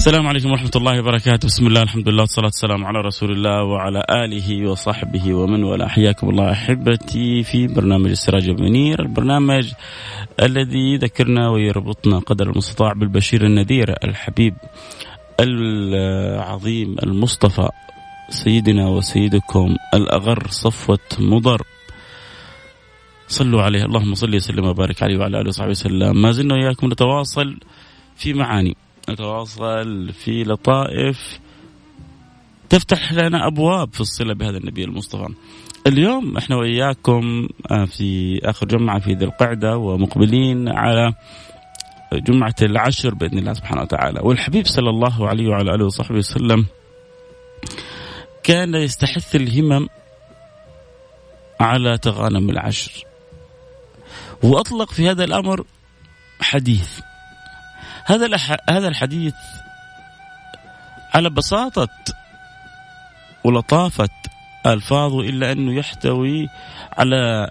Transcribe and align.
السلام 0.00 0.26
عليكم 0.26 0.50
ورحمة 0.50 0.70
الله 0.76 1.00
وبركاته. 1.00 1.46
بسم 1.46 1.66
الله 1.66 1.82
الحمد 1.82 2.08
لله 2.08 2.20
والصلاة 2.20 2.46
والسلام 2.46 2.84
على 2.84 2.98
رسول 3.00 3.30
الله 3.32 3.64
وعلى 3.64 4.02
آله 4.10 4.70
وصحبه 4.70 5.34
ومن 5.34 5.64
والاه. 5.64 5.88
حياكم 5.88 6.30
الله 6.30 6.52
أحبتي 6.52 7.42
في 7.42 7.66
برنامج 7.66 8.10
السراج 8.10 8.48
المنير 8.48 9.02
البرنامج 9.02 9.72
الذي 10.40 10.94
يذكرنا 10.94 11.50
ويربطنا 11.50 12.18
قدر 12.18 12.50
المستطاع 12.50 12.92
بالبشير 12.92 13.44
النذير 13.44 13.94
الحبيب 14.04 14.54
العظيم 15.40 16.96
المصطفى 17.02 17.68
سيدنا 18.30 18.88
وسيدكم 18.88 19.76
الأغر 19.94 20.46
صفوة 20.48 21.08
مضر. 21.18 21.62
صلوا 23.28 23.62
عليه. 23.62 23.84
اللهم 23.84 24.14
صل 24.14 24.34
وسلم 24.34 24.64
وبارك 24.64 25.02
عليه 25.02 25.18
وعلى 25.18 25.40
آله 25.40 25.48
وصحبه 25.48 25.70
وسلم. 25.70 26.22
ما 26.22 26.30
زلنا 26.32 26.54
وإياكم 26.54 26.86
نتواصل 26.86 27.56
في 28.16 28.32
معاني. 28.32 28.76
نتواصل 29.12 30.12
في 30.12 30.44
لطائف 30.44 31.40
تفتح 32.70 33.12
لنا 33.12 33.46
أبواب 33.46 33.92
في 33.92 34.00
الصلة 34.00 34.34
بهذا 34.34 34.58
النبي 34.58 34.84
المصطفى. 34.84 35.26
اليوم 35.86 36.36
إحنا 36.36 36.56
وإياكم 36.56 37.48
آه، 37.70 37.84
في 37.84 38.40
آخر 38.44 38.66
جمعة 38.66 38.98
في 38.98 39.12
ذي 39.12 39.24
القعدة 39.24 39.76
ومقبلين 39.76 40.68
على 40.68 41.12
جمعة 42.12 42.54
العشر 42.62 43.14
بإذن 43.14 43.38
الله 43.38 43.52
سبحانه 43.52 43.82
وتعالى، 43.82 44.20
والحبيب 44.22 44.66
صلى 44.66 44.90
الله 44.90 45.28
عليه 45.28 45.48
وعلى 45.48 45.74
آله 45.74 45.84
وصحبه 45.84 46.18
وسلم 46.18 46.66
كان 48.42 48.74
يستحث 48.74 49.36
الهمم 49.36 49.88
على 51.60 51.98
تغانم 51.98 52.50
العشر. 52.50 53.04
وأطلق 54.42 54.92
في 54.92 55.10
هذا 55.10 55.24
الأمر 55.24 55.64
حديث 56.40 57.00
هذا 58.10 58.36
هذا 58.70 58.88
الحديث 58.88 59.34
على 61.14 61.30
بساطة 61.30 61.88
ولطافة 63.44 64.08
ألفاظه 64.66 65.20
إلا 65.20 65.52
أنه 65.52 65.74
يحتوي 65.74 66.48
على 66.98 67.48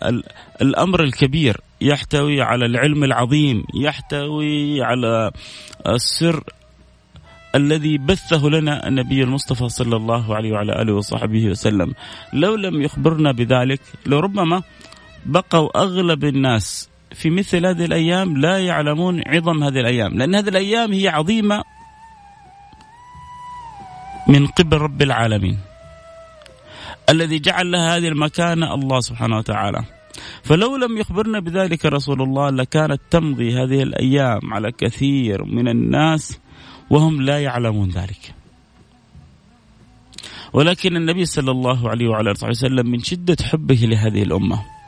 الأمر 0.61 1.03
الكبير 1.03 1.61
يحتوي 1.81 2.41
على 2.41 2.65
العلم 2.65 3.03
العظيم 3.03 3.63
يحتوي 3.73 4.83
على 4.83 5.31
السر 5.87 6.43
الذي 7.55 7.97
بثه 7.97 8.47
لنا 8.47 8.87
النبي 8.87 9.23
المصطفى 9.23 9.69
صلى 9.69 9.95
الله 9.95 10.35
عليه 10.35 10.51
وعلى 10.51 10.81
آله 10.81 10.93
وصحبه 10.93 11.47
وسلم. 11.49 11.93
لو 12.33 12.55
لم 12.55 12.81
يخبرنا 12.81 13.31
بذلك 13.31 13.81
لربما 14.05 14.61
بقوا 15.25 15.81
أغلب 15.81 16.23
الناس 16.23 16.89
في 17.13 17.29
مثل 17.29 17.65
هذه 17.65 17.85
الأيام 17.85 18.37
لا 18.37 18.59
يعلمون 18.59 19.21
عظم 19.27 19.63
هذه 19.63 19.79
الأيام، 19.79 20.17
لأن 20.17 20.35
هذه 20.35 20.49
الأيام 20.49 20.93
هي 20.93 21.07
عظيمة 21.07 21.63
من 24.27 24.47
قبل 24.47 24.77
رب 24.77 25.01
العالمين. 25.01 25.57
الذي 27.09 27.39
جعل 27.39 27.71
لها 27.71 27.97
هذه 27.97 28.07
المكانة 28.07 28.73
الله 28.73 28.99
سبحانه 28.99 29.37
وتعالى. 29.37 29.83
فلو 30.43 30.75
لم 30.75 30.97
يخبرنا 30.97 31.39
بذلك 31.39 31.85
رسول 31.85 32.21
الله 32.21 32.49
لكانت 32.49 33.01
تمضي 33.11 33.53
هذه 33.53 33.83
الأيام 33.83 34.53
على 34.53 34.71
كثير 34.71 35.43
من 35.43 35.67
الناس 35.67 36.39
وهم 36.89 37.21
لا 37.21 37.43
يعلمون 37.43 37.89
ذلك. 37.89 38.33
ولكن 40.53 40.95
النبي 40.95 41.25
صلى 41.25 41.51
الله 41.51 41.89
عليه 41.89 42.07
وعلى 42.07 42.31
آله 42.31 42.49
وسلم 42.49 42.91
من 42.91 42.99
شدة 42.99 43.37
حبه 43.43 43.75
لهذه 43.75 44.23
الأمة 44.23 44.78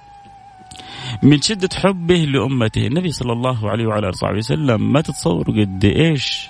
من 1.24 1.42
شدة 1.42 1.70
حبه 1.76 2.16
لأمته. 2.16 2.88
النبي 2.88 3.12
صلى 3.12 3.34
الله 3.34 3.70
عليه 3.70 3.86
وعلى 3.86 4.00
آله 4.00 4.08
وصحبه 4.08 4.38
وسلم 4.38 4.94
ما 4.94 5.02
تتصوروا 5.02 5.62
قد 5.62 5.86
إيش 5.86 6.48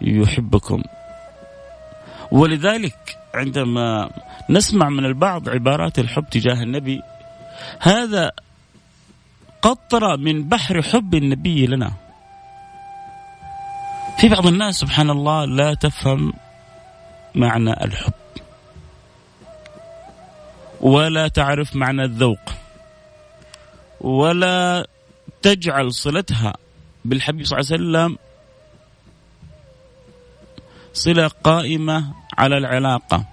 يحبكم؟ 0.00 0.82
ولذلك 2.32 3.18
عندما 3.34 4.10
نسمع 4.50 4.88
من 4.88 5.04
البعض 5.04 5.48
عبارات 5.48 5.98
الحب 5.98 6.24
تجاه 6.30 6.62
النبي 6.62 7.02
هذا 7.80 8.30
قطرة 9.62 10.16
من 10.16 10.48
بحر 10.48 10.82
حب 10.82 11.14
النبي 11.14 11.66
لنا. 11.66 11.92
في 14.18 14.28
بعض 14.28 14.46
الناس 14.46 14.74
سبحان 14.74 15.10
الله 15.10 15.44
لا 15.44 15.74
تفهم 15.74 16.32
معنى 17.34 17.84
الحب 17.84 18.12
ولا 20.80 21.28
تعرف 21.28 21.76
معنى 21.76 22.04
الذوق. 22.04 22.59
ولا 24.00 24.86
تجعل 25.42 25.92
صلتها 25.92 26.54
بالحبيب 27.04 27.44
صلى 27.46 27.58
الله 27.58 27.72
عليه 27.72 27.82
وسلم 27.82 28.18
صلة 30.92 31.28
قائمة 31.28 32.14
على 32.38 32.58
العلاقة 32.58 33.24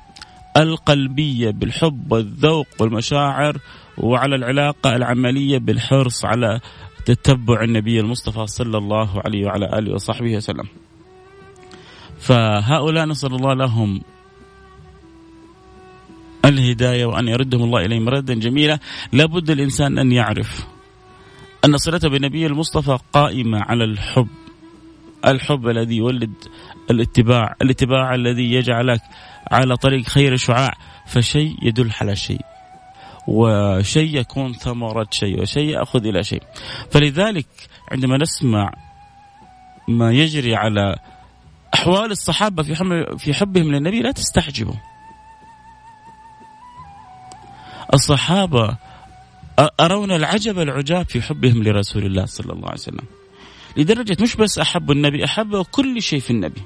القلبية 0.57 1.49
بالحب 1.49 2.11
والذوق 2.11 2.67
والمشاعر 2.79 3.57
وعلى 3.97 4.35
العلاقة 4.35 4.95
العملية 4.95 5.57
بالحرص 5.57 6.25
على 6.25 6.59
تتبع 7.05 7.63
النبي 7.63 7.99
المصطفى 7.99 8.47
صلى 8.47 8.77
الله 8.77 9.21
عليه 9.25 9.45
وعلى 9.45 9.79
آله 9.79 9.93
وصحبه 9.93 10.35
وسلم. 10.35 10.67
فهؤلاء 12.19 13.05
نسأل 13.05 13.35
الله 13.35 13.53
لهم 13.53 14.01
الهداية 16.47 17.05
وأن 17.05 17.27
يردهم 17.27 17.63
الله 17.63 17.85
إليه 17.85 17.99
مردا 17.99 18.33
جميلا. 18.33 18.79
لابد 19.11 19.49
الإنسان 19.49 19.97
أن 19.97 20.11
يعرف 20.11 20.67
أن 21.65 21.77
صلته 21.77 22.09
بالنبي 22.09 22.45
المصطفى 22.45 22.97
قائمة 23.13 23.59
على 23.61 23.83
الحب. 23.83 24.27
الحب 25.25 25.67
الذي 25.67 25.95
يولد 25.95 26.33
الاتباع 26.91 27.55
الاتباع 27.61 28.15
الذي 28.15 28.53
يجعلك 28.53 29.01
على 29.51 29.77
طريق 29.77 30.05
خير 30.05 30.37
شعاع 30.37 30.73
فشيء 31.07 31.55
يدل 31.61 31.91
على 32.01 32.15
شيء 32.15 32.41
وشيء 33.27 34.17
يكون 34.17 34.53
ثمرة 34.53 35.07
شيء 35.11 35.41
وشيء 35.41 35.69
يأخذ 35.69 36.05
إلى 36.05 36.23
شيء. 36.23 36.43
فلذلك 36.91 37.47
عندما 37.91 38.17
نسمع 38.17 38.71
ما 39.87 40.11
يجري 40.11 40.55
على 40.55 40.95
أحوال 41.73 42.11
الصحابة 42.11 42.63
في 42.63 43.05
في 43.17 43.33
حبهم 43.33 43.71
للنبي 43.71 43.99
لا 43.99 44.11
تستعجبوا. 44.11 44.75
الصحابة 47.93 48.77
أرون 49.79 50.11
العجب 50.11 50.59
العجاب 50.59 51.09
في 51.09 51.21
حبهم 51.21 51.63
لرسول 51.63 52.05
الله 52.05 52.25
صلى 52.25 52.53
الله 52.53 52.65
عليه 52.65 52.79
وسلم. 52.79 53.05
لدرجة 53.77 54.17
مش 54.21 54.35
بس 54.35 54.59
أحبوا 54.59 54.93
النبي 54.93 55.25
أحبوا 55.25 55.63
كل 55.71 56.01
شيء 56.01 56.19
في 56.19 56.31
النبي. 56.31 56.61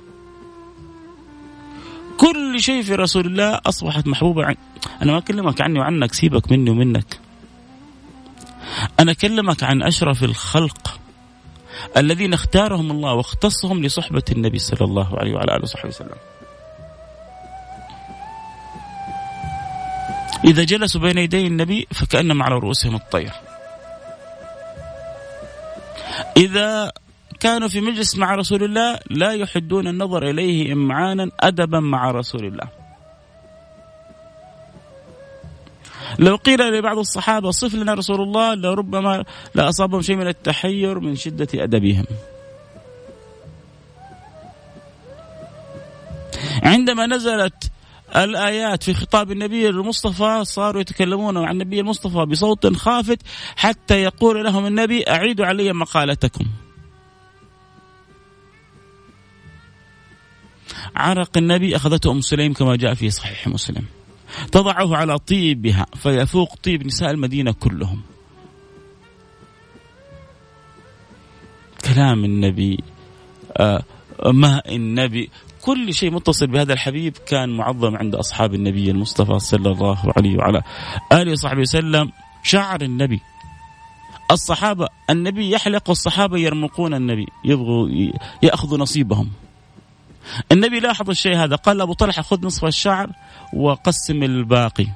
كل 2.17 2.61
شيء 2.61 2.83
في 2.83 2.95
رسول 2.95 3.25
الله 3.25 3.59
أصبحت 3.65 4.07
محبوبة 4.07 4.45
عن... 4.45 4.55
أنا 5.01 5.11
ما 5.11 5.17
أكلمك 5.17 5.61
عني 5.61 5.79
وعنك 5.79 6.13
سيبك 6.13 6.51
مني 6.51 6.69
ومنك. 6.69 7.19
أنا 8.99 9.11
أكلمك 9.11 9.63
عن 9.63 9.83
أشرف 9.83 10.23
الخلق 10.23 10.99
الذين 11.97 12.33
اختارهم 12.33 12.91
الله 12.91 13.13
واختصهم 13.13 13.83
لصحبة 13.83 14.23
النبي 14.31 14.59
صلى 14.59 14.85
الله 14.85 15.17
عليه 15.19 15.33
وعلى 15.33 15.55
آله 15.55 15.63
وصحبه 15.63 15.89
وسلم. 15.89 16.15
إذا 20.45 20.63
جلسوا 20.63 21.01
بين 21.01 21.17
يدي 21.17 21.47
النبي 21.47 21.87
فكأنما 21.91 22.45
على 22.45 22.55
رؤوسهم 22.55 22.95
الطير. 22.95 23.31
إذا 26.37 26.91
كانوا 27.39 27.67
في 27.67 27.81
مجلس 27.81 28.15
مع 28.17 28.35
رسول 28.35 28.63
الله 28.63 28.99
لا 29.09 29.31
يحدون 29.31 29.87
النظر 29.87 30.29
إليه 30.29 30.73
إمعانا 30.73 31.31
أدبا 31.39 31.79
مع 31.79 32.11
رسول 32.11 32.45
الله. 32.45 32.67
لو 36.19 36.35
قيل 36.35 36.59
لبعض 36.59 36.97
الصحابة 36.97 37.51
صف 37.51 37.75
لنا 37.75 37.93
رسول 37.93 38.21
الله 38.21 38.53
لربما 38.53 39.23
لا 39.55 39.69
أصابهم 39.69 40.01
شيء 40.01 40.15
من 40.15 40.27
التحير 40.27 40.99
من 40.99 41.15
شدة 41.15 41.47
أدبهم. 41.53 42.05
عندما 46.63 47.05
نزلت 47.05 47.71
الآيات 48.15 48.83
في 48.83 48.93
خطاب 48.93 49.31
النبي 49.31 49.69
المصطفى 49.69 50.45
صاروا 50.45 50.81
يتكلمون 50.81 51.37
عن 51.37 51.51
النبي 51.51 51.79
المصطفى 51.79 52.25
بصوت 52.25 52.77
خافت 52.77 53.21
حتى 53.55 54.03
يقول 54.03 54.43
لهم 54.43 54.65
النبي 54.65 55.03
أعيدوا 55.09 55.45
علي 55.45 55.73
مقالتكم. 55.73 56.45
عرق 60.95 61.37
النبي 61.37 61.75
أخذته 61.75 62.11
أم 62.11 62.21
سليم 62.21 62.53
كما 62.53 62.75
جاء 62.75 62.93
في 62.93 63.09
صحيح 63.09 63.47
مسلم. 63.47 63.85
تضعه 64.51 64.95
على 64.95 65.19
طيبها 65.19 65.85
فيفوق 65.95 66.55
طيب 66.63 66.85
نساء 66.85 67.11
المدينة 67.11 67.51
كلهم. 67.51 68.01
كلام 71.85 72.25
النبي 72.25 72.77
آه 73.57 73.83
ماء 74.25 74.75
النبي 74.75 75.29
كل 75.61 75.93
شيء 75.93 76.11
متصل 76.11 76.47
بهذا 76.47 76.73
الحبيب 76.73 77.17
كان 77.17 77.49
معظم 77.49 77.95
عند 77.95 78.15
أصحاب 78.15 78.53
النبي 78.53 78.91
المصطفى 78.91 79.39
صلى 79.39 79.71
الله 79.71 80.13
عليه 80.17 80.37
وعلى 80.37 80.61
آله 81.11 81.31
وصحبه 81.31 81.61
وسلم 81.61 82.11
شعر 82.43 82.81
النبي. 82.81 83.21
الصحابة 84.31 84.87
النبي 85.09 85.51
يحلق 85.51 85.89
والصحابة 85.89 86.37
يرمقون 86.37 86.93
النبي 86.93 87.25
يبغوا 87.45 87.89
يأخذوا 88.43 88.77
نصيبهم. 88.77 89.31
النبي 90.51 90.79
لاحظ 90.79 91.09
الشيء 91.09 91.35
هذا 91.37 91.55
قال 91.55 91.81
أبو 91.81 91.93
طلحة 91.93 92.21
خذ 92.21 92.45
نصف 92.45 92.65
الشعر 92.65 93.09
وقسم 93.53 94.23
الباقي. 94.23 94.87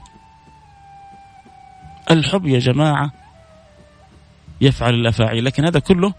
الحب 2.11 2.45
يا 2.47 2.59
جماعة 2.59 3.11
يفعل 4.61 4.93
الأفاعيل 4.93 5.45
لكن 5.45 5.65
هذا 5.65 5.79
كله 5.79 6.13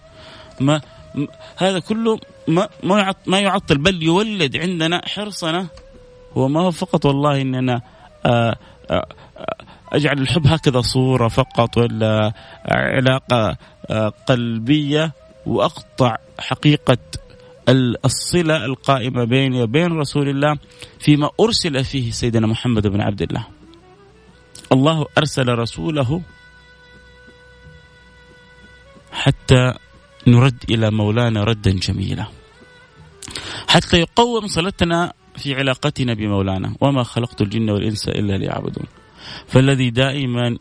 ما 0.59 0.81
هذا 1.57 1.79
كله 1.79 2.19
ما 2.47 2.69
ما 3.27 3.39
يعطل 3.39 3.77
بل 3.77 4.03
يولد 4.03 4.57
عندنا 4.57 5.01
حرصنا 5.07 5.67
هو 6.37 6.47
ما 6.47 6.61
هو 6.61 6.71
فقط 6.71 7.05
والله 7.05 7.41
إننا 7.41 7.81
آه، 8.25 8.55
آه، 8.91 9.07
أجعل 9.93 10.19
الحب 10.19 10.47
هكذا 10.47 10.81
صورة 10.81 11.27
فقط 11.27 11.77
ولا 11.77 12.33
علاقة 12.65 13.57
آه، 13.89 14.09
قلبية 14.09 15.13
وأقطع 15.45 16.17
حقيقة 16.39 16.97
الصلة 18.05 18.65
القائمة 18.65 19.23
بيني 19.23 19.63
وبين 19.63 19.99
رسول 19.99 20.29
الله 20.29 20.57
فيما 20.99 21.29
أرسل 21.39 21.83
فيه 21.83 22.11
سيدنا 22.11 22.47
محمد 22.47 22.87
بن 22.87 23.01
عبد 23.01 23.21
الله. 23.21 23.47
الله 24.71 25.05
أرسل 25.17 25.49
رسوله 25.49 26.21
حتى 29.11 29.73
نرد 30.27 30.63
إلى 30.69 30.91
مولانا 30.91 31.43
ردا 31.43 31.71
جميلا. 31.71 32.36
حتى 33.67 33.97
يقوم 33.97 34.47
صلتنا 34.47 35.13
في 35.35 35.55
علاقتنا 35.55 36.13
بمولانا. 36.13 36.75
وما 36.81 37.03
خلقت 37.03 37.41
الجن 37.41 37.69
والإنس 37.69 38.09
إلا 38.09 38.37
ليعبدون. 38.37 38.85
فالذي 39.47 39.89
دائما 39.89 40.57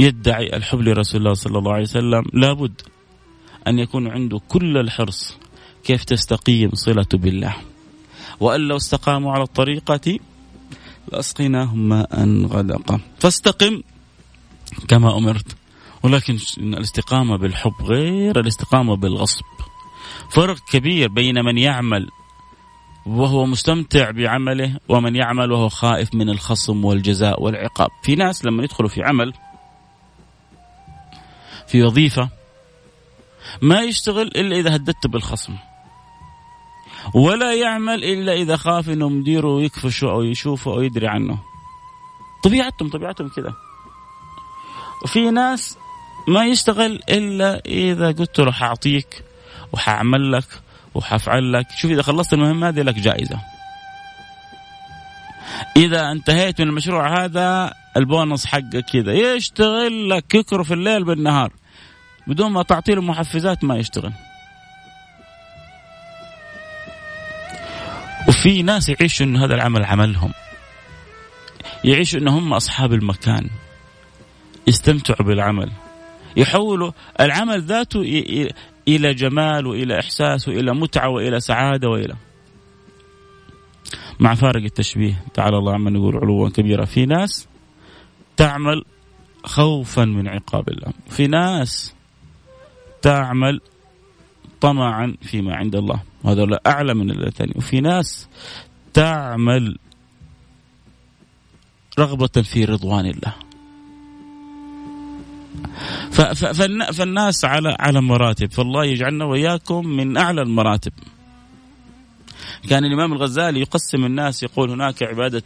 يدعي 0.00 0.56
الحب 0.56 0.80
لرسول 0.80 1.20
الله 1.20 1.34
صلى 1.34 1.58
الله 1.58 1.72
عليه 1.72 1.82
وسلم 1.82 2.24
لابد 2.32 2.80
أن 3.66 3.78
يكون 3.78 4.08
عنده 4.08 4.40
كل 4.48 4.76
الحرص 4.76 5.36
كيف 5.84 6.04
تستقيم 6.04 6.70
صلته 6.74 7.18
بالله. 7.18 7.56
وأن 8.40 8.60
لو 8.60 8.76
استقاموا 8.76 9.32
على 9.32 9.42
الطريقة 9.42 10.18
لأسقيناهم 11.12 11.88
ماء 11.88 12.46
غدقا. 12.46 13.00
فاستقم 13.18 13.82
كما 14.88 15.16
أمرت. 15.18 15.56
ولكن 16.02 16.38
الاستقامة 16.58 17.36
بالحب 17.36 17.72
غير 17.82 18.40
الاستقامة 18.40 18.96
بالغصب. 18.96 19.44
فرق 20.30 20.56
كبير 20.70 21.08
بين 21.08 21.44
من 21.44 21.58
يعمل 21.58 22.10
وهو 23.06 23.46
مستمتع 23.46 24.10
بعمله 24.10 24.80
ومن 24.88 25.16
يعمل 25.16 25.52
وهو 25.52 25.68
خائف 25.68 26.14
من 26.14 26.30
الخصم 26.30 26.84
والجزاء 26.84 27.42
والعقاب. 27.42 27.90
في 28.02 28.14
ناس 28.14 28.44
لما 28.44 28.64
يدخلوا 28.64 28.88
في 28.88 29.02
عمل 29.02 29.34
في 31.68 31.82
وظيفة 31.82 32.28
ما 33.62 33.82
يشتغل 33.82 34.26
إلا 34.26 34.56
إذا 34.56 34.76
هددت 34.76 35.06
بالخصم. 35.06 35.56
ولا 37.14 37.54
يعمل 37.54 38.04
إلا 38.04 38.32
إذا 38.32 38.56
خاف 38.56 38.88
إنه 38.88 39.08
مديره 39.08 39.62
يكفشه 39.62 40.10
أو 40.10 40.22
يشوفه 40.22 40.72
أو 40.72 40.80
يدري 40.80 41.08
عنه. 41.08 41.38
طبيعتهم 42.42 42.88
طبيعتهم 42.88 43.28
كذا 43.28 43.54
وفي 45.04 45.30
ناس 45.30 45.78
ما 46.28 46.46
يشتغل 46.46 47.00
إلا 47.08 47.62
إذا 47.66 48.12
قلت 48.12 48.40
له 48.40 48.52
حاعطيك. 48.52 49.27
وحأعمل 49.72 50.32
لك 50.32 50.44
وحفعل 50.94 51.52
لك. 51.52 51.66
شوف 51.76 51.90
إذا 51.90 52.02
خلصت 52.02 52.32
المهمة 52.32 52.68
هذه 52.68 52.82
لك 52.82 52.94
جائزة. 52.94 53.40
إذا 55.76 56.12
انتهيت 56.12 56.60
من 56.60 56.68
المشروع 56.68 57.24
هذا 57.24 57.74
البونص 57.96 58.46
حقك 58.46 58.84
كذا. 58.92 59.12
يشتغل 59.12 60.10
لك 60.10 60.34
يكره 60.34 60.62
في 60.62 60.74
الليل 60.74 61.04
بالنهار. 61.04 61.52
بدون 62.26 62.52
ما 62.52 62.62
تعطي 62.62 62.94
له 62.94 63.02
محفزات 63.02 63.64
ما 63.64 63.76
يشتغل. 63.76 64.12
وفي 68.28 68.62
ناس 68.62 68.88
يعيشوا 68.88 69.26
إن 69.26 69.36
هذا 69.36 69.54
العمل 69.54 69.84
عملهم. 69.84 70.32
يعيشوا 71.84 72.20
إن 72.20 72.28
هم 72.28 72.52
أصحاب 72.52 72.92
المكان. 72.92 73.50
يستمتعوا 74.66 75.28
بالعمل. 75.28 75.70
يحولوا 76.36 76.92
العمل 77.20 77.62
ذاته 77.62 78.02
إلى 78.88 79.14
جمال 79.14 79.66
وإلى 79.66 79.98
إحساس 80.00 80.48
وإلى 80.48 80.74
متعة 80.74 81.08
وإلى 81.08 81.40
سعادة 81.40 81.88
وإلى. 81.88 82.14
مع 84.20 84.34
فارق 84.34 84.62
التشبيه 84.62 85.24
تعالى 85.34 85.58
الله 85.58 85.74
عما 85.74 85.90
نقول 85.90 86.16
علوا 86.16 86.48
كبيرا 86.48 86.84
في 86.84 87.06
ناس 87.06 87.48
تعمل 88.36 88.84
خوفا 89.44 90.04
من 90.04 90.28
عقاب 90.28 90.68
الله. 90.68 90.92
في 91.08 91.26
ناس 91.26 91.94
تعمل 93.02 93.60
طمعا 94.60 95.16
فيما 95.22 95.56
عند 95.56 95.76
الله. 95.76 96.02
وهذا 96.24 96.58
أعلى 96.66 96.94
من 96.94 97.10
الثاني. 97.10 97.52
وفي 97.56 97.80
ناس 97.80 98.28
تعمل 98.94 99.78
رغبة 101.98 102.42
في 102.42 102.64
رضوان 102.64 103.06
الله. 103.06 103.47
فالناس 106.92 107.44
على 107.44 107.76
على 107.80 108.00
مراتب. 108.00 108.52
فالله 108.52 108.84
يجعلنا 108.84 109.24
وإياكم 109.24 109.86
من 109.86 110.16
أعلى 110.16 110.42
المراتب. 110.42 110.92
كان 112.70 112.84
الإمام 112.84 113.12
الغزالي 113.12 113.60
يقسم 113.60 114.04
الناس 114.04 114.42
يقول 114.42 114.70
هناك 114.70 115.02
عبادة 115.02 115.42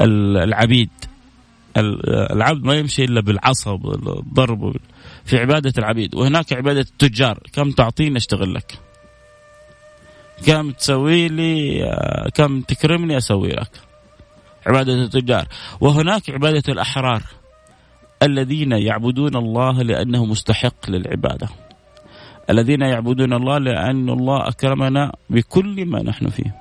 العبيد. 0.00 0.90
العبد 2.32 2.64
ما 2.64 2.74
يمشي 2.74 3.04
إلا 3.04 3.20
بالعصا 3.20 3.74
بالضرب 3.74 4.76
في 5.24 5.38
عبادة 5.38 5.72
العبيد. 5.78 6.14
وهناك 6.14 6.52
عبادة 6.52 6.80
التجار. 6.80 7.38
كم 7.52 7.70
تعطيني 7.70 8.16
أشتغل 8.16 8.54
لك؟ 8.54 8.78
كم 10.46 10.70
تسوي 10.70 11.28
لي 11.28 11.82
كم 12.34 12.60
تكرمني 12.60 13.16
أسوي 13.16 13.48
لك؟ 13.48 13.70
عبادة 14.66 14.92
التجار. 14.92 15.46
وهناك 15.80 16.30
عبادة 16.30 16.62
الأحرار. 16.68 17.22
الذين 18.22 18.72
يعبدون 18.72 19.36
الله 19.36 19.82
لأنه 19.82 20.24
مستحق 20.24 20.90
للعبادة. 20.90 21.48
الذين 22.50 22.80
يعبدون 22.80 23.32
الله 23.32 23.58
لأن 23.58 24.10
الله 24.10 24.48
أكرمنا 24.48 25.12
بكل 25.30 25.86
ما 25.86 26.02
نحن 26.02 26.28
فيه. 26.28 26.56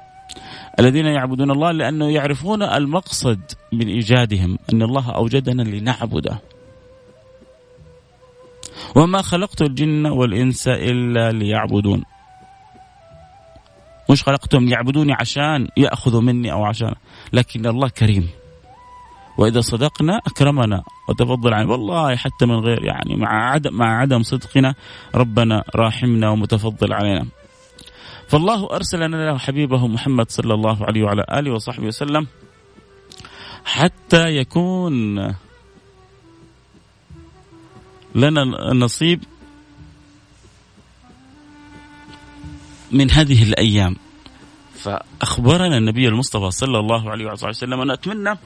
الذين 0.79 1.05
يعبدون 1.05 1.51
الله 1.51 1.71
لأنه 1.71 2.09
يعرفون 2.09 2.63
المقصد 2.63 3.39
من 3.73 3.87
إيجادهم 3.87 4.57
أن 4.73 4.81
الله 4.81 5.11
أوجدنا 5.11 5.61
لنعبده. 5.61 6.39
وما 8.95 9.21
خلقت 9.21 9.61
الجن 9.61 10.05
والإنس 10.05 10.67
إلا 10.67 11.31
ليعبدون. 11.31 12.03
مش 14.09 14.23
خلقتهم 14.23 14.67
يعبدوني 14.67 15.13
عشان 15.13 15.67
يأخذوا 15.77 16.21
مني 16.21 16.51
أو 16.51 16.65
عشان 16.65 16.95
لكن 17.33 17.65
الله 17.65 17.89
كريم. 17.89 18.29
وإذا 19.37 19.61
صدقنا 19.61 20.17
أكرمنا 20.17 20.83
وتفضل 21.09 21.53
علينا 21.53 21.71
والله 21.71 22.15
حتى 22.15 22.45
من 22.45 22.55
غير 22.55 22.83
يعني 22.83 23.15
مع 23.15 23.51
عدم 23.51 23.73
مع 23.73 24.01
عدم 24.01 24.23
صدقنا 24.23 24.75
ربنا 25.15 25.63
راحمنا 25.75 26.29
ومتفضل 26.29 26.93
علينا. 26.93 27.25
فالله 28.27 28.75
ارسل 28.75 28.99
لنا 28.99 29.37
حبيبه 29.37 29.87
محمد 29.87 30.31
صلى 30.31 30.53
الله 30.53 30.85
عليه 30.85 31.03
وعلى 31.03 31.25
آله 31.31 31.51
وصحبه 31.51 31.87
وسلم 31.87 32.27
حتى 33.65 34.27
يكون 34.27 35.17
لنا 38.15 38.43
نصيب 38.73 39.23
من 42.91 43.11
هذه 43.11 43.43
الأيام. 43.43 43.95
فأخبرنا 44.75 45.77
النبي 45.77 46.07
المصطفى 46.07 46.51
صلى 46.51 46.79
الله 46.79 47.11
عليه 47.11 47.25
وسلم 47.31 47.81
أنا 47.81 47.93
اتمنى 47.93 48.37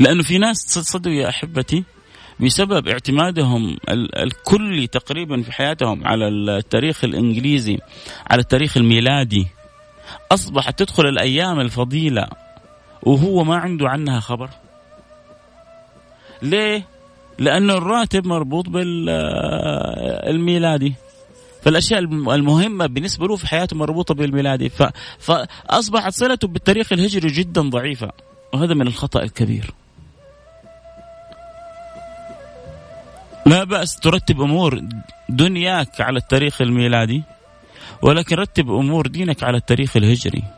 لأنه 0.00 0.22
في 0.22 0.38
ناس 0.38 0.56
صدقوا 0.66 1.14
يا 1.14 1.28
أحبتي 1.28 1.84
بسبب 2.40 2.88
اعتمادهم 2.88 3.76
الكلي 4.18 4.86
تقريبا 4.86 5.42
في 5.42 5.52
حياتهم 5.52 6.06
على 6.06 6.28
التاريخ 6.28 7.04
الإنجليزي 7.04 7.78
على 8.30 8.40
التاريخ 8.40 8.76
الميلادي. 8.76 9.46
أصبحت 10.32 10.78
تدخل 10.78 11.06
الأيام 11.06 11.60
الفضيلة 11.60 12.28
وهو 13.02 13.44
ما 13.44 13.56
عنده 13.56 13.88
عنها 13.88 14.20
خبر. 14.20 14.50
ليه؟ 16.42 16.86
لأنه 17.38 17.74
الراتب 17.74 18.26
مربوط 18.26 18.68
بالميلادي 20.28 20.94
فالأشياء 21.62 22.00
المهمة 22.34 22.86
بالنسبة 22.86 23.26
له 23.26 23.36
في 23.36 23.46
حياته 23.46 23.76
مربوطة 23.76 24.14
بالميلادي. 24.14 24.72
فأصبحت 25.18 26.12
صلته 26.12 26.48
بالتاريخ 26.48 26.92
الهجري 26.92 27.28
جدا 27.28 27.60
ضعيفة. 27.62 28.12
وهذا 28.52 28.74
من 28.74 28.86
الخطأ 28.86 29.22
الكبير. 29.22 29.74
لا 33.46 33.64
بأس 33.64 33.96
ترتب 33.96 34.40
أمور 34.40 34.82
دنياك 35.28 36.00
على 36.00 36.18
التاريخ 36.18 36.62
الميلادي 36.62 37.22
ولكن 38.02 38.36
رتب 38.36 38.70
أمور 38.70 39.06
دينك 39.06 39.42
على 39.42 39.56
التاريخ 39.56 39.96
الهجري. 39.96 40.57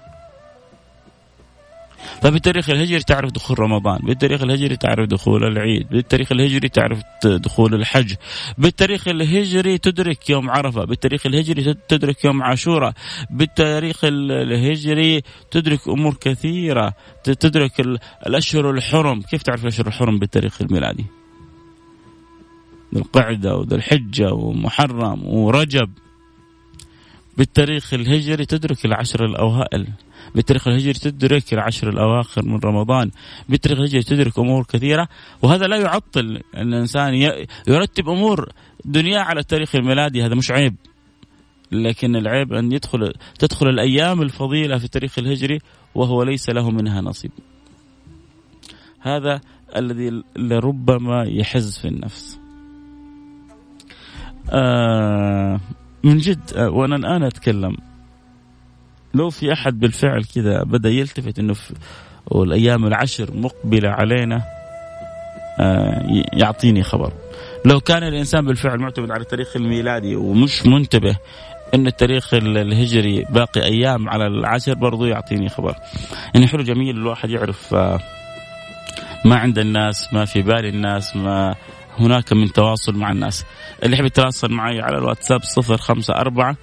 فبالتاريخ 2.22 2.70
الهجري 2.70 3.00
تعرف 3.00 3.30
دخول 3.32 3.60
رمضان 3.60 3.98
بالتاريخ 3.98 4.42
الهجري 4.42 4.76
تعرف 4.76 5.08
دخول 5.08 5.44
العيد 5.44 5.88
بالتاريخ 5.88 6.32
الهجري 6.32 6.68
تعرف 6.68 7.02
دخول 7.24 7.74
الحج 7.74 8.14
بالتاريخ 8.58 9.08
الهجري 9.08 9.78
تدرك 9.78 10.30
يوم 10.30 10.50
عرفة 10.50 10.84
بالتاريخ 10.84 11.26
الهجري 11.26 11.74
تدرك 11.88 12.24
يوم 12.24 12.42
عاشوراء 12.42 12.92
بالتاريخ 13.30 14.00
الهجري 14.04 15.22
تدرك 15.50 15.88
أمور 15.88 16.14
كثيرة 16.14 16.94
تدرك 17.24 17.80
الأشهر 18.26 18.70
الحرم. 18.70 19.22
كيف 19.22 19.42
تعرف 19.42 19.62
الأشهر 19.62 19.86
الحرم 19.86 20.18
بالتاريخ 20.18 20.62
الميلادي؟ 20.62 21.04
ذو 22.94 23.00
القعدة 23.00 23.56
وذو 23.56 23.76
الحجة 23.76 24.32
ومحرم 24.32 25.24
ورجب. 25.24 25.90
بالتاريخ 27.36 27.94
الهجري 27.94 28.46
تدرك 28.46 28.84
العشر 28.84 29.24
الأوائل 29.24 29.86
بالتاريخ 30.34 30.68
الهجري 30.68 30.92
تدرك 30.92 31.52
العشر 31.52 31.88
الأواخر 31.88 32.44
من 32.44 32.58
رمضان. 32.64 33.10
بالتاريخ 33.48 33.78
الهجري 33.78 34.02
تدرك 34.02 34.38
أمور 34.38 34.64
كثيرة 34.64 35.08
وهذا 35.42 35.66
لا 35.66 35.76
يعطل 35.76 36.40
أن 36.56 36.74
الإنسان 36.74 37.14
يرتب 37.68 38.08
أمور 38.08 38.48
دنياه 38.84 39.20
على 39.20 39.40
التاريخ 39.40 39.74
الميلادي. 39.74 40.26
هذا 40.26 40.34
مش 40.34 40.50
عيب. 40.50 40.74
لكن 41.72 42.16
العيب 42.16 42.52
أن 42.52 42.72
يدخل 42.72 43.12
تدخل 43.38 43.68
الأيام 43.68 44.22
الفضيلة 44.22 44.78
في 44.78 44.84
التاريخ 44.84 45.18
الهجري 45.18 45.58
وهو 45.94 46.22
ليس 46.22 46.50
له 46.50 46.70
منها 46.70 47.00
نصيب. 47.00 47.30
هذا 49.00 49.40
الذي 49.76 50.22
لربما 50.36 51.24
يحز 51.24 51.78
في 51.78 51.88
النفس. 51.88 52.40
آه 54.50 55.60
من 56.04 56.18
جد 56.18 56.52
آه 56.56 56.70
وأنا 56.70 56.96
الآن 56.96 57.22
أتكلم 57.22 57.76
لو 59.14 59.30
في 59.30 59.52
أحد 59.52 59.80
بالفعل 59.80 60.24
كذا 60.24 60.62
بدأ 60.62 60.88
يلتفت 60.88 61.38
إنه 61.38 61.54
والأيام 62.26 62.86
العشر 62.86 63.30
مقبلة 63.34 63.88
علينا 63.88 64.42
آه 65.60 66.24
يعطيني 66.32 66.82
خبر. 66.82 67.12
لو 67.64 67.80
كان 67.80 68.02
الإنسان 68.02 68.46
بالفعل 68.46 68.78
معتمد 68.78 69.10
على 69.10 69.20
التاريخ 69.20 69.56
الميلادي 69.56 70.16
ومش 70.16 70.66
منتبه 70.66 71.16
إن 71.74 71.86
التاريخ 71.86 72.34
الهجري 72.34 73.26
باقي 73.30 73.64
أيام 73.64 74.08
على 74.08 74.26
العشر 74.26 74.74
برضو 74.74 75.04
يعطيني 75.04 75.48
خبر. 75.48 75.74
يعني 76.34 76.46
حلو 76.46 76.62
جميل 76.62 76.96
الواحد 76.96 77.30
يعرف 77.30 77.74
آه 77.74 78.00
ما 79.24 79.36
عند 79.36 79.58
الناس 79.58 80.14
ما 80.14 80.24
في 80.24 80.42
بال 80.42 80.66
الناس 80.66 81.16
ما 81.16 81.54
هناك 81.98 82.32
من 82.32 82.52
تواصل 82.52 82.96
مع 82.96 83.10
الناس. 83.10 83.44
اللي 83.82 83.94
يحب 83.94 84.04
يتواصل 84.04 84.52
معي 84.52 84.80
على 84.80 84.98
الواتساب 84.98 85.42
صفر 85.42 85.76
خمسة 85.76 86.14
أربعة 86.14 86.56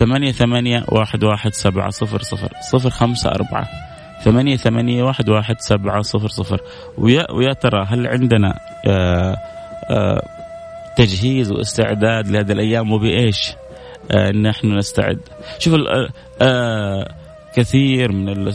ثمانية 0.00 0.32
ثمانية 0.32 0.84
واحد 0.88 1.24
واحد 1.24 1.54
سبعة 1.54 1.90
صفر 1.90 2.22
صفر 2.22 2.48
صفر 2.60 2.90
خمسة 2.90 3.30
أربعة. 3.30 3.68
ثمانية 4.24 4.56
ثمانية 4.56 5.02
واحد 5.02 5.28
واحد 5.28 5.60
سبعة 5.60 6.02
صفر 6.02 6.28
صفر. 6.28 6.60
ويا, 6.98 7.30
ويا 7.32 7.52
ترى 7.52 7.84
هل 7.88 8.06
عندنا 8.06 8.58
آآ 8.86 9.36
آآ 9.90 10.22
تجهيز 10.96 11.52
واستعداد 11.52 12.28
لهذه 12.28 12.52
الأيام؟ 12.52 12.92
وبإيش؟ 12.92 13.52
آه 14.10 14.30
نحن 14.30 14.78
نستعد. 14.78 15.18
شوف 15.58 15.74
كثير 17.54 18.12
من 18.12 18.48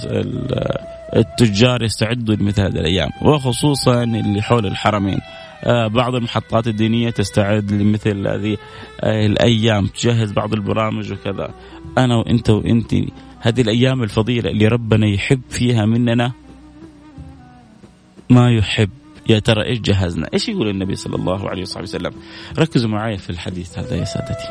التجار 1.15 1.83
يستعدوا 1.83 2.35
لمثل 2.35 2.61
هذه 2.61 2.79
الأيام 2.79 3.09
وخصوصا 3.21 4.03
اللي 4.03 4.41
حول 4.41 4.65
الحرمين. 4.65 5.17
آه، 5.17 5.34
بعض 5.67 6.15
المحطات 6.15 6.67
الدينية 6.67 7.09
تستعد 7.09 7.71
لمثل 7.71 8.27
هذه 8.27 8.57
آه، 9.01 9.25
الأيام 9.25 9.87
تجهز 9.87 10.31
بعض 10.31 10.53
البرامج 10.53 11.13
وكذا 11.13 11.53
أنا 11.97 12.15
وأنت 12.15 12.49
وأنت 12.49 12.95
هذه 13.39 13.61
الأيام 13.61 14.03
الفضيلة 14.03 14.49
اللي 14.49 14.67
ربنا 14.67 15.07
يحب 15.07 15.41
فيها 15.49 15.85
مننا 15.85 16.31
ما 18.29 18.51
يحب 18.51 18.89
يا 19.29 19.39
ترى 19.39 19.65
إيش 19.65 19.79
جهزنا؟ 19.79 20.29
إيش 20.33 20.49
يقول 20.49 20.69
النبي 20.69 20.95
صلى 20.95 21.15
الله 21.15 21.49
عليه 21.49 21.61
وصحبه 21.61 21.83
وسلم؟ 21.83 22.11
ركزوا 22.59 22.89
معي 22.89 23.17
في 23.17 23.29
الحديث 23.29 23.79
هذا 23.79 23.95
يا 23.95 24.03
سادتي. 24.03 24.49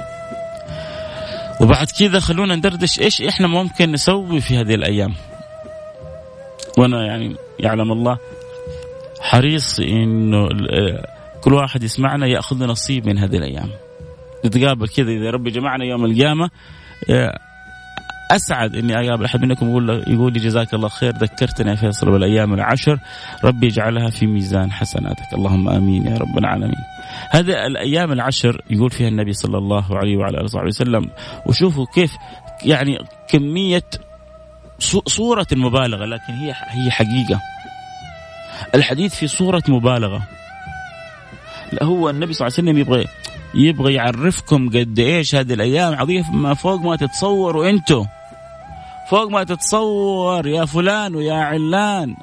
وبعد 1.60 1.86
كذا 1.98 2.20
خلونا 2.20 2.56
ندردش 2.56 3.00
إيش 3.00 3.22
إحنا 3.22 3.46
ممكن 3.46 3.92
نسوي 3.92 4.40
في 4.40 4.56
هذه 4.56 4.74
الأيام. 4.74 5.14
وأنا 6.78 7.06
يعني 7.06 7.36
يعلم 7.60 7.92
الله 7.92 8.18
حريص 9.24 9.80
إنه 9.80 10.48
كل 11.42 11.54
واحد 11.54 11.82
يسمعنا 11.82 12.26
يأخذ 12.26 12.64
نصيب 12.64 13.06
من 13.06 13.18
هذه 13.18 13.36
الأيام. 13.36 13.68
نتقابل 14.46 14.88
كذا 14.88 15.10
إذا 15.10 15.30
ربي 15.30 15.50
جمعنا 15.50 15.84
يوم 15.84 16.04
القيامة. 16.04 16.50
أسعد 18.30 18.76
إني 18.76 18.94
اقابل 18.94 19.24
أحد 19.24 19.44
منكم 19.44 19.68
يقول 19.68 20.04
يقول 20.06 20.32
لي 20.32 20.38
جزاك 20.40 20.74
الله 20.74 20.88
خير 20.88 21.12
ذكرتني 21.16 21.70
يا 21.70 21.74
فيصل 21.74 22.10
بالأيام 22.10 22.54
العشر. 22.54 22.98
ربي 23.44 23.66
يجعلها 23.66 24.10
في 24.10 24.26
ميزان 24.26 24.72
حسناتك. 24.72 25.34
اللهم 25.34 25.68
آمين 25.68 26.06
يا 26.06 26.18
رب 26.18 26.38
العالمين. 26.38 26.84
هذه 27.30 27.66
الأيام 27.66 28.12
العشر 28.12 28.62
يقول 28.70 28.90
فيها 28.90 29.08
النبي 29.08 29.32
صلى 29.32 29.58
الله 29.58 29.96
عليه 29.96 30.16
وعلى 30.16 30.36
آله 30.36 30.44
وصحبه 30.44 30.66
وسلم. 30.66 31.10
وشوفوا 31.46 31.86
كيف 31.94 32.12
يعني 32.64 32.98
كمية 33.28 33.84
صورة 35.06 35.46
المبالغه 35.52 36.04
لكن 36.04 36.32
هي 36.32 36.54
هي 36.68 36.90
حقيقة. 36.90 37.40
الحديث 38.74 39.14
في 39.14 39.26
صورة 39.26 39.62
مبالغة. 39.68 40.22
لا 41.72 41.84
هو 41.84 42.10
النبي 42.10 42.32
صلى 42.32 42.46
الله 42.46 42.58
عليه 42.58 42.70
وسلم 42.70 42.78
يبغى 42.78 43.04
يبغى 43.54 43.94
يعرفكم 43.94 44.68
قد 44.68 44.98
إيش 44.98 45.34
هذه 45.34 45.54
الأيام 45.54 45.94
عظيمة 45.94 46.54
فوق 46.54 46.80
ما 46.80 46.96
تتصوروا 46.96 47.70
أنتم 47.70 48.06
فوق 49.10 49.28
ما 49.30 49.44
تتصور 49.44 50.46
يا 50.46 50.64
فلان 50.64 51.14
ويا 51.14 51.34
علان. 51.34 52.16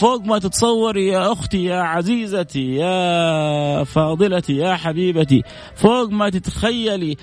فوق 0.00 0.24
ما 0.24 0.38
تتصور 0.38 0.96
يا 0.96 1.32
أختي 1.32 1.64
يا 1.64 1.80
عزيزتي 1.80 2.74
يا 2.74 3.84
فاضلتي 3.84 4.56
يا 4.56 4.76
حبيبتي. 4.76 5.42
فوق 5.76 6.10
ما 6.10 6.30
تتخيلي 6.30 7.16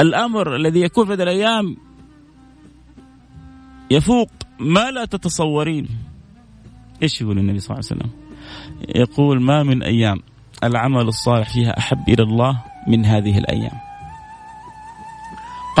الأمر 0.00 0.56
الذي 0.56 0.80
يكون 0.80 1.06
في 1.06 1.12
هذه 1.12 1.22
الأيام 1.22 1.76
يفوق 3.90 4.30
ما 4.58 4.90
لا 4.90 5.04
تتصورين. 5.04 5.88
إيش 7.02 7.20
يقول 7.20 7.38
النبي 7.38 7.58
صلى 7.58 7.74
الله 7.74 7.88
عليه 7.90 8.00
وسلم؟ 8.02 8.10
يقول 9.02 9.42
ما 9.42 9.62
من 9.62 9.82
أيام 9.82 10.18
العمل 10.64 11.08
الصالح 11.08 11.48
فيها 11.48 11.78
أحب 11.78 12.08
إلى 12.08 12.22
الله 12.22 12.62
من 12.86 13.04
هذه 13.04 13.38
الأيام. 13.38 13.89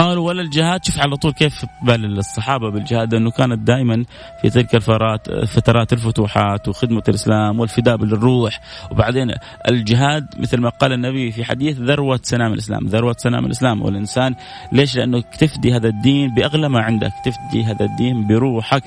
قالوا 0.00 0.28
ولا 0.28 0.42
الجهاد 0.42 0.84
شوف 0.84 0.98
على 1.00 1.16
طول 1.16 1.32
كيف 1.32 1.64
بال 1.82 2.18
الصحابة 2.18 2.70
بالجهاد 2.70 3.14
انه 3.14 3.30
كانت 3.30 3.58
دائما 3.58 4.04
في 4.42 4.50
تلك 4.50 4.74
الفترات 4.74 5.30
فترات 5.30 5.92
الفتوحات 5.92 6.68
وخدمة 6.68 7.02
الإسلام 7.08 7.60
والفداء 7.60 7.96
بالروح. 7.96 8.60
وبعدين 8.90 9.34
الجهاد 9.68 10.26
مثل 10.38 10.60
ما 10.60 10.68
قال 10.68 10.92
النبي 10.92 11.32
في 11.32 11.44
حديث 11.44 11.78
ذروة 11.78 12.20
سنام 12.22 12.52
الإسلام. 12.52 12.86
ذروة 12.86 13.14
سنام 13.18 13.46
الإسلام 13.46 13.82
والإنسان 13.82 14.34
ليش؟ 14.72 14.96
لأنه 14.96 15.20
تفدي 15.20 15.72
هذا 15.72 15.88
الدين 15.88 16.34
بأغلى 16.34 16.68
ما 16.68 16.80
عندك. 16.80 17.12
تفدي 17.24 17.64
هذا 17.64 17.84
الدين 17.84 18.26
بروحك 18.26 18.82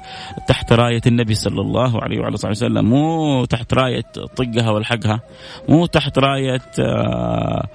تحت 0.47 0.73
راية 0.73 1.01
النبي 1.07 1.33
صلى 1.33 1.61
الله 1.61 2.03
عليه 2.03 2.19
وعلى 2.19 2.35
اله 2.35 2.49
وسلم 2.49 2.85
مو 2.85 3.45
تحت 3.45 3.73
راية 3.73 4.05
طقها 4.35 4.69
والحقها 4.69 5.19
مو 5.69 5.85
تحت 5.85 6.19
راية 6.19 6.61
آه، 6.79 7.67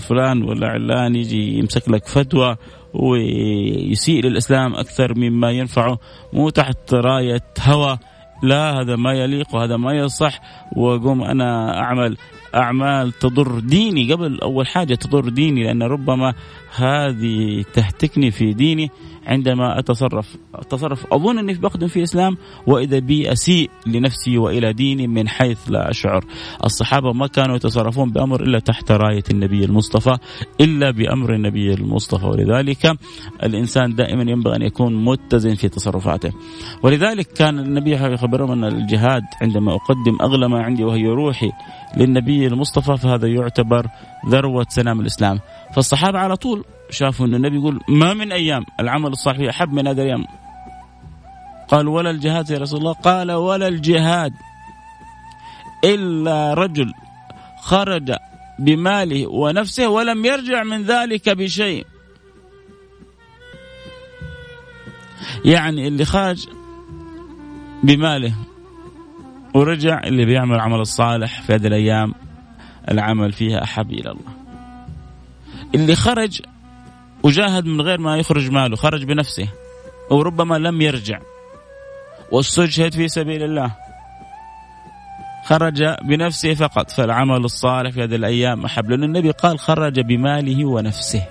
فلان 0.00 0.42
ولا 0.42 0.68
علان 0.68 1.16
يجي 1.16 1.58
يمسك 1.58 1.88
لك 1.88 2.06
فتوى 2.06 2.56
ويسيء 2.94 4.24
للإسلام 4.24 4.74
أكثر 4.74 5.14
مما 5.18 5.50
ينفعه 5.50 5.98
مو 6.32 6.50
تحت 6.50 6.94
راية 6.94 7.42
هوى. 7.60 7.98
لا 8.42 8.80
هذا 8.80 8.96
ما 8.96 9.12
يليق 9.12 9.54
وهذا 9.54 9.76
ما 9.76 9.92
يصح 9.92 10.40
واقوم 10.76 11.22
أنا 11.22 11.78
أعمل 11.80 12.16
أعمال 12.54 13.12
تضر 13.12 13.58
ديني. 13.58 14.12
قبل 14.12 14.40
أول 14.40 14.66
حاجة 14.66 14.94
تضر 14.94 15.28
ديني 15.28 15.64
لأن 15.64 15.82
ربما 15.82 16.34
هذه 16.76 17.64
تهتكني 17.74 18.30
في 18.30 18.52
ديني. 18.52 18.90
عندما 19.26 19.78
أتصرف. 19.78 20.36
أتصرف. 20.54 21.06
أظن 21.12 21.38
إني 21.38 21.54
بخدم 21.54 21.86
في 21.86 22.02
اسلام 22.02 22.36
وإذا 22.66 22.98
بي 22.98 23.32
أسيء 23.32 23.70
لنفسي 23.86 24.38
وإلى 24.38 24.72
ديني 24.72 25.06
من 25.06 25.28
حيث 25.28 25.58
لا 25.68 25.90
أشعر. 25.90 26.24
الصحابة 26.64 27.12
ما 27.12 27.26
كانوا 27.26 27.56
يتصرفون 27.56 28.10
بأمر 28.10 28.42
إلا 28.42 28.58
تحت 28.58 28.92
راية 28.92 29.22
النبي 29.30 29.64
المصطفى 29.64 30.16
إلا 30.60 30.90
بأمر 30.90 31.34
النبي 31.34 31.74
المصطفى. 31.74 32.26
ولذلك 32.26 32.96
الإنسان 33.42 33.94
دائما 33.94 34.30
ينبغي 34.30 34.56
أن 34.56 34.62
يكون 34.62 35.04
متزن 35.04 35.54
في 35.54 35.68
تصرفاته. 35.68 36.32
ولذلك 36.82 37.26
كان 37.26 37.58
النبي 37.58 37.92
يخبرهم 37.92 38.50
أن 38.52 38.64
الجهاد 38.64 39.22
عندما 39.42 39.74
أقدم 39.74 40.18
أغلى 40.22 40.48
ما 40.48 40.62
عندي 40.62 40.84
وهي 40.84 41.06
روحي 41.06 41.50
للنبي 41.96 42.46
المصطفى 42.46 42.96
فهذا 42.96 43.28
يعتبر 43.28 43.86
ذروة 44.28 44.66
سلام 44.68 45.00
الإسلام. 45.00 45.38
فالصحابة 45.74 46.18
على 46.18 46.36
طول 46.36 46.64
شافوا 46.92 47.26
إن 47.26 47.34
النبي 47.34 47.56
يقول 47.56 47.80
ما 47.88 48.14
من 48.14 48.32
أيام 48.32 48.64
العمل 48.80 49.10
الصالح 49.10 49.48
أحب 49.48 49.72
من 49.72 49.86
هذه 49.86 50.02
الأيام. 50.02 50.24
قال 51.68 51.88
ولا 51.88 52.10
الجهاد 52.10 52.50
يا 52.50 52.58
رسول 52.58 52.78
الله. 52.78 52.92
قال 52.92 53.32
ولا 53.32 53.68
الجهاد 53.68 54.32
إلا 55.84 56.54
رجل 56.54 56.92
خرج 57.60 58.12
بماله 58.58 59.26
ونفسه 59.26 59.88
ولم 59.88 60.24
يرجع 60.24 60.62
من 60.62 60.82
ذلك 60.82 61.28
بشيء. 61.28 61.86
يعني 65.44 65.88
اللي 65.88 66.04
خرج 66.04 66.46
بماله 67.82 68.34
ورجع 69.54 70.00
اللي 70.04 70.24
بيعمل 70.24 70.54
العمل 70.54 70.80
الصالح 70.80 71.42
في 71.42 71.54
هذه 71.54 71.66
الأيام 71.66 72.14
العمل 72.90 73.32
فيها 73.32 73.62
أحب 73.62 73.90
إلى 73.92 74.10
الله. 74.10 74.32
اللي 75.74 75.94
خرج 75.94 76.40
وجاهد 77.22 77.64
من 77.64 77.80
غير 77.80 78.00
ما 78.00 78.16
يخرج 78.16 78.50
ماله 78.50 78.76
خرج 78.76 79.04
بنفسه 79.04 79.48
وربما 80.10 80.54
لم 80.54 80.80
يرجع. 80.80 81.20
واستشهد 82.30 82.94
في 82.94 83.08
سبيل 83.08 83.42
الله. 83.42 83.70
خرج 85.44 85.82
بنفسه 86.02 86.54
فقط 86.54 86.90
فالعمل 86.90 87.44
الصالح 87.44 87.90
في 87.90 88.02
هذه 88.02 88.14
الأيام 88.14 88.64
أحب 88.64 88.90
لأن 88.90 89.04
النبي 89.04 89.30
قال 89.30 89.58
خرج 89.58 90.00
بماله 90.00 90.64
ونفسه. 90.64 91.26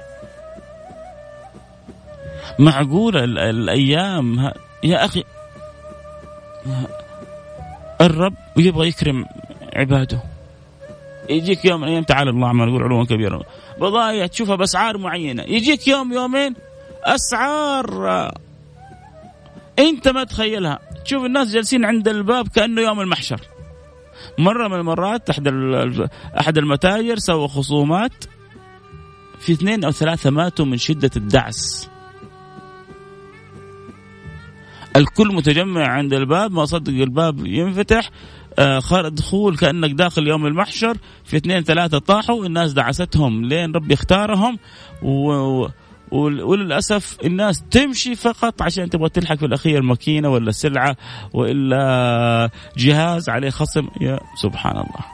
معقول 2.59 3.37
الأيام؟ 3.37 4.51
يا 4.83 5.05
أخي 5.05 5.23
الرب 8.01 8.33
يبغى 8.57 8.87
يكرم 8.87 9.25
عباده. 9.75 10.19
يجيك 11.29 11.65
يوم 11.65 11.81
من 11.81 11.87
الأيام 11.87 12.03
تعالى 12.03 12.29
الله 12.29 12.53
ما 12.53 12.65
نقول 12.65 12.83
علوا 12.83 13.05
كبيرة. 13.05 13.41
بضايع 13.81 14.27
تشوفها 14.27 14.55
بأسعار 14.55 14.97
معينة. 14.97 15.43
يجيك 15.43 15.87
يوم 15.87 16.13
يومين 16.13 16.55
أسعار. 17.03 18.31
أنت 19.79 20.07
ما 20.07 20.23
تخيلها. 20.23 20.79
تشوف 21.05 21.25
الناس 21.25 21.51
جالسين 21.51 21.85
عند 21.85 22.07
الباب 22.07 22.47
كأنه 22.47 22.81
يوم 22.81 22.99
المحشر. 23.01 23.41
مرة 24.39 24.67
من 24.67 24.75
المرات 24.75 25.29
أحد 25.29 25.47
أحد 26.39 26.57
المتاجر 26.57 27.15
سوى 27.17 27.47
خصومات 27.47 28.25
في 29.39 29.51
اثنين 29.53 29.83
أو 29.83 29.91
ثلاثة 29.91 30.29
ماتوا 30.29 30.65
من 30.65 30.77
شدة 30.77 31.11
الدعس. 31.15 31.89
الكل 34.95 35.35
متجمع 35.35 35.87
عند 35.87 36.13
الباب 36.13 36.51
ما 36.51 36.65
صدق 36.65 36.93
الباب 36.93 37.45
ينفتح. 37.45 38.09
دخول 39.09 39.57
كأنك 39.57 39.91
داخل 39.91 40.27
يوم 40.27 40.45
المحشر 40.45 40.97
في 41.25 41.37
اثنين 41.37 41.63
ثلاثة 41.63 41.97
طاحوا 41.99 42.45
الناس 42.45 42.73
دعستهم 42.73 43.45
لين 43.45 43.71
ربي 43.71 43.93
اختارهم 43.93 44.59
و 45.03 45.67
وللأسف 46.11 47.17
الناس 47.23 47.63
تمشي 47.71 48.15
فقط 48.15 48.61
عشان 48.61 48.89
تبغى 48.89 49.09
تلحق 49.09 49.35
في 49.35 49.45
الأخير 49.45 49.81
ماكينة 49.81 50.29
ولا 50.29 50.51
سلعة 50.51 50.97
وإلا 51.33 52.49
جهاز 52.77 53.29
عليه 53.29 53.49
خصم 53.49 53.87
يا 54.01 54.19
سبحان 54.35 54.77
الله. 54.77 55.05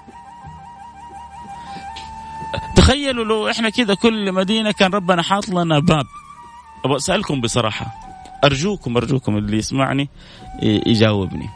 تخيلوا 2.75 3.25
لو 3.25 3.49
إحنا 3.49 3.69
كذا 3.69 3.93
كل 3.93 4.31
مدينة 4.31 4.71
كان 4.71 4.91
ربنا 4.91 5.21
حاط 5.21 5.49
لنا 5.49 5.79
باب. 5.79 6.05
أبغى 6.85 6.97
أسألكم 6.97 7.41
بصراحة 7.41 7.85
أرجوكم 8.43 8.97
أرجوكم 8.97 9.37
اللي 9.37 9.57
يسمعني 9.57 10.09
يجاوبني. 10.63 11.49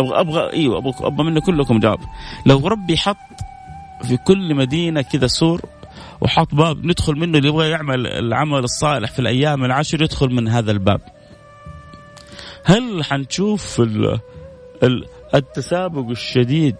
أبغى 0.00 0.20
أبغى 0.20 0.52
إيوه 0.52 0.78
أبغى 0.78 0.94
أبغى 1.00 1.24
منه 1.24 1.40
كلكم 1.40 1.78
جواب 1.78 1.98
لو 2.46 2.68
ربي 2.68 2.96
حط 2.96 3.16
في 4.02 4.16
كل 4.16 4.54
مدينة 4.54 5.02
كذا 5.02 5.26
سور 5.26 5.60
وحط 6.20 6.54
باب 6.54 6.84
ندخل 6.84 7.14
منه 7.14 7.38
اللي 7.38 7.48
يبغى 7.48 7.70
يعمل 7.70 8.06
العمل 8.06 8.58
الصالح 8.58 9.10
في 9.10 9.18
الأيام 9.18 9.64
العشر 9.64 10.02
يدخل 10.02 10.34
من 10.34 10.48
هذا 10.48 10.72
الباب. 10.72 11.00
هل 12.64 13.04
حنشوف 13.04 13.82
التسابق 15.34 16.08
الشديد 16.10 16.76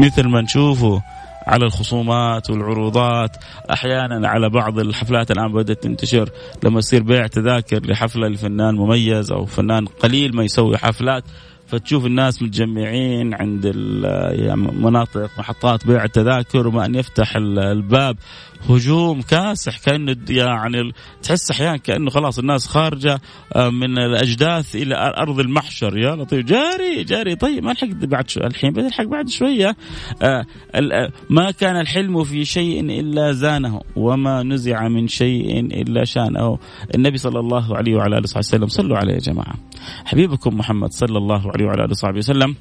مثل 0.00 0.28
ما 0.28 0.40
نشوفه 0.40 1.02
على 1.50 1.64
الخصومات 1.64 2.50
والعروضات. 2.50 3.36
أحيانا 3.72 4.28
على 4.28 4.48
بعض 4.50 4.78
الحفلات 4.78 5.30
الآن 5.30 5.52
بدأت 5.52 5.82
تنتشر. 5.82 6.30
لما 6.64 6.78
يصير 6.78 7.02
بيع 7.02 7.26
تذاكر 7.26 7.86
لحفلة 7.86 8.28
لفنان 8.28 8.74
مميز 8.74 9.32
أو 9.32 9.44
فنان 9.44 9.86
قليل 9.86 10.36
ما 10.36 10.44
يسوي 10.44 10.78
حفلات 10.78 11.24
فتشوف 11.66 12.06
الناس 12.06 12.42
متجمعين 12.42 13.34
عند 13.34 13.66
مناطق 14.56 15.30
محطات 15.38 15.86
بيع 15.86 16.04
التذاكر 16.04 16.66
وما 16.68 16.86
أن 16.86 16.94
يفتح 16.94 17.36
الباب. 17.36 18.16
هجوم 18.68 19.22
كاسح 19.22 19.78
كانه 19.78 20.16
يعني 20.28 20.92
تحس 21.22 21.50
أحيانا 21.50 21.76
كأنه 21.76 22.10
خلاص 22.10 22.38
الناس 22.38 22.66
خارجة 22.66 23.20
آه، 23.52 23.70
من 23.70 23.98
الأجداث 23.98 24.76
إلى 24.76 25.14
أرض 25.18 25.40
المحشر. 25.40 25.98
يا 25.98 26.16
لطيف. 26.16 26.46
جاري 26.46 27.04
جاري 27.04 27.34
طيب 27.34 27.64
ما 27.64 27.72
لحقت 27.72 28.04
بعد 28.04 28.30
شو 28.30 28.40
الحين 28.40 28.72
بنلحق 28.72 29.04
بعد 29.04 29.28
شوية. 29.28 29.76
آه، 30.22 30.46
آه، 30.74 31.12
ما 31.30 31.50
كان 31.50 31.80
الحلم 31.80 32.24
في 32.24 32.44
شيء 32.44 33.00
إلا 33.00 33.32
زانه 33.32 33.80
وما 33.96 34.42
نزع 34.42 34.88
من 34.88 35.08
شيء 35.08 35.60
إلا 35.60 36.04
شانه. 36.04 36.58
النبي 36.94 37.18
صلى 37.18 37.40
الله 37.40 37.76
عليه 37.76 37.94
وعلى 37.94 38.16
آله 38.16 38.22
وصحبه 38.22 38.38
وسلم 38.38 38.66
صلوا 38.66 38.96
عليه 38.96 39.14
يا 39.14 39.18
جماعة. 39.18 39.54
حبيبكم 40.04 40.56
محمد 40.58 40.92
صلى 40.92 41.18
الله 41.18 41.52
عليه 41.52 41.64
وعلى 41.64 41.84
آله 41.84 41.90
وصحبه 41.90 42.18
وسلم 42.18 42.56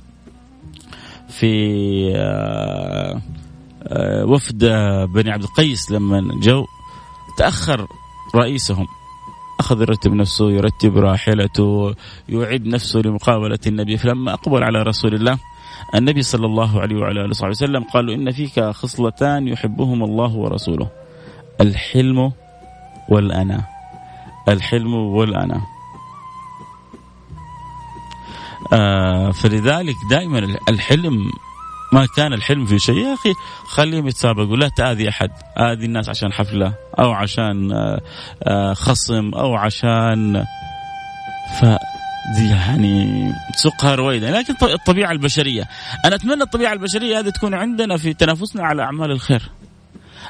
في 1.30 1.50
وفد 4.24 4.66
بني 5.14 5.32
عبد 5.32 5.44
القيس 5.44 5.92
لما 5.92 6.40
جو 6.42 6.66
تأخر 7.38 7.88
رئيسهم. 8.36 8.88
أخذ 9.60 9.82
يرتب 9.82 10.14
نفسه 10.14 10.52
يرتب 10.52 10.98
راحلته 10.98 11.96
يعد 12.30 12.66
نفسه 12.68 13.00
لمقابلة 13.00 13.60
النبي. 13.68 13.98
فلما 13.98 14.34
أقبل 14.34 14.64
على 14.64 14.84
رسول 14.84 15.16
الله 15.16 15.38
النبي 15.96 16.22
صلى 16.22 16.46
الله 16.46 16.82
عليه 16.82 16.96
وعلى 16.96 17.22
آله 17.22 17.30
وصحبه 17.30 17.50
وسلم 17.50 17.84
قال 17.84 18.10
إن 18.10 18.32
فيك 18.32 18.60
خصلتان 18.60 19.48
يحبهما 19.48 20.06
الله 20.06 20.36
ورسوله. 20.36 20.88
الحلم 21.62 22.32
والأنا. 23.10 23.64
الحلم 24.50 24.94
والأنا. 24.94 25.62
آه 28.74 29.32
فلذلك 29.32 29.96
دائما 30.10 30.58
الحلم 30.70 31.32
ما 31.94 32.08
كان 32.16 32.34
الحلم 32.34 32.66
في 32.66 32.80
شيء. 32.80 32.98
يا 32.98 33.14
أخي 33.14 33.34
خليهم 33.68 34.08
يتسابقوا. 34.08 34.58
لا 34.58 34.70
تآذي 34.78 35.10
أحد. 35.10 35.32
آذي 35.58 35.86
الناس 35.86 36.10
عشان 36.10 36.34
حفلة 36.34 36.74
أو 37.00 37.12
عشان 37.12 37.72
آه، 37.72 38.02
آه، 38.44 38.74
خصم 38.74 39.34
أو 39.34 39.56
عشان 39.56 40.44
ف 41.62 41.66
يعني 42.38 43.32
سقها 43.56 43.96
رويدا 43.96 44.32
لكن 44.32 44.54
الطبيعة 44.62 45.12
البشرية. 45.12 45.68
أنا 46.06 46.16
أتمنى 46.16 46.44
الطبيعة 46.44 46.74
البشرية 46.74 47.20
هذه 47.20 47.30
تكون 47.30 47.54
عندنا 47.54 47.98
في 47.98 48.14
تنافسنا 48.14 48.64
على 48.64 48.84
أعمال 48.84 49.12
الخير. 49.12 49.52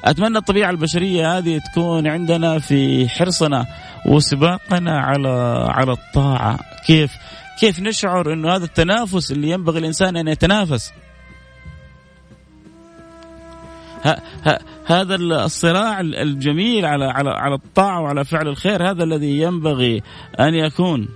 أتمنى 0.05 0.37
الطبيعة 0.37 0.69
البشرية 0.69 1.37
هذه 1.37 1.61
تكون 1.71 2.07
عندنا 2.07 2.59
في 2.59 3.09
حرصنا 3.09 3.65
وسباقنا 4.05 4.99
على 4.99 5.29
على 5.69 5.91
الطاعة. 5.91 6.59
كيف؟ 6.87 7.11
كيف 7.59 7.79
نشعر 7.79 8.33
إنه 8.33 8.55
هذا 8.55 8.65
التنافس 8.65 9.31
اللي 9.31 9.49
ينبغي 9.49 9.79
الإنسان 9.79 10.17
أن 10.17 10.27
يتنافس؟ 10.27 10.91
هذا 14.85 15.15
الصراع 15.15 15.99
الجميل 15.99 16.85
على 16.85 17.05
على 17.05 17.29
على 17.29 17.55
الطاعة 17.55 18.01
وعلى 18.01 18.25
فعل 18.25 18.47
الخير 18.47 18.89
هذا 18.89 19.03
الذي 19.03 19.39
ينبغي 19.39 20.01
أن 20.39 20.53
يكون. 20.53 21.07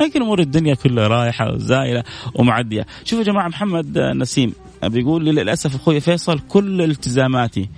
لكن 0.00 0.22
أمور 0.22 0.38
الدنيا 0.40 0.74
كلها 0.74 1.06
رايحه 1.06 1.52
وزائلة 1.52 2.04
ومعدية. 2.34 2.86
شوفوا 3.04 3.24
يا 3.24 3.30
جماعة 3.30 3.48
محمد 3.48 3.98
نسيم 3.98 4.52
بيقول 4.88 5.24
لي 5.24 5.32
للأسف 5.32 5.74
أخوي 5.74 6.00
فيصل 6.00 6.38
كل 6.38 6.82
التزاماتي 6.82 7.68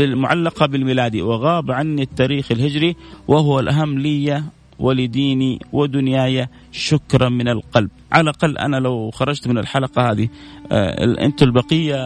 المعلقه 0.00 0.66
بالميلادي 0.66 1.22
وغاب 1.22 1.70
عني 1.70 2.02
التاريخ 2.02 2.52
الهجري 2.52 2.96
وهو 3.28 3.60
الأهم 3.60 3.98
لي 3.98 4.42
ولديني 4.82 5.58
ودنياي 5.72 6.48
شكرا 6.72 7.28
من 7.28 7.48
القلب. 7.48 7.90
على 8.12 8.22
الأقل 8.22 8.58
أنا 8.58 8.76
لو 8.76 9.10
خرجت 9.10 9.48
من 9.48 9.58
الحلقة 9.58 10.10
هذه 10.10 10.28
آه 10.72 11.24
أنتم 11.24 11.46
البقية 11.46 11.96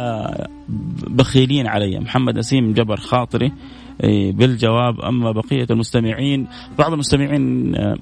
بخيلين 1.08 1.66
علي. 1.66 1.98
محمد 1.98 2.38
نسيم 2.38 2.72
جبر 2.72 2.96
خاطري 2.96 3.52
آه، 4.00 4.30
بالجواب. 4.30 5.00
أما 5.00 5.32
بقية 5.32 5.66
المستمعين 5.70 6.46
بعض 6.78 6.92
المستمعين 6.92 7.74
آه، 7.76 7.96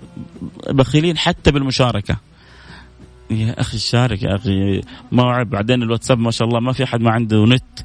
بخيلين 0.70 1.18
حتى 1.18 1.52
بالمشاركة. 1.52 2.16
يا 3.30 3.60
أخي 3.60 3.78
شارك 3.78 4.22
يا 4.22 4.34
أخي. 4.34 4.80
موعد 5.12 5.50
بعدين 5.50 5.82
الواتساب 5.82 6.18
ما 6.18 6.30
شاء 6.30 6.48
الله 6.48 6.60
ما 6.60 6.72
في 6.72 6.84
أحد 6.84 7.00
ما 7.00 7.10
عنده 7.10 7.44
نت. 7.44 7.80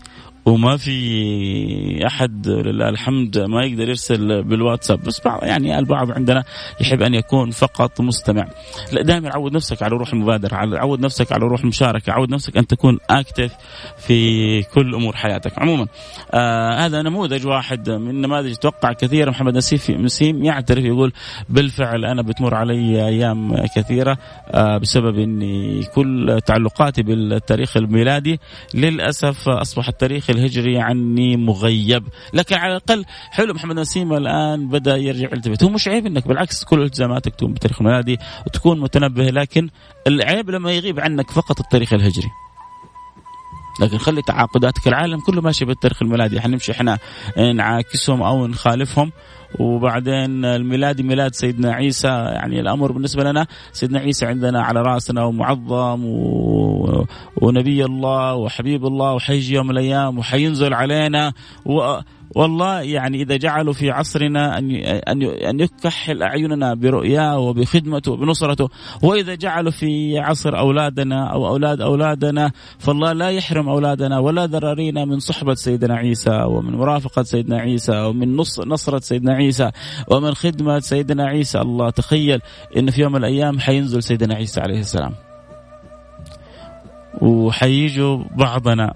وما 0.50 0.78
في 0.78 2.08
أحد 2.08 2.48
لله 2.48 2.90
الحمد 2.90 3.38
ما 3.38 3.66
يقدر 3.66 3.90
يرسل 3.90 4.44
بالواتساب. 4.44 5.04
بس 5.04 5.22
بعض 5.26 5.44
يعني 5.44 5.80
البعض 5.80 6.12
عندنا 6.12 6.44
يحب 6.82 7.02
أن 7.02 7.14
يكون 7.14 7.52
فقط 7.52 8.02
مستمع. 8.02 8.48
لا 8.92 9.02
دائما 9.02 9.30
عود 9.30 9.54
نفسك 9.54 9.84
على 9.84 9.96
روح 9.96 10.14
المبادره 10.14 10.56
عود 10.56 11.00
نفسك 11.00 11.32
على 11.32 11.46
روح 11.46 11.60
المشاركه 11.60 12.14
عود 12.14 12.30
نفسك 12.30 12.58
أن 12.58 12.68
تكون 12.68 12.98
اكتف 13.10 13.52
في 13.98 14.62
كل 14.64 14.96
أمور 14.96 15.16
حياتك. 15.16 15.60
عموما 15.60 15.88
آه 16.34 16.86
هذا 16.86 17.02
نموذج 17.02 17.48
واحد 17.48 17.90
من 17.90 18.22
نماذج 18.22 18.52
أتوقع 18.52 18.94
كثيره 18.94 19.30
محمد 19.30 19.58
نسيف 19.58 19.90
مسيم 19.90 20.46
يعترف 20.46 20.84
يقول 20.84 21.14
بالفعل 21.50 22.06
أنا 22.06 22.22
بتمر 22.22 22.56
علي 22.56 23.08
أيام 23.08 23.66
كثيرة 23.76 24.18
آه 24.48 24.78
بسبب 24.78 25.20
إني 25.20 25.84
كل 25.96 26.40
تعلقاتي 26.46 27.04
بالتاريخ 27.04 27.78
الميلادي 27.78 28.40
للأسف 28.74 29.50
اصبح 29.50 29.88
التاريخ 29.88 30.30
الهجري 30.40 30.80
عني 30.80 31.38
مغيب. 31.38 32.04
لكن 32.34 32.56
على 32.56 32.72
الأقل 32.72 33.06
حلو 33.32 33.54
محمد 33.54 33.80
نسيم 33.80 34.14
الآن 34.14 34.68
بدأ 34.68 34.98
يرجع 34.98 35.30
يلتفت 35.34 35.64
هو 35.64 35.70
مش 35.70 35.88
عيب 35.88 36.06
إنك 36.06 36.28
بالعكس 36.28 36.64
كل 36.64 36.82
التزاماتك 36.82 37.36
تكون 37.36 37.54
بتاريخ 37.54 37.82
الميلادي 37.82 38.18
وتكون 38.48 38.80
متنبه 38.80 39.24
لكن 39.30 39.70
العيب 40.08 40.50
لما 40.50 40.72
يغيب 40.72 41.00
عنك 41.00 41.32
فقط 41.32 41.60
التاريخ 41.60 41.94
الهجري. 41.94 42.30
لكن 43.80 43.98
خلي 43.98 44.22
تعاقداتك. 44.22 44.88
العالم 44.88 45.20
كله 45.20 45.42
ماشي 45.42 45.66
بالتاريخ 45.66 46.02
الميلادي. 46.02 46.42
حنمشي 46.42 46.72
إحنا 46.72 46.98
نعاكسهم 47.56 48.22
أو 48.22 48.48
نخالفهم. 48.48 49.12
وبعدين 49.60 50.46
الميلاد 50.46 51.02
ميلاد 51.02 51.36
سيدنا 51.36 51.74
عيسى. 51.74 52.08
يعني 52.08 52.60
الأمر 52.60 52.92
بالنسبة 52.92 53.24
لنا 53.24 53.48
سيدنا 53.72 54.00
عيسى 54.00 54.26
عندنا 54.26 54.62
على 54.62 54.82
رأسنا 54.82 55.24
ومعظم 55.24 56.06
و... 56.06 57.06
ونبي 57.42 57.86
الله 57.86 58.36
وحبيب 58.36 58.86
الله 58.86 59.14
وحيجي 59.14 59.54
يوم 59.54 59.72
الأيام 59.72 60.18
وحينزل 60.18 60.74
علينا. 60.74 61.34
و... 61.66 62.00
والله 62.36 62.82
يعني 62.82 63.22
إذا 63.22 63.38
جعلوا 63.38 63.74
في 63.74 63.92
عصرنا 63.92 64.58
أن 64.58 64.76
أن 65.08 65.24
أن 65.24 65.60
يكحل 65.60 66.24
أعيننا 66.24 66.74
برؤياه 66.74 67.40
وبخدمته 67.40 68.12
وبنصرته 68.12 68.70
وإذا 69.04 69.36
جعلوا 69.36 69.72
في 69.72 70.20
عصر 70.20 70.60
أولادنا 70.60 71.34
أو 71.34 71.48
أولاد 71.48 71.82
أولادنا 71.82 72.52
فالله 72.80 73.14
لا 73.14 73.30
يحرم 73.30 73.70
أولادنا 73.70 74.20
ولا 74.20 74.46
ذرارينا 74.46 75.06
من 75.06 75.20
صحبة 75.20 75.54
سيدنا 75.54 75.96
عيسى 75.96 76.44
ومن 76.44 76.76
مرافقة 76.76 77.24
سيدنا 77.24 77.58
عيسى 77.58 78.00
ومن 78.00 78.36
نص 78.36 78.60
نصرة 78.60 79.00
سيدنا 79.00 79.34
عيسى 79.34 79.72
ومن 80.08 80.34
خدمة 80.34 80.80
سيدنا 80.80 81.26
عيسى. 81.26 81.62
الله 81.62 81.90
تخيل 81.90 82.42
إن 82.78 82.92
في 82.92 83.02
يوم 83.02 83.12
من 83.12 83.18
الأيام 83.18 83.60
حينزل 83.60 84.04
سيدنا 84.04 84.36
عيسى 84.36 84.62
عليه 84.62 84.80
السلام. 84.80 85.14
وحييجوا 87.22 88.24
بعضنا. 88.36 88.94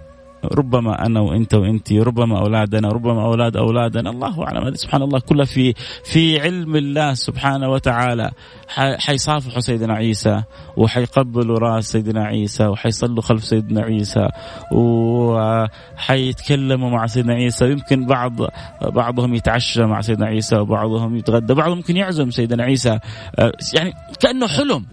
ربما 0.52 1.06
أنا 1.06 1.20
وإنت 1.20 1.54
وانت 1.54 1.94
ربما 1.94 2.40
أولادنا 2.40 2.90
ربما 2.90 3.26
أولاد 3.26 3.58
أولادنا. 3.58 4.10
الله 4.10 4.44
أعلم. 4.44 4.66
هذه 4.66 4.74
سبحان 4.74 5.02
الله 5.02 5.20
كلها 5.20 5.46
في 5.46 5.74
في 6.04 6.40
علم 6.40 6.76
الله 6.76 7.14
سبحانه 7.14 7.70
وتعالى. 7.70 8.32
حيصافحوا 8.98 9.60
سيدنا 9.60 9.94
عيسى 9.94 10.44
وحيقبلوا 10.78 11.60
راس 11.60 11.92
سيدنا 11.92 12.24
عيسى 12.24 12.66
وحيصلوا 12.66 13.22
خلف 13.22 13.44
سيدنا 13.44 13.82
عيسى 13.82 14.28
وحيتكلموا 14.72 16.90
مع 16.90 17.08
سيدنا 17.08 17.34
عيسى. 17.34 17.72
يمكن 17.72 18.06
بعض 18.06 18.34
بعضهم 18.82 19.34
يتعشى 19.34 19.84
مع 19.84 20.02
سيدنا 20.02 20.26
عيسى 20.26 20.56
وبعضهم 20.56 21.16
يتغدى 21.16 21.54
بعضهم 21.54 21.78
ممكن 21.78 21.98
يعزم 21.98 22.32
سيدنا 22.32 22.64
عيسى. 22.64 23.00
يعني 23.74 23.94
كأنه 24.20 24.48
حلم. 24.48 24.86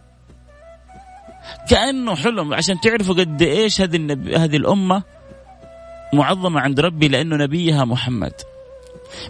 كأنه 1.69 2.15
حلم. 2.15 2.55
عشان 2.55 2.81
تعرفوا 2.81 3.15
قد 3.15 3.43
إيش 3.43 3.81
هذه 3.81 4.19
هذه 4.37 4.57
الأمة 4.57 5.03
معظمة 6.12 6.61
عند 6.61 6.81
ربي 6.81 7.09
لأنه 7.09 7.37
نبيها 7.37 7.85
محمد. 7.85 8.33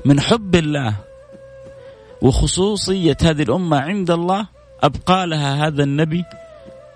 من 0.05 0.21
حب 0.21 0.55
الله 0.55 0.97
وخصوصية 2.23 3.17
هذه 3.23 3.43
الأمة 3.43 3.81
عند 3.81 4.11
الله 4.11 4.47
أبقى 4.83 5.27
لها 5.27 5.67
هذا 5.67 5.83
النبي 5.83 6.25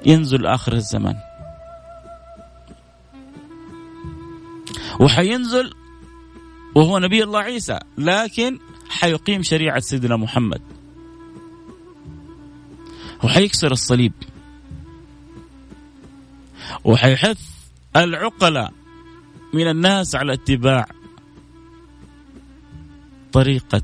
ينزل 0.07 0.47
آخر 0.47 0.73
الزمان. 0.73 1.17
وحينزل 5.01 5.71
وهو 6.75 6.99
نبي 6.99 7.23
الله 7.23 7.41
عيسى 7.41 7.79
لكن 7.99 8.59
حيقيم 8.89 9.43
شريعة 9.43 9.81
سيدنا 9.81 10.17
محمد. 10.17 10.63
وحيكسر 13.25 13.73
الصليب. 13.73 14.13
وحيحث 16.85 17.39
العقلاء 17.97 18.73
من 19.55 19.71
الناس 19.71 20.15
على 20.15 20.33
اتباع 20.33 20.87
طريقة 23.33 23.83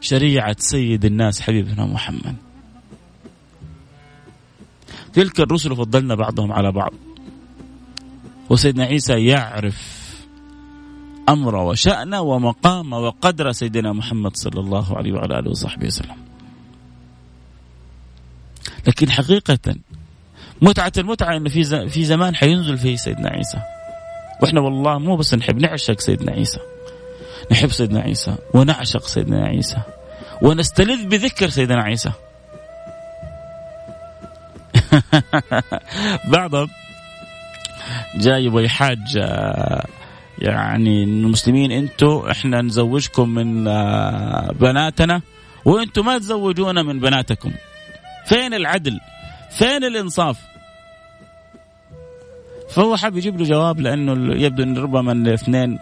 شريعة 0.00 0.56
سيد 0.58 1.04
الناس 1.04 1.40
حبيبنا 1.40 1.86
محمد. 1.86 2.36
تلك 5.12 5.40
الرسل 5.40 5.76
فضلنا 5.76 6.14
بعضهم 6.14 6.52
على 6.52 6.72
بعض. 6.72 6.92
وسيدنا 8.50 8.84
عيسى 8.84 9.24
يعرف 9.24 10.00
أمر 11.28 11.56
وشأن 11.56 12.14
ومقام 12.14 12.92
وقدر 12.92 13.52
سيدنا 13.52 13.92
محمد 13.92 14.36
صلى 14.36 14.60
الله 14.60 14.96
عليه 14.96 15.12
وعلى 15.12 15.38
آله 15.38 15.50
وصحبه 15.50 15.86
وسلم. 15.86 16.16
لكن 18.86 19.10
حقيقة 19.10 19.74
متعة 20.62 20.92
المتعة 20.98 21.36
أن 21.36 21.48
في 21.48 21.88
في 21.88 22.04
زمان 22.04 22.34
حينزل 22.34 22.78
فيه 22.78 22.96
سيدنا 22.96 23.28
عيسى. 23.28 23.79
وإحنا 24.42 24.60
والله 24.60 24.98
مو 24.98 25.16
بس 25.16 25.34
نحب 25.34 25.58
نعشق 25.60 26.00
سيدنا 26.00 26.32
عيسى. 26.32 26.60
نحب 27.52 27.68
سيدنا 27.68 28.00
عيسى 28.00 28.34
ونعشق 28.54 29.06
سيدنا 29.06 29.46
عيسى 29.46 29.76
ونستلذ 30.42 31.06
بذكر 31.06 31.48
سيدنا 31.48 31.82
عيسى. 31.82 32.12
بعضهم 36.32 36.68
جاي 38.14 38.44
يبغى 38.44 38.64
يحاج 38.64 39.16
يعني 40.38 41.04
المسلمين 41.04 41.72
أنتم 41.72 42.22
إحنا 42.30 42.62
نزوجكم 42.62 43.28
من 43.28 43.64
بناتنا 44.52 45.22
وأنتم 45.64 46.06
ما 46.06 46.18
تزوجونا 46.18 46.82
من 46.82 47.00
بناتكم. 47.00 47.52
فين 48.26 48.54
العدل؟ 48.54 49.00
فين 49.50 49.84
الانصاف؟ 49.84 50.36
فهو 52.70 52.96
حاب 52.96 53.16
يجيب 53.16 53.40
له 53.40 53.44
جواب 53.44 53.80
لأنه 53.80 54.34
يبدو 54.34 54.62
إن 54.62 54.78
ربما 54.78 55.12
الاثنين 55.12 55.78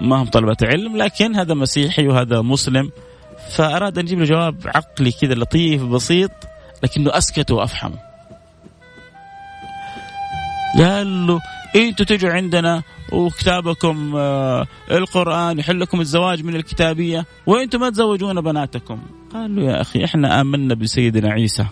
ما 0.00 0.22
هم 0.22 0.26
طلبة 0.26 0.56
علم 0.62 0.96
لكن 0.96 1.36
هذا 1.36 1.54
مسيحي 1.54 2.08
وهذا 2.08 2.40
مسلم 2.40 2.90
فأراد 3.50 3.98
أن 3.98 4.04
يجيب 4.04 4.18
له 4.18 4.24
جواب 4.24 4.56
عقلي 4.66 5.12
كذا 5.12 5.34
لطيف 5.34 5.82
بسيط 5.82 6.30
لكنه 6.82 7.18
أسكت 7.18 7.50
وافحم 7.50 7.92
قال 10.78 11.26
له 11.26 11.40
إنتوا 11.76 12.06
تجوا 12.06 12.30
عندنا 12.30 12.82
وكتابكم 13.12 14.16
آه 14.16 14.66
القرآن 14.90 15.58
يحل 15.58 15.80
لكم 15.80 16.00
الزواج 16.00 16.44
من 16.44 16.56
الكتابية 16.56 17.24
وأنتم 17.46 17.80
ما 17.80 17.90
تزوجون 17.90 18.40
بناتكم. 18.40 19.02
قال 19.32 19.56
له 19.56 19.62
يا 19.62 19.80
أخي 19.80 20.04
إحنا 20.04 20.40
آمنا 20.40 20.74
بسيدنا 20.74 21.32
عيسى. 21.32 21.66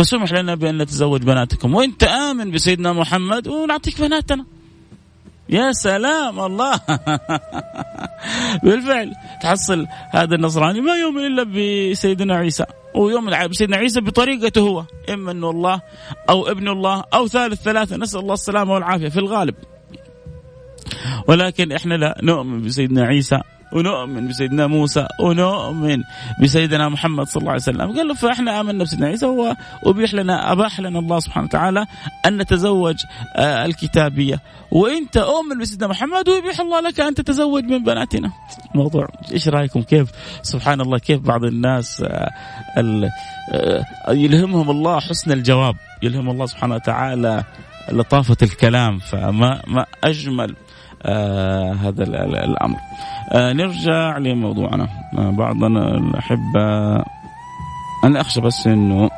فسمح 0.00 0.32
لنا 0.32 0.54
بأن 0.54 0.82
نتزوج 0.82 1.22
بناتكم. 1.22 1.74
وانت 1.74 2.04
آمن 2.04 2.50
بسيدنا 2.50 2.92
محمد 2.92 3.48
ونعطيك 3.48 4.00
بناتنا. 4.00 4.44
يا 5.48 5.72
سلام 5.72 6.40
الله. 6.40 6.80
بالفعل. 8.62 9.14
تحصل 9.42 9.86
هذا 10.10 10.34
النصراني. 10.34 10.80
ما 10.80 10.94
يؤمن 10.96 11.26
إلا 11.26 11.42
بسيدنا 11.42 12.36
عيسى. 12.36 12.64
ويؤمن 12.94 13.48
بسيدنا 13.48 13.76
عيسى 13.76 14.00
بطريقته 14.00 14.60
هو. 14.60 14.84
إما 15.10 15.32
إنه 15.32 15.50
الله 15.50 15.80
أو 16.30 16.50
ابن 16.50 16.68
الله 16.68 17.04
أو 17.14 17.26
ثالث 17.26 17.62
ثلاثة. 17.62 17.96
نسأل 17.96 18.20
الله 18.20 18.34
السلامة 18.34 18.74
والعافية 18.74 19.08
في 19.08 19.18
الغالب. 19.18 19.54
ولكن 21.26 21.72
إحنا 21.72 21.94
لا 21.94 22.20
نؤمن 22.22 22.62
بسيدنا 22.62 23.04
عيسى. 23.04 23.40
ونؤمن 23.72 24.28
بسيدنا 24.28 24.66
موسى 24.66 25.06
ونؤمن 25.20 26.02
بسيدنا 26.42 26.88
محمد 26.88 27.26
صلى 27.26 27.40
الله 27.40 27.52
عليه 27.52 27.62
وسلم. 27.62 27.96
قال 27.96 28.08
له 28.08 28.14
فإحنا 28.14 28.60
آمنا 28.60 28.84
بسيدنا 28.84 29.06
عيسى 29.06 29.26
هو 29.26 29.56
أبيح 29.84 30.14
لنا 30.14 30.52
أباح 30.52 30.80
لنا 30.80 30.98
الله 30.98 31.20
سبحانه 31.20 31.46
وتعالى 31.46 31.86
أن 32.26 32.36
نتزوج 32.36 32.96
آه، 33.36 33.64
الكتابية. 33.64 34.40
وانت 34.70 35.16
اؤمن 35.16 35.58
بسيدنا 35.58 35.86
محمد 35.88 36.28
ويبيح 36.28 36.60
الله 36.60 36.80
لك 36.80 37.00
أن 37.00 37.14
تتزوج 37.14 37.64
من 37.64 37.84
بناتنا. 37.84 38.30
موضوع 38.74 39.08
إيش 39.32 39.48
رأيكم؟ 39.48 39.82
كيف؟ 39.82 40.10
سبحان 40.42 40.80
الله 40.80 40.98
كيف 40.98 41.20
بعض 41.20 41.44
الناس 41.44 42.02
آه، 42.06 42.30
آه، 43.52 43.84
يلهمهم 44.08 44.70
الله 44.70 45.00
حسن 45.00 45.32
الجواب 45.32 45.76
يلهم 46.02 46.30
الله 46.30 46.46
سبحانه 46.46 46.74
وتعالى 46.74 47.44
لطافة 47.92 48.36
الكلام 48.42 48.98
فما 48.98 49.62
ما 49.66 49.86
أجمل 50.04 50.54
آه 51.02 51.72
هذا 51.72 52.04
الأمر. 52.44 52.76
آه 53.32 53.52
نرجع 53.52 54.18
لموضوعنا. 54.18 54.88
آه 55.18 55.30
بعضنا 55.30 55.94
الأحبة 55.94 56.94
أنا 58.04 58.20
أخشى 58.20 58.40
بس 58.40 58.66
إنه 58.66 59.10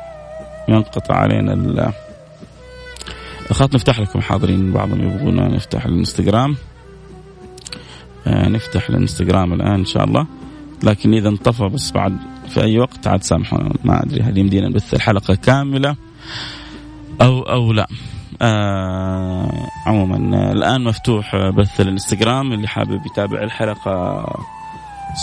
ينقطع 0.69 1.15
علينا 1.15 1.53
الخط 3.51 3.75
نفتح 3.75 3.99
لكم 3.99 4.21
حاضرين 4.21 4.71
بعضهم 4.71 5.01
يبغونا 5.01 5.47
نفتح 5.47 5.85
الانستغرام. 5.85 6.55
آه 8.27 8.49
نفتح 8.49 8.89
الانستغرام 8.89 9.53
الآن 9.53 9.73
إن 9.73 9.85
شاء 9.85 10.03
الله. 10.03 10.27
لكن 10.83 11.13
إذا 11.13 11.29
انطفى 11.29 11.63
بس 11.63 11.91
بعد 11.91 12.17
في 12.49 12.63
أي 12.63 12.79
وقت 12.79 13.07
عاد 13.07 13.23
سامحونا 13.23 13.73
ما 13.83 14.03
أدري 14.03 14.21
هل 14.21 14.37
يمدينا 14.37 14.69
نبث 14.69 14.93
الحلقة 14.93 15.35
كاملة 15.35 15.95
أو 17.21 17.41
أو 17.41 17.73
لا. 17.73 17.87
آه 18.43 19.69
عموما 19.85 20.51
الآن 20.51 20.83
مفتوح 20.83 21.35
بث 21.35 21.81
الانستغرام 21.81 22.53
اللي 22.53 22.67
حابب 22.67 23.05
يتابع 23.05 23.43
الحلقة 23.43 24.25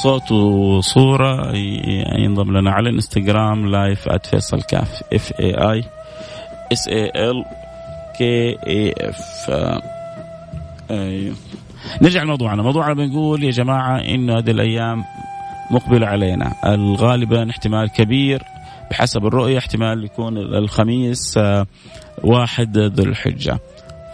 صوت 0.03 0.33
وصورة 0.33 1.57
ينضم 2.19 2.57
لنا 2.57 2.71
على 2.71 2.89
ال 2.89 2.96
Instagram 2.96 3.67
live 3.67 4.09
@فيصل 4.09 4.63
كاف 4.63 5.03
F 5.13 5.33
A 5.41 5.55
I 5.55 5.85
S 6.73 6.89
A 6.89 7.31
L 7.31 7.45
كي 8.19 8.57
اي 8.67 8.95
اف 9.01 9.51
نرجع 12.03 12.23
لموضوعنا. 12.23 12.63
موضوعنا 12.63 12.95
بنقول 12.95 13.45
يا 13.45 13.51
جماعة 13.51 13.99
إنه 13.99 14.39
هذه 14.39 14.51
الأيام 14.51 15.05
مقبلة 15.71 16.07
علينا. 16.07 16.53
الغالبا 16.67 17.51
احتمال 17.51 17.91
كبير 17.91 18.43
بحسب 18.91 19.27
الرؤية 19.27 19.59
احتمال 19.59 20.05
يكون 20.05 20.39
الخميس 20.39 21.39
آه، 21.39 21.67
واحد 22.25 22.79
ذو 22.79 23.05
الحجة. 23.05 23.59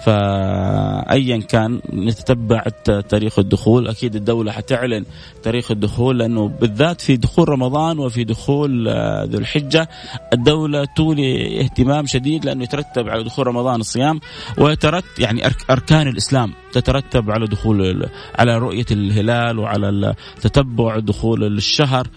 فايا 0.07 1.37
كان 1.37 1.81
نتتبع 1.93 2.65
تاريخ 3.09 3.39
الدخول. 3.39 3.89
أكيد 3.89 4.17
الدولة 4.17 4.53
حتعلن 4.53 5.05
تاريخ 5.43 5.71
الدخول 5.71 6.19
لأنه 6.19 6.49
بالذات 6.49 7.01
في 7.01 7.17
دخول 7.17 7.49
رمضان 7.49 7.99
وفي 7.99 8.25
دخول 8.25 8.89
آه، 8.89 9.25
ذو 9.25 9.39
الحجة 9.39 9.89
الدولة 10.33 10.85
تولي 10.97 11.61
اهتمام 11.61 12.07
شديد 12.07 12.45
لأنه 12.45 12.65
يترتب 12.65 13.09
على 13.09 13.25
دخول 13.25 13.47
رمضان 13.47 13.81
الصيام 13.81 14.21
ويترتب 14.59 15.07
يعني 15.19 15.43
أركان 15.71 16.09
الإسلام 16.09 16.53
تترتب 16.73 17.31
على 17.31 17.47
دخول 17.47 18.09
على 18.39 18.59
رؤية 18.59 18.87
الهلال 18.91 19.59
وعلى 19.59 20.15
تتبع 20.41 20.99
دخول 20.99 21.45
الشهر. 21.45 22.09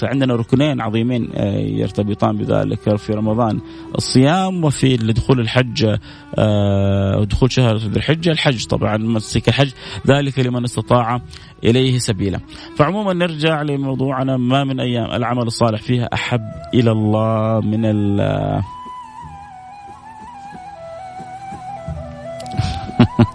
فعندنا 0.00 0.34
ركنين 0.34 0.80
عظيمين 0.80 1.30
آه، 1.34 1.58
يرتبطان 1.58 2.36
بذلك 2.36 2.96
في 2.96 3.12
رمضان 3.12 3.60
الصيام 3.94 4.64
وفي 4.64 4.96
دخول 4.96 5.40
الحج 5.40 5.96
آه، 6.38 6.77
دخول 7.24 7.52
شهر 7.52 7.76
ذي 7.76 7.96
الحجة 7.96 8.30
الحج 8.30 8.66
طبعا 8.66 8.96
مسك 8.96 9.48
الحج 9.48 9.70
ذلك 10.06 10.38
لمن 10.38 10.64
استطاع 10.64 11.20
إليه 11.64 11.98
سبيلا. 11.98 12.40
فعموما 12.76 13.12
نرجع 13.12 13.62
لموضوعنا 13.62 14.36
ما 14.36 14.64
من 14.64 14.80
أيام 14.80 15.10
العمل 15.10 15.42
الصالح 15.42 15.82
فيها 15.82 16.08
أحب 16.14 16.40
إلى 16.74 16.90
الله 16.90 17.60
من 17.60 17.84
ال 17.84 18.20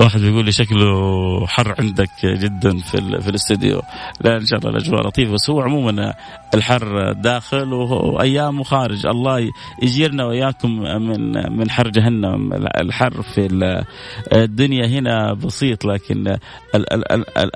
واحد 0.00 0.20
بيقول 0.20 0.44
لي 0.44 0.52
شكله 0.52 1.46
حر 1.46 1.74
عندك 1.78 2.10
جدا 2.24 2.78
في 2.78 3.20
في 3.20 3.28
الاستديو. 3.28 3.82
لا 4.20 4.36
إن 4.36 4.46
شاء 4.46 4.58
الله 4.58 4.70
الأجواء 4.70 5.06
لطيفة 5.06 5.32
بس 5.32 5.50
هو 5.50 5.60
عموما 5.60 6.14
الحر 6.54 7.12
داخل 7.12 7.72
وايام 7.72 8.62
خارج 8.62 9.06
الله 9.06 9.50
يجيرنا 9.82 10.24
وإياكم 10.24 10.70
من 10.80 11.32
من 11.58 11.70
حر 11.70 11.88
جهنم. 11.88 12.52
الحر 12.80 13.22
في 13.22 13.48
الدنيا 14.32 14.86
هنا 14.86 15.34
بسيط 15.34 15.84
لكن 15.84 16.36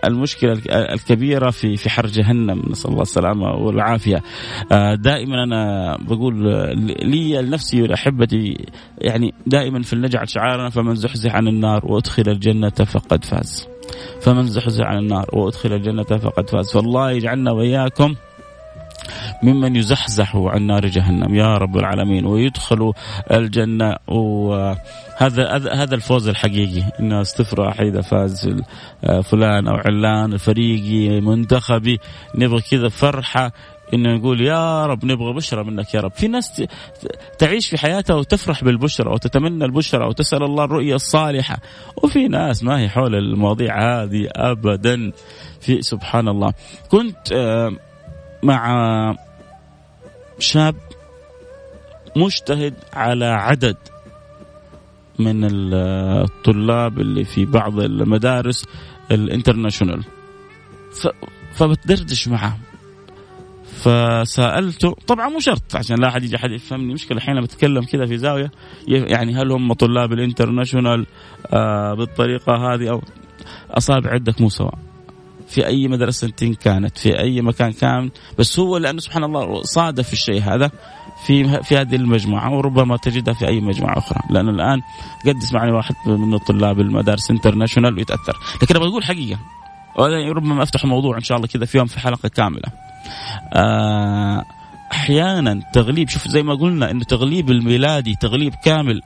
المشكلة 0.04 0.62
الكبيرة 0.70 1.50
في 1.50 1.76
في 1.76 1.90
حر 1.90 2.06
جهنم. 2.06 2.62
نسأل 2.70 2.90
الله 2.90 3.02
السلامة 3.02 3.50
والعافية. 3.50 4.22
دائما 4.94 5.44
أنا 5.44 5.96
بقول 6.00 6.34
لي 7.02 7.42
لنفسي 7.42 7.82
ولاحبتي 7.82 8.66
يعني 8.98 9.34
دائما 9.46 9.82
في 9.82 9.92
النجعل 9.92 10.28
شعارنا 10.28 10.70
فمن 10.70 10.94
زحزح 10.94 11.34
عن 11.36 11.48
النار 11.48 11.80
وأدخل 11.84 12.33
الجنة 12.34 12.70
فقد 12.70 13.24
فاز. 13.24 13.68
فمن 14.20 14.46
زحزح 14.46 14.84
عن 14.84 14.98
النار 14.98 15.26
وأدخل 15.32 15.72
الجنة 15.72 16.02
فقد 16.02 16.50
فاز. 16.50 16.72
فالله 16.72 17.10
يجعلنا 17.10 17.50
وإياكم 17.52 18.14
ممن 19.42 19.76
يزحزح 19.76 20.36
عن 20.36 20.66
نار 20.66 20.86
جهنم. 20.86 21.34
يا 21.34 21.54
رب 21.54 21.76
العالمين. 21.76 22.26
ويدخلوا 22.26 22.92
الجنة. 23.30 23.96
وهذا 24.08 25.42
هذا 25.72 25.94
الفوز 25.94 26.28
الحقيقي. 26.28 26.82
الناس 27.00 27.34
تفرح 27.34 27.80
إذا 27.80 28.00
فاز 28.00 28.62
فلان 29.22 29.68
أو 29.68 29.74
علان 29.74 30.36
فريقي 30.36 31.20
منتخبي. 31.20 31.98
نبغى 32.34 32.60
كذا 32.70 32.88
فرحة. 32.88 33.52
إنه 33.94 34.14
نقول 34.14 34.40
يا 34.40 34.86
رب 34.86 35.04
نبغى 35.04 35.32
بشرى 35.32 35.64
منك 35.64 35.94
يا 35.94 36.00
رب. 36.00 36.12
في 36.12 36.28
ناس 36.28 36.62
تعيش 37.38 37.68
في 37.68 37.78
حياتها 37.78 38.14
وتفرح 38.14 38.64
بالبشرى 38.64 39.12
وتتمنى 39.12 39.64
البشرى 39.64 40.06
وتسأل 40.06 40.42
الله 40.42 40.64
الرؤية 40.64 40.94
الصالحة. 40.94 41.58
وفي 42.02 42.28
ناس 42.28 42.64
ما 42.64 42.80
هي 42.80 42.88
حول 42.88 43.14
المواضيع 43.14 44.02
هذه 44.02 44.28
ابدا. 44.36 45.12
في 45.60 45.82
سبحان 45.82 46.28
الله 46.28 46.52
كنت 46.88 47.32
آه، 47.32 47.70
مع 48.42 49.14
شاب 50.38 50.76
مجتهد 52.16 52.74
على 52.92 53.24
عدد 53.24 53.76
من 55.18 55.44
الطلاب 55.44 57.00
اللي 57.00 57.24
في 57.24 57.44
بعض 57.44 57.80
المدارس 57.80 58.66
ال 59.10 59.17
international. 59.17 60.04
فبتدردش 61.54 62.28
معه 62.28 62.58
فسالته 63.84 64.96
طبعا 65.06 65.28
مو 65.28 65.40
شرط 65.40 65.76
عشان 65.76 65.96
لا 66.00 66.08
أحد 66.08 66.24
يجي 66.24 66.36
أحد 66.36 66.50
يفهمني. 66.50 66.94
مشكلة 66.94 67.18
الحين 67.18 67.40
بتكلم 67.40 67.84
كذا 67.84 68.06
في 68.06 68.18
زاوية 68.18 68.50
يعني 68.88 69.34
هل 69.34 69.52
هم 69.52 69.72
طلاب 69.72 70.12
ال 70.12 70.19
international 70.19 71.06
آه 71.52 71.94
بالطريقة 71.94 72.52
هذه 72.54 72.90
أو 72.90 73.02
أصابع 73.70 74.10
عدك 74.10 74.40
مو 74.40 74.48
سواء. 74.48 74.78
في 75.48 75.66
أي 75.66 75.88
مدرسة 75.88 76.32
كانت 76.62 76.98
في 76.98 77.18
أي 77.18 77.42
مكان 77.42 77.72
كان 77.72 78.10
بس 78.38 78.58
هو 78.58 78.76
لأنه 78.76 79.00
سبحان 79.00 79.24
الله 79.24 79.62
صادف 79.62 80.12
الشيء 80.12 80.42
هذا 80.42 80.70
في 81.26 81.62
في 81.62 81.76
هذه 81.76 81.96
المجموعة 81.96 82.56
وربما 82.56 82.96
تجدها 82.96 83.34
في 83.34 83.48
أي 83.48 83.60
مجموعة 83.60 83.98
أخرى. 83.98 84.20
لأن 84.30 84.48
الآن 84.48 84.80
قد 85.26 85.36
يسمعني 85.36 85.72
واحد 85.72 85.94
من 86.06 86.34
الطلاب 86.34 86.80
المدارس 86.80 87.30
انترناشونال 87.30 87.94
ويتأثر. 87.94 88.38
لكن 88.62 88.76
أبغى 88.76 88.88
أقول 88.88 89.04
حقيقة 89.04 89.38
ربما 90.32 90.62
أفتح 90.62 90.84
موضوع 90.84 91.16
إن 91.16 91.22
شاء 91.22 91.36
الله 91.36 91.48
كذا 91.48 91.64
في 91.64 91.78
يوم 91.78 91.86
في 91.86 92.00
حلقة 92.00 92.28
كاملة. 92.28 92.68
آه، 93.52 94.44
أحيانا 94.92 95.62
تغليب 95.72 96.08
شوف 96.08 96.28
زي 96.28 96.42
ما 96.42 96.54
قلنا 96.54 96.90
إنه 96.90 97.04
تغليب 97.04 97.50
الميلادي 97.50 98.14
تغليب 98.20 98.54
كامل 98.54 99.00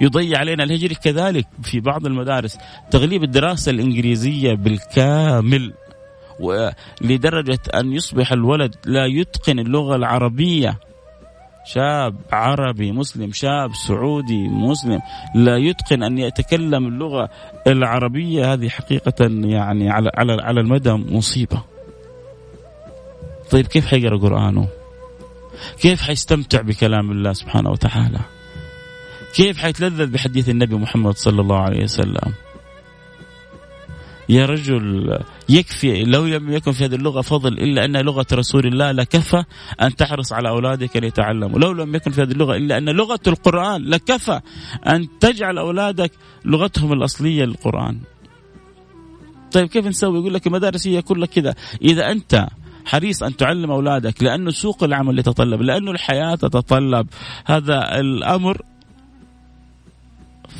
يضيع 0.00 0.38
علينا. 0.38 0.64
الهجري 0.64 0.94
كذلك 0.94 1.46
في 1.62 1.80
بعض 1.80 2.06
المدارس 2.06 2.58
تغليب 2.90 3.22
الدراسة 3.22 3.70
الإنجليزية 3.70 4.54
بالكامل. 4.54 5.72
لدرجة 7.00 7.60
أن 7.74 7.92
يصبح 7.92 8.32
الولد 8.32 8.74
لا 8.86 9.06
يتقن 9.06 9.58
اللغة 9.58 9.96
العربية. 9.96 10.78
شاب 11.64 12.16
عربي 12.32 12.92
مسلم 12.92 13.32
شاب 13.32 13.74
سعودي 13.74 14.48
مسلم. 14.48 15.00
لا 15.34 15.56
يتقن 15.56 16.02
أن 16.02 16.18
يتكلم 16.18 16.86
اللغة 16.86 17.30
العربية. 17.66 18.52
هذه 18.52 18.68
حقيقة 18.68 19.26
يعني 19.44 19.90
على 19.90 20.10
على 20.14 20.32
على 20.42 20.60
المدى 20.60 20.92
مصيبة. 20.92 21.62
طيب 23.50 23.66
كيف 23.66 23.86
حيقرأ 23.86 24.18
قرآنه؟ 24.18 24.68
كيف 25.80 26.02
حيستمتع 26.02 26.60
بكلام 26.60 27.10
الله 27.10 27.32
سبحانه 27.32 27.70
وتعالى؟ 27.70 28.20
كيف 29.34 29.58
حيتلذذ 29.58 30.06
بحديث 30.06 30.48
النبي 30.48 30.74
محمد 30.74 31.16
صلى 31.16 31.40
الله 31.40 31.58
عليه 31.58 31.84
وسلم؟ 31.84 32.32
يا 34.28 34.46
رجل 34.46 35.18
يكفي 35.52 36.04
لو 36.04 36.26
لم 36.26 36.52
يكن 36.52 36.72
في 36.72 36.84
هذه 36.84 36.94
اللغة 36.94 37.20
فضل 37.20 37.52
إلا 37.52 37.84
أن 37.84 37.96
لغة 37.96 38.26
رسول 38.32 38.66
الله 38.66 38.92
لكفى 38.92 39.44
أن 39.82 39.96
تحرص 39.96 40.32
على 40.32 40.48
أولادك 40.48 40.96
ليتعلموا. 40.96 41.58
لو 41.58 41.72
لم 41.72 41.94
يكن 41.94 42.10
في 42.10 42.22
هذه 42.22 42.32
اللغة 42.32 42.56
إلا 42.56 42.78
أن 42.78 42.88
لغة 42.88 43.20
القرآن 43.26 43.82
لكفى 43.84 44.40
أن 44.86 45.18
تجعل 45.20 45.58
أولادك 45.58 46.12
لغتهم 46.44 46.92
الأصلية 46.92 47.44
للقرآن. 47.44 48.00
طيب 49.52 49.68
كيف 49.68 49.86
نسوي؟ 49.86 50.18
يقول 50.18 50.34
لك 50.34 50.46
المدارس 50.46 50.86
هي 50.86 51.02
كلها 51.02 51.26
كذا. 51.26 51.54
إذا 51.82 52.10
أنت 52.10 52.46
حريص 52.84 53.22
أن 53.22 53.36
تعلم 53.36 53.70
أولادك 53.70 54.22
لأنه 54.22 54.50
سوق 54.50 54.84
العمل 54.84 55.18
يتطلب 55.18 55.62
لأنه 55.62 55.90
الحياة 55.90 56.34
تتطلب. 56.34 57.06
هذا 57.46 58.00
الأمر 58.00 58.62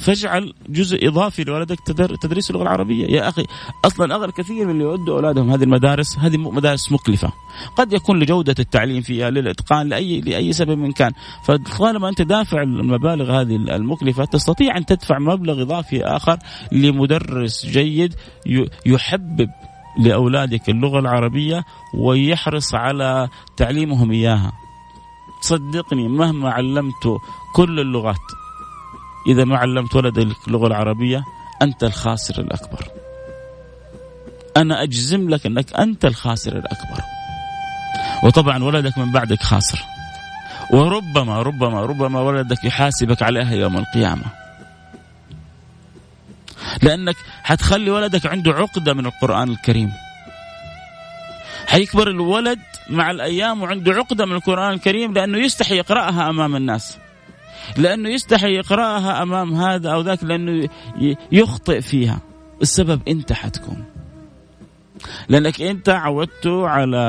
فاجعل 0.00 0.54
جزء 0.68 1.08
إضافي 1.08 1.44
لولدك 1.44 1.78
تدريس 2.22 2.50
اللغة 2.50 2.62
العربية. 2.62 3.06
يا 3.06 3.28
أخي 3.28 3.44
أصلا 3.84 4.14
أغلى 4.14 4.32
كثير 4.32 4.66
من 4.66 4.70
اللي 4.70 4.84
يودوا 4.84 5.14
أولادهم 5.14 5.50
هذه 5.50 5.62
المدارس 5.62 6.18
هذه 6.18 6.36
مدارس 6.36 6.92
مكلفة. 6.92 7.32
قد 7.76 7.92
يكون 7.92 8.18
لجودة 8.18 8.54
التعليم 8.58 9.02
فيها 9.02 9.30
للإتقان 9.30 9.88
لاي 9.88 10.20
لأي 10.20 10.52
سبب 10.52 10.78
من 10.78 10.92
كان. 10.92 11.12
فطالما 11.44 12.08
أنت 12.08 12.22
دافع 12.22 12.62
المبالغ 12.62 13.40
هذه 13.40 13.56
المكلفة 13.56 14.24
تستطيع 14.24 14.76
أن 14.76 14.86
تدفع 14.86 15.18
مبلغ 15.18 15.62
إضافي 15.62 16.04
آخر 16.04 16.38
لمدرس 16.72 17.66
جيد 17.66 18.14
يحبب 18.86 19.48
لأولادك 19.98 20.68
اللغة 20.68 20.98
العربية 20.98 21.64
ويحرص 21.94 22.74
على 22.74 23.28
تعليمهم 23.56 24.12
إياها. 24.12 24.52
صدقني 25.40 26.08
مهما 26.08 26.50
علمت 26.50 27.18
كل 27.54 27.80
اللغات 27.80 28.41
إذا 29.26 29.44
ما 29.44 29.58
علمت 29.58 29.94
ولدك 29.94 30.36
اللغة 30.48 30.66
العربية 30.66 31.24
أنت 31.62 31.84
الخاسر 31.84 32.40
الأكبر. 32.40 32.88
أنا 34.56 34.82
أجزم 34.82 35.30
لك 35.30 35.46
أنك 35.46 35.74
أنت 35.74 36.04
الخاسر 36.04 36.56
الأكبر. 36.56 37.00
وطبعا 38.22 38.64
ولدك 38.64 38.98
من 38.98 39.12
بعدك 39.12 39.42
خاسر. 39.42 39.84
وربما 40.70 41.42
ربما 41.42 41.80
ربما 41.82 42.20
ولدك 42.20 42.64
يحاسبك 42.64 43.22
عليها 43.22 43.52
يوم 43.54 43.76
القيامة. 43.76 44.24
لأنك 46.82 47.16
حتخلي 47.42 47.90
ولدك 47.90 48.26
عنده 48.26 48.52
عقدة 48.52 48.94
من 48.94 49.06
القرآن 49.06 49.48
الكريم. 49.48 49.92
حيكبر 51.66 52.08
الولد 52.08 52.58
مع 52.90 53.10
الأيام 53.10 53.62
وعنده 53.62 53.92
عقدة 53.92 54.26
من 54.26 54.32
القرآن 54.32 54.72
الكريم 54.72 55.12
لأنه 55.12 55.38
يستحي 55.38 55.76
يقرأها 55.76 56.30
أمام 56.30 56.56
الناس. 56.56 56.98
لأنه 57.76 58.08
يستحي 58.08 58.54
يقرأها 58.54 59.22
أمام 59.22 59.54
هذا 59.54 59.90
أو 59.90 60.00
ذاك 60.00 60.24
لأنه 60.24 60.68
يخطئ 61.32 61.80
فيها. 61.80 62.20
السبب 62.62 63.00
أنت 63.08 63.32
حتكون 63.32 63.84
لأنك 65.28 65.62
أنت 65.62 65.88
عودته 65.88 66.68
على 66.68 67.02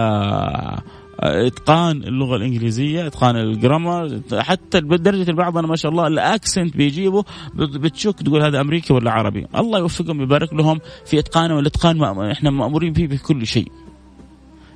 إتقان 1.19 2.03
اللغة 2.03 2.35
الإنجليزية 2.35 3.07
إتقان 3.07 3.35
الجرامر 3.35 4.21
حتى 4.33 4.81
بدرجة 4.81 5.29
البعض 5.29 5.57
أنا 5.57 5.67
ما 5.67 5.75
شاء 5.75 5.91
الله 5.91 6.07
الأكسنت 6.07 6.77
بيجيبه 6.77 7.23
بتشك 7.55 8.19
تقول 8.19 8.43
هذا 8.43 8.61
أمريكي 8.61 8.93
ولا 8.93 9.11
عربي. 9.11 9.47
الله 9.55 9.79
يوفقهم 9.79 10.19
ويبارك 10.19 10.53
لهم 10.53 10.79
في 11.05 11.19
اتقانه 11.19 11.55
والاتقان 11.55 12.31
إحنا 12.31 12.49
مأمورين 12.49 12.93
فيه 12.93 13.07
بكل 13.07 13.47
شيء. 13.47 13.71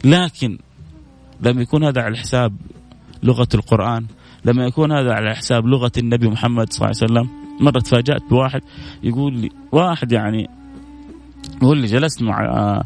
لكن 0.03 0.57
لما 1.41 1.61
يكون 1.61 1.83
هذا 1.83 2.01
على 2.01 2.17
حساب 2.17 2.55
لغة 3.23 3.47
القرآن. 3.53 4.05
لما 4.45 4.65
يكون 4.65 4.91
هذا 4.91 5.13
على 5.13 5.35
حساب 5.35 5.65
لغة 5.65 5.91
النبي 5.97 6.27
محمد 6.27 6.73
صلى 6.73 6.85
الله 6.85 7.01
عليه 7.01 7.13
وسلم 7.13 7.47
مرة 7.59 7.79
تفاجأت 7.79 8.21
بواحد 8.29 8.61
يقول 9.03 9.33
لي 9.33 9.49
واحد 9.71 10.11
يعني 10.11 10.49
يقول 11.61 11.77
لي 11.77 11.87
جلست 11.87 12.21
مع 12.21 12.45
آه، 12.45 12.83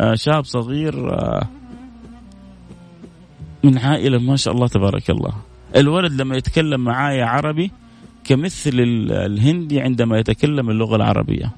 آه، 0.00 0.14
شاب 0.14 0.44
صغير 0.44 1.12
آه، 1.12 1.48
من 3.64 3.78
عائلة 3.78 4.18
ما 4.18 4.36
شاء 4.36 4.54
الله 4.54 4.68
تبارك 4.68 5.10
الله. 5.10 5.32
الولد 5.76 6.12
لما 6.12 6.36
يتكلم 6.36 6.80
معايا 6.80 7.24
عربي 7.24 7.70
كمثل 8.24 8.72
الهندي 9.10 9.80
عندما 9.80 10.18
يتكلم 10.18 10.70
اللغة 10.70 10.96
العربية. 10.96 11.52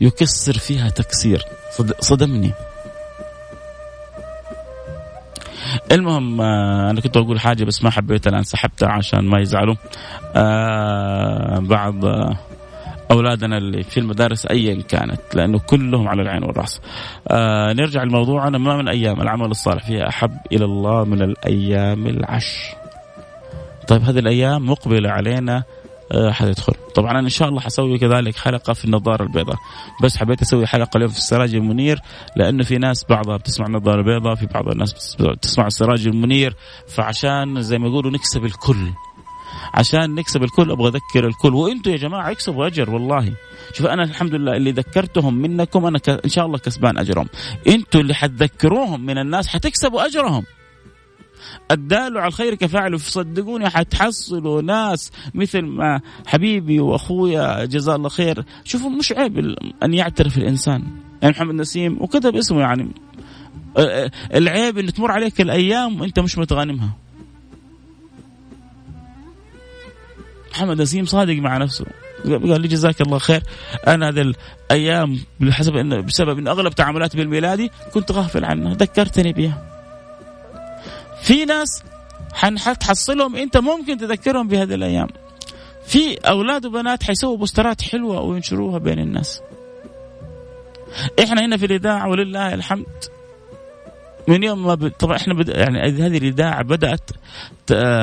يكسر 0.00 0.58
فيها 0.58 0.88
تكسير. 0.88 1.42
صدمني. 2.00 2.52
المهم 5.92 6.40
آه 6.40 6.90
أنا 6.90 7.00
كنت 7.00 7.16
أقول 7.16 7.40
حاجة 7.40 7.64
بس 7.64 7.84
ما 7.84 7.90
حبيت 7.90 8.26
أنا 8.26 8.38
انسحبتها 8.38 8.88
عشان 8.88 9.24
ما 9.24 9.40
يزعلوا 9.40 9.74
آه 10.36 11.58
بعض 11.58 12.04
آه 12.04 12.36
أولادنا 13.10 13.58
اللي 13.58 13.82
في 13.82 14.00
المدارس 14.00 14.46
ايا 14.46 14.82
كانت 14.82 15.20
لأنه 15.34 15.58
كلهم 15.58 16.08
على 16.08 16.22
العين 16.22 16.44
والرأس. 16.44 16.80
آه 17.28 17.72
نرجع 17.72 18.02
لموضوعنا 18.02 18.58
ما 18.58 18.76
من 18.76 18.88
أيام 18.88 19.20
العمل 19.20 19.50
الصالح 19.50 19.86
فيها 19.86 20.08
أحب 20.08 20.36
إلى 20.52 20.64
الله 20.64 21.04
من 21.04 21.22
الأيام 21.22 22.06
العشر. 22.06 22.74
طيب 23.88 24.02
هذه 24.02 24.18
الأيام 24.18 24.70
مقبلة 24.70 25.10
علينا 25.10 25.62
آه، 26.12 26.30
حيدخل 26.30 26.72
طبعا 26.94 27.10
أنا 27.10 27.20
إن 27.20 27.28
شاء 27.28 27.48
الله 27.48 27.60
حسوي 27.60 27.98
كذلك 27.98 28.36
حلقة 28.36 28.72
في 28.72 28.84
النظارة 28.84 29.22
البيضاء. 29.22 29.56
بس 30.02 30.16
حبيت 30.16 30.42
أسوي 30.42 30.66
حلقة 30.66 30.96
اليوم 30.96 31.10
في 31.10 31.18
السراج 31.18 31.54
المنير 31.54 32.00
لأنه 32.36 32.64
في 32.64 32.78
ناس 32.78 33.04
بعضها 33.08 33.36
بتسمع 33.36 33.66
النظارة 33.66 34.00
البيضاء 34.00 34.34
في 34.34 34.46
بعض 34.46 34.68
الناس 34.68 35.16
بتسمع 35.20 35.66
السراج 35.66 36.06
المنير. 36.06 36.54
فعشان 36.88 37.62
زي 37.62 37.78
ما 37.78 37.88
يقولوا 37.88 38.10
نكسب 38.10 38.44
الكل. 38.44 38.90
عشان 39.74 40.14
نكسب 40.14 40.42
الكل 40.42 40.70
أبغى 40.70 40.88
أذكر 40.88 41.26
الكل. 41.26 41.54
وأنتم 41.54 41.90
يا 41.90 41.96
جماعة 41.96 42.30
اكسبوا 42.30 42.66
أجر 42.66 42.90
والله. 42.90 43.32
شوف 43.72 43.86
أنا 43.86 44.02
الحمد 44.02 44.34
لله 44.34 44.56
اللي 44.56 44.70
ذكرتهم 44.70 45.34
منكم 45.34 45.86
أنا. 45.86 45.98
إن 46.24 46.30
شاء 46.30 46.46
الله 46.46 46.58
كسبان 46.58 46.98
أجرهم. 46.98 47.28
أنتم 47.68 48.00
اللي 48.00 48.14
حتذكروهم 48.14 49.06
من 49.06 49.18
الناس 49.18 49.48
حتكسبوا 49.48 50.06
أجرهم. 50.06 50.44
الدال 51.70 52.18
على 52.18 52.28
الخير 52.28 52.54
كفاعله 52.54 52.98
صدقوني 52.98 53.70
حتحصلوا 53.70 54.62
ناس 54.62 55.12
مثل 55.34 55.62
ما 55.62 56.00
حبيبي 56.26 56.80
وأخويا 56.80 57.64
جزاه 57.64 57.96
الله 57.96 58.08
خير. 58.08 58.44
شوفوا 58.64 58.90
مش 58.90 59.12
عيب 59.12 59.56
أن 59.82 59.94
يعترف 59.94 60.38
الإنسان. 60.38 60.82
يعني 61.22 61.34
محمد 61.34 61.54
نسيم 61.54 62.02
وكتب 62.02 62.36
اسمه 62.36 62.60
يعني. 62.60 62.88
العيب 64.34 64.78
ان 64.78 64.92
تمر 64.92 65.10
عليك 65.10 65.40
الأيام 65.40 66.00
وأنت 66.00 66.20
مش 66.20 66.38
متغانمها. 66.38 66.90
محمد 70.52 70.80
نسيم 70.82 71.04
صادق 71.04 71.34
مع 71.34 71.56
نفسه. 71.56 71.86
قال 72.24 72.60
لي 72.60 72.68
جزاك 72.68 73.00
الله 73.00 73.18
خير. 73.18 73.42
أنا 73.86 74.08
هذه 74.08 74.32
الأيام 74.70 75.18
بحسب 75.40 75.76
إن 75.76 76.00
بسبب 76.00 76.38
إن 76.38 76.48
أغلب 76.48 76.74
تعاملاتي 76.74 77.16
بالميلادي 77.16 77.70
كنت 77.94 78.12
غافل 78.12 78.44
عنها. 78.44 78.74
ذكرتني 78.74 79.32
بها. 79.32 79.75
في 81.22 81.44
ناس 81.44 81.82
حتحصلهم 82.32 83.36
انت 83.36 83.56
ممكن 83.56 83.98
تذكرهم 83.98 84.48
بهذه 84.48 84.74
الأيام. 84.74 85.08
في 85.86 86.14
أولاد 86.14 86.66
وبنات 86.66 87.02
حيسووا 87.02 87.36
بوسترات 87.36 87.82
حلوة 87.82 88.20
وينشروها 88.20 88.78
بين 88.78 88.98
الناس. 88.98 89.40
إحنا 91.24 91.44
هنا 91.44 91.56
في 91.56 91.66
الإذاعة 91.66 92.08
ولله 92.08 92.54
الحمد. 92.54 92.86
من 94.28 94.42
يوم 94.42 94.66
ما 94.66 94.74
ب... 94.74 94.88
طبعا 94.88 95.16
إحنا 95.16 95.34
بد... 95.34 95.48
يعني 95.48 95.78
هذه 95.80 96.18
الإذاعة 96.18 96.62
بدأت 96.62 97.10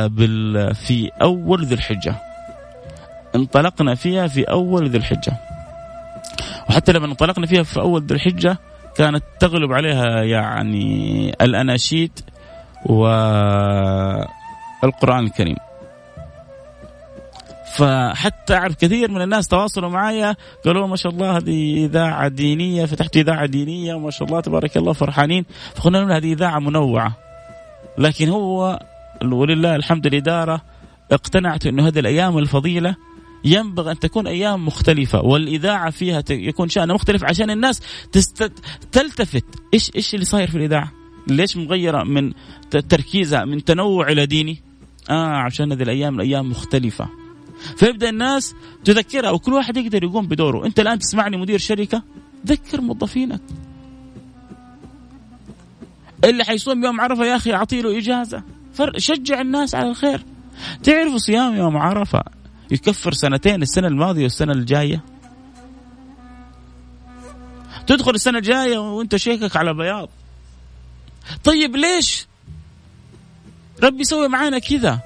بال... 0.07 0.75
في 0.75 1.09
أول 1.21 1.65
ذي 1.65 1.75
الحجة. 1.75 2.15
انطلقنا 3.35 3.95
فيها 3.95 4.27
في 4.27 4.43
أول 4.43 4.89
ذي 4.89 4.97
الحجة. 4.97 5.37
وحتى 6.69 6.91
لما 6.91 7.05
انطلقنا 7.05 7.47
فيها 7.47 7.63
في 7.63 7.79
أول 7.79 8.05
ذي 8.05 8.15
الحجة 8.15 8.57
كانت 8.95 9.23
تغلب 9.39 9.73
عليها 9.73 10.23
يعني 10.23 11.29
الأناشيد. 11.41 12.19
والقرآن 12.85 14.13
الكريم. 15.25 15.55
فحتى 17.77 18.53
أعرف 18.53 18.75
كثير 18.75 19.11
من 19.11 19.21
الناس 19.21 19.47
تواصلوا 19.47 19.89
معايا 19.89 20.35
قالوا 20.65 20.87
ما 20.87 20.95
شاء 20.95 21.11
الله 21.11 21.37
هذه 21.37 21.85
إذاعة 21.85 22.27
دينية 22.27 22.85
فتحت 22.85 23.17
إذاعة 23.17 23.45
دينية 23.45 23.93
وما 23.93 24.11
شاء 24.11 24.27
الله 24.27 24.39
تبارك 24.41 24.77
الله 24.77 24.93
فرحانين. 24.93 25.45
فقلنا 25.75 25.97
لهم 25.97 26.11
هذه 26.11 26.33
إذاعة 26.33 26.59
منوعة. 26.59 27.17
لكن 27.97 28.29
هو 28.29 28.79
ولله 29.23 29.75
الحمد 29.75 30.05
الإدارة 30.05 30.61
اقتنعت 31.11 31.65
أنه 31.65 31.87
هذه 31.87 31.99
الأيام 31.99 32.37
الفضيلة 32.37 32.95
ينبغي 33.45 33.91
أن 33.91 33.99
تكون 33.99 34.27
أيام 34.27 34.65
مختلفة 34.65 35.21
والإذاعة 35.21 35.89
فيها 35.89 36.23
يكون 36.29 36.69
شأنها 36.69 36.95
مختلف 36.95 37.23
عشان 37.23 37.49
الناس 37.49 37.81
تست... 38.11 38.51
تلتفت. 38.91 39.45
إيش 39.73 39.91
إيش 39.95 40.13
اللي 40.13 40.25
صاير 40.25 40.47
في 40.47 40.57
الإذاعة؟ 40.57 41.02
ليش 41.27 41.57
مغيرة 41.57 42.03
من 42.03 42.33
تركيزها 42.89 43.45
من 43.45 43.63
تنوع 43.63 44.07
إلى 44.07 44.25
ديني؟ 44.25 44.61
آه 45.09 45.35
عشان 45.35 45.71
هذه 45.71 45.83
الأيام 45.83 46.15
الأيام 46.15 46.49
مختلفة. 46.49 47.09
فيبدأ 47.77 48.09
الناس 48.09 48.55
تذكرها 48.85 49.31
وكل 49.31 49.53
واحد 49.53 49.77
يقدر 49.77 50.03
يقوم 50.03 50.27
بدوره. 50.27 50.65
أنت 50.65 50.79
الآن 50.79 50.99
تسمعني 50.99 51.37
مدير 51.37 51.59
شركة؟ 51.59 52.03
ذكر 52.47 52.81
موظفينك. 52.81 53.41
اللي 56.23 56.43
حيصوم 56.43 56.83
يوم 56.83 57.01
عرفة 57.01 57.25
يا 57.25 57.35
أخي 57.35 57.53
أعطي 57.53 57.81
له 57.81 57.97
إجازة. 57.97 58.43
شجع 58.97 59.41
الناس 59.41 59.75
على 59.75 59.89
الخير. 59.89 60.25
تعرفوا 60.83 61.17
صيام 61.17 61.55
يوم 61.55 61.77
عرفة 61.77 62.23
يكفر 62.71 63.13
سنتين 63.13 63.61
السنة 63.61 63.87
الماضية 63.87 64.23
والسنة 64.23 64.53
الجاية؟ 64.53 65.03
تدخل 67.87 68.11
السنة 68.11 68.37
الجاية 68.37 68.77
وأنت 68.77 69.15
شيكك 69.15 69.55
على 69.55 69.73
بياض. 69.73 70.09
طيب 71.43 71.75
ليش؟ 71.75 72.27
ربي 73.83 74.01
يسوي 74.01 74.27
معانا 74.27 74.59
كذا. 74.59 74.99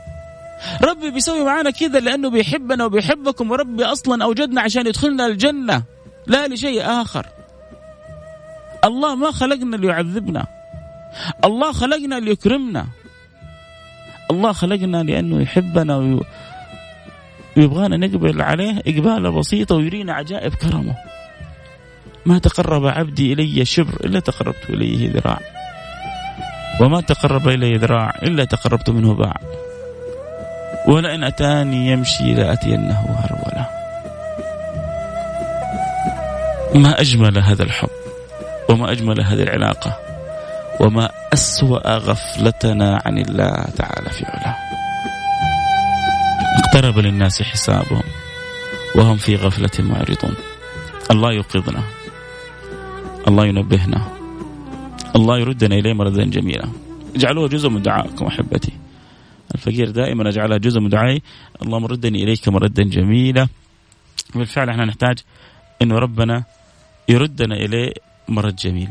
ربي 0.84 1.12
بيسوي 1.12 1.44
معانا 1.44 1.70
كذا 1.70 2.00
لأنه 2.00 2.30
بيحبنا 2.30 2.86
وبيحبكم 2.86 3.52
وربي 3.52 3.86
أصلا 3.86 4.24
أوجدنا 4.24 4.62
عشان 4.62 4.88
يدخلنا 4.88 5.26
الجنة 5.26 5.84
لا 6.28 6.48
لشيء 6.48 6.82
آخر. 6.82 7.26
الله 8.84 9.16
ما 9.16 9.32
خلقنا 9.32 9.76
ليعذبنا. 9.76 10.48
الله 11.46 11.72
خلقنا 11.72 12.16
ليكرمنا. 12.16 12.88
الله 14.32 14.52
خلقنا 14.52 15.04
لأنه 15.04 15.42
يحبنا 15.42 16.22
ويبغانا 17.58 17.98
نقبل 17.98 18.42
عليه 18.42 18.82
اقباله 18.88 19.30
بسيطة 19.30 19.76
ويرينا 19.76 20.14
عجائب 20.14 20.54
كرمه. 20.54 20.96
ما 22.26 22.40
تقرب 22.40 22.86
عبدي 22.86 23.34
إلي 23.34 23.66
شبر 23.66 24.06
إلا 24.06 24.20
تقربت 24.20 24.70
إليه 24.70 25.12
ذراع. 25.12 25.57
وما 26.80 27.02
تقرب 27.02 27.48
إلي 27.48 27.78
ذراع 27.78 28.16
إلا 28.24 28.46
تقربت 28.46 28.90
منه 28.90 29.14
باع 29.14 29.36
ولئن 30.88 31.24
أتاني 31.24 31.92
يمشي 31.92 32.34
لأتينه 32.34 33.00
هرولا 33.00 33.66
ما 36.76 37.02
أجمل 37.02 37.38
هذا 37.40 37.64
الحب 37.64 37.90
وما 38.70 38.92
أجمل 38.92 39.22
هذه 39.22 39.44
العلاقة 39.44 40.00
وما 40.80 41.10
أسوأ 41.34 41.98
غفلتنا 41.98 43.02
عن 43.06 43.18
الله 43.18 43.66
تعالى 43.78 44.10
في 44.10 44.26
علاه. 44.26 44.56
اقترب 46.60 47.00
للناس 47.00 47.42
حسابهم 47.42 48.04
وهم 48.96 49.18
في 49.18 49.36
غفلة 49.36 49.70
معرضون. 49.80 50.36
الله 51.12 51.34
يوقظنا 51.34 51.84
الله 53.28 53.46
ينبهنا. 53.46 54.17
الله 55.18 55.40
يردنا 55.40 55.76
إليه 55.76 55.94
مردا 55.94 56.24
جميلا 56.24 56.68
اجعلوه 57.16 57.48
جزء 57.48 57.70
من 57.70 57.82
دعائكم 57.82 58.26
أحبتي. 58.26 58.72
الفقير 59.56 59.90
دائما 59.90 60.30
أجعلها 60.30 60.58
جزء 60.58 60.80
من 60.80 60.90
دعائي. 60.90 61.22
اللهم 61.62 61.86
ردني 61.86 62.24
إليك 62.24 62.48
مردا 62.48 62.84
جميلا 62.84 63.48
بالفعل 64.36 64.70
إحنا 64.70 64.86
نحتاج 64.86 65.18
إنه 65.82 66.00
ربنا 66.00 66.44
يردنا 67.10 67.56
إليه 67.56 67.94
مرد 68.28 68.56
جميل. 68.56 68.90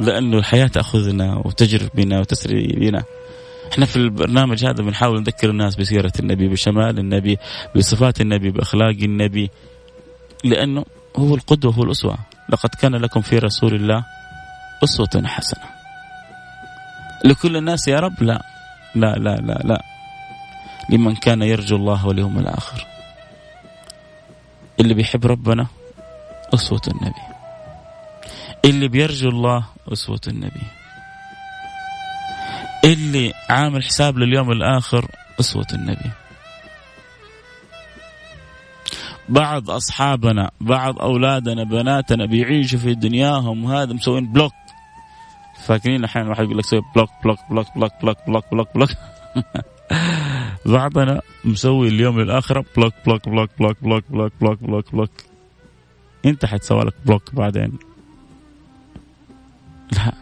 لأنه 0.00 0.38
الحياة 0.38 0.66
تأخذنا 0.66 1.42
وتجري 1.44 1.88
بنا 1.94 2.20
وتسري 2.20 2.66
بنا 2.66 3.02
إحنا 3.72 3.86
في 3.86 3.96
البرنامج 3.96 4.64
هذا 4.64 4.82
بنحاول 4.82 5.20
نذكر 5.20 5.50
الناس 5.50 5.76
بسيرة 5.76 6.12
النبي 6.20 6.48
بشمال 6.48 6.98
النبي 6.98 7.38
بصفات 7.76 8.20
النبي 8.20 8.50
بأخلاق 8.50 8.96
النبي. 9.02 9.50
لأنه 10.44 10.84
هو 11.16 11.34
القدوة 11.34 11.72
هو 11.72 11.82
الأسوة. 11.82 12.18
لقد 12.48 12.74
كان 12.74 12.96
لكم 12.96 13.20
في 13.20 13.38
رسول 13.38 13.74
الله 13.74 14.04
أسوة 14.84 15.22
حسنة. 15.24 15.64
لكل 17.24 17.56
الناس 17.56 17.88
يا 17.88 18.00
رب 18.00 18.22
لا 18.22 18.42
لا 18.94 19.14
لا 19.14 19.36
لا 19.36 19.60
لا. 19.64 19.82
لمن 20.90 21.16
كان 21.16 21.42
يرجو 21.42 21.76
الله 21.76 22.06
واليوم 22.06 22.38
الآخر. 22.38 22.86
اللي 24.80 24.94
بيحب 24.94 25.26
ربنا 25.26 25.66
أسوة 26.54 26.82
النبي. 26.88 27.22
اللي 28.64 28.88
بيرجو 28.88 29.28
الله 29.28 29.64
أسوة 29.92 30.20
النبي. 30.28 30.62
اللي 32.84 33.32
عامل 33.50 33.84
حساب 33.84 34.18
لليوم 34.18 34.52
الآخر 34.52 35.10
أسوة 35.40 35.66
النبي. 35.72 36.10
بعض 39.28 39.70
اصحابنا 39.70 40.50
بعض 40.60 40.98
اولادنا 40.98 41.64
بناتنا 41.64 42.26
بيعيشوا 42.26 42.78
في 42.78 42.94
دنياهم 42.94 43.64
وهذا 43.64 43.92
مسوين 43.92 44.32
بلوك 44.32 44.52
فاكرين 45.66 46.04
أحيانا 46.04 46.28
واحد 46.28 46.44
يقول 46.44 46.58
لك 46.58 46.64
سوي 46.64 46.82
بلوك 46.94 47.10
بلوك 47.24 47.38
بلوك 47.50 47.66
بلوك 47.76 47.92
بلوك 48.02 48.16
بلوك 48.28 48.44
بلوك 48.52 48.68
بلوك 48.74 48.90
بعضنا 50.66 51.20
مسوي 51.44 51.88
اليوم 51.88 52.20
للاخره 52.20 52.64
بلوك 52.76 52.94
بلوك 53.06 53.28
بلوك 53.28 53.50
بلوك 53.58 53.76
بلوك 53.82 54.04
بلوك 54.10 54.32
بلوك 54.40 54.62
بلوك 54.62 54.92
بلوك 54.92 55.10
انت 56.26 56.44
حتسوى 56.44 56.84
لك 56.84 56.94
بلوك 57.06 57.34
بعدين 57.34 57.72
لا 59.92 60.12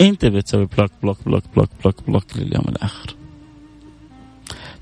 انت 0.00 0.24
بتسوي 0.24 0.66
بلوك 0.66 0.90
بلوك 1.02 1.18
بلوك 1.26 1.44
بلوك 1.56 1.70
بلوك 1.84 2.02
بلوك 2.06 2.36
لليوم 2.36 2.64
الآخر 2.68 3.14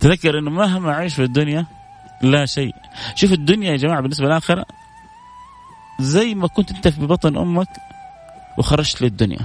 تذكر 0.01 0.39
انه 0.39 0.51
مهما 0.51 0.93
عيش 0.93 1.15
في 1.15 1.23
الدنيا 1.23 1.67
لا 2.23 2.47
شيء. 2.47 2.75
شوف 3.15 3.33
الدنيا 3.33 3.71
يا 3.71 3.77
جماعة 3.77 4.01
بالنسبة 4.01 4.27
للآخرة 4.27 4.67
زي 6.01 6.35
ما 6.35 6.47
كنت 6.47 6.71
أنت 6.71 6.89
في 6.89 7.07
بطن 7.07 7.37
أمك 7.37 7.69
وخرجت 8.59 9.03
للدنيا. 9.03 9.41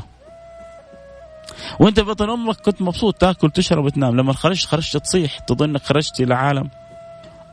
وأنت 1.80 2.00
في 2.00 2.06
بطن 2.06 2.30
أمك 2.30 2.56
كنت 2.56 2.82
مبسوط 2.82 3.16
تاكل 3.16 3.52
تشرب 3.52 3.86
وتنام 3.86 4.16
لما 4.18 4.34
خرجت 4.34 4.66
خرجت 4.66 4.98
تصيح 4.98 5.40
تظن 5.40 5.78
خرجت 5.78 6.22
إلى 6.22 6.36
عالم 6.36 6.70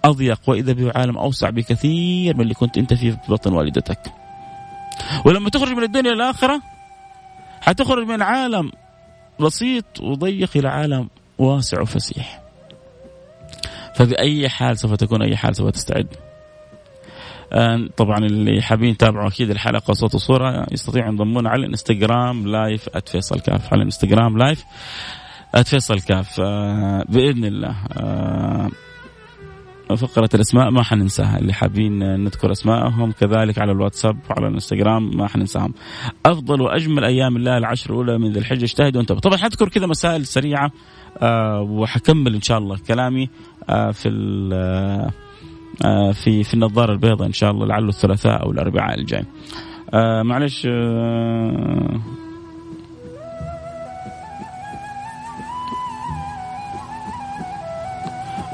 أضيق 0.04 0.40
وإذا 0.46 0.72
به 0.72 0.92
عالم 0.94 1.18
أوسع 1.18 1.50
بكثير 1.50 2.34
من 2.34 2.40
اللي 2.40 2.54
كنت 2.54 2.78
أنت 2.78 2.94
فيه 2.94 3.10
في 3.10 3.32
بطن 3.32 3.52
والدتك. 3.52 4.12
ولما 5.24 5.50
تخرج 5.50 5.72
من 5.72 5.82
الدنيا 5.82 6.12
للآخرة 6.12 6.62
حتخرج 7.60 8.06
من 8.06 8.22
عالم 8.22 8.72
بسيط 9.40 10.00
وضيق 10.00 10.50
إلى 10.56 10.68
عالم 10.68 11.08
واسع 11.38 11.80
وفسيح. 11.80 12.40
فبأي 14.01 14.48
حال 14.48 14.78
سوف 14.78 14.94
تكون 14.94 15.22
أي 15.22 15.36
حال 15.36 15.57
سوف 15.57 15.70
تستعد. 15.70 16.07
آه، 17.53 17.88
طبعا 17.96 18.18
اللي 18.18 18.62
حابين 18.62 18.90
يتابعوا 18.90 19.28
أكيد 19.28 19.51
الحلقة 19.51 19.92
صوت 19.92 20.14
وصورة. 20.14 20.66
يستطيعوا 20.72 21.09
ينضمون 21.09 21.46
على 21.46 21.61
الإنستغرام 21.61 22.46
live 22.46 22.88
@فيصل 23.07 23.40
كاف. 23.40 23.72
على 23.72 23.80
الإنستغرام 23.80 24.38
live 24.38 24.64
@فيصل 25.64 26.01
كاف. 26.01 26.40
آه، 26.40 27.05
بإذن 27.09 27.44
الله. 27.44 27.76
آه، 27.92 28.70
فقرة 29.96 30.28
الأسماء 30.34 30.70
ما 30.70 30.82
حننساها. 30.82 31.38
اللي 31.38 31.53
حابين 31.53 31.98
نذكر 31.98 32.53
أسمائهم 32.53 33.12
كذلك 33.12 33.59
على 33.59 33.72
الواتساب 33.72 34.18
وعلى 34.30 34.48
الإنستغرام 34.48 35.16
ما 35.16 35.28
حننساهم. 35.28 35.74
أفضل 36.26 36.61
وأجمل 36.61 37.05
أيام 37.05 37.36
الله 37.36 37.59
العشر 37.59 37.90
الأولى 37.90 38.18
من 38.18 38.32
ذي 38.32 38.38
الحجة. 38.38 38.64
اجتهدوا 38.64 38.98
وانتبهوا 38.98 39.20
طبعا 39.20 39.36
حذكر 39.36 39.68
كذا 39.68 39.86
مسائل 39.86 40.26
سريعة. 40.26 40.70
وحكمل 41.62 42.34
إن 42.34 42.42
شاء 42.42 42.58
الله 42.58 42.78
كلامي 42.88 43.28
آه 43.68 43.90
في 43.90 44.08
آه 45.84 46.12
في 46.12 46.44
في 46.44 46.54
النظارة 46.54 46.92
البيضاء 46.92 47.28
إن 47.28 47.32
شاء 47.32 47.50
الله 47.50 47.66
لعله 47.66 47.88
الثلاثاء 47.88 48.42
أو 48.42 48.50
الأربعاء 48.50 48.98
الجاي. 49.00 49.24
آه 49.94 50.22
معلش 50.22 50.66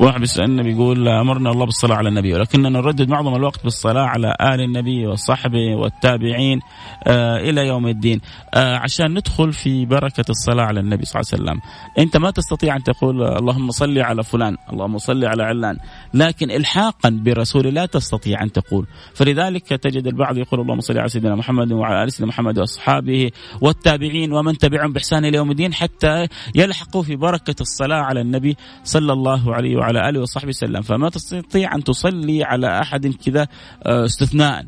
واحد 0.01 0.20
بيسالنا 0.20 0.62
بيقول 0.62 1.09
أمرنا 1.09 1.51
الله 1.51 1.64
بالصلاة 1.64 1.97
على 1.97 2.09
النبي 2.09 2.34
ولكننا 2.34 2.68
نردد 2.68 3.09
معظم 3.09 3.34
الوقت 3.34 3.64
بالصلاة 3.64 4.03
على 4.03 4.34
آل 4.40 4.61
النبي 4.61 5.07
وصحبه 5.07 5.74
والتابعين 5.76 6.61
آه 7.07 7.36
إلى 7.36 7.66
يوم 7.66 7.86
الدين. 7.86 8.20
آه 8.55 8.76
عشان 8.76 9.14
ندخل 9.14 9.53
في 9.53 9.86
بركة 9.86 10.24
الصلاة 10.30 10.64
على 10.64 10.80
النبي 10.80 11.05
صلى 11.05 11.20
الله 11.20 11.32
عليه 11.32 11.42
وسلم. 11.42 11.61
أنت 11.99 12.16
ما 12.16 12.30
تستطيع 12.30 12.76
أن 12.76 12.82
تقول 12.82 13.22
اللهم 13.22 13.70
صل 13.70 13.99
على 13.99 14.22
فلان 14.22 14.57
اللهم 14.72 14.99
صل 14.99 15.24
على 15.24 15.42
علان 15.42 15.76
لكن 16.14 16.51
الحاقا 16.51 17.20
برسول 17.24 17.74
لا 17.74 17.86
تستطيع 17.86 18.42
أن 18.42 18.53
تقول. 18.53 18.86
فلذلك 19.14 19.68
تجد 19.68 20.07
البعض 20.07 20.36
يقول 20.36 20.61
اللهم 20.61 20.80
صل 20.80 20.99
على 20.99 21.09
سيدنا 21.09 21.34
محمد 21.34 21.72
وعلى 21.72 22.05
آل 22.05 22.12
سيدنا 22.12 22.28
محمد 22.28 22.59
وأصحابه 22.59 23.30
والتابعين 23.61 24.32
ومن 24.32 24.59
تبعهم 24.59 24.92
بإحسان 24.92 25.24
إلى 25.24 25.36
يوم 25.36 25.51
الدين 25.51 25.74
حتى 25.74 26.26
يلحقوا 26.55 27.03
في 27.03 27.16
بركة 27.16 27.57
الصلاة 27.61 28.01
على 28.01 28.20
النبي 28.20 28.57
صلى 28.84 29.12
الله 29.12 29.55
عليه 29.55 29.76
وعلى 29.76 29.86
وعلى 29.87 30.09
آله 30.09 30.20
وصحبه 30.20 30.49
وسلم. 30.49 30.82
فما 30.82 31.09
تستطيع 31.09 31.74
أن 31.74 31.84
تصلي 31.84 32.45
على 32.45 32.80
أحد 32.80 33.07
كذا 33.07 33.47
آه، 33.87 34.05
استثناء. 34.05 34.66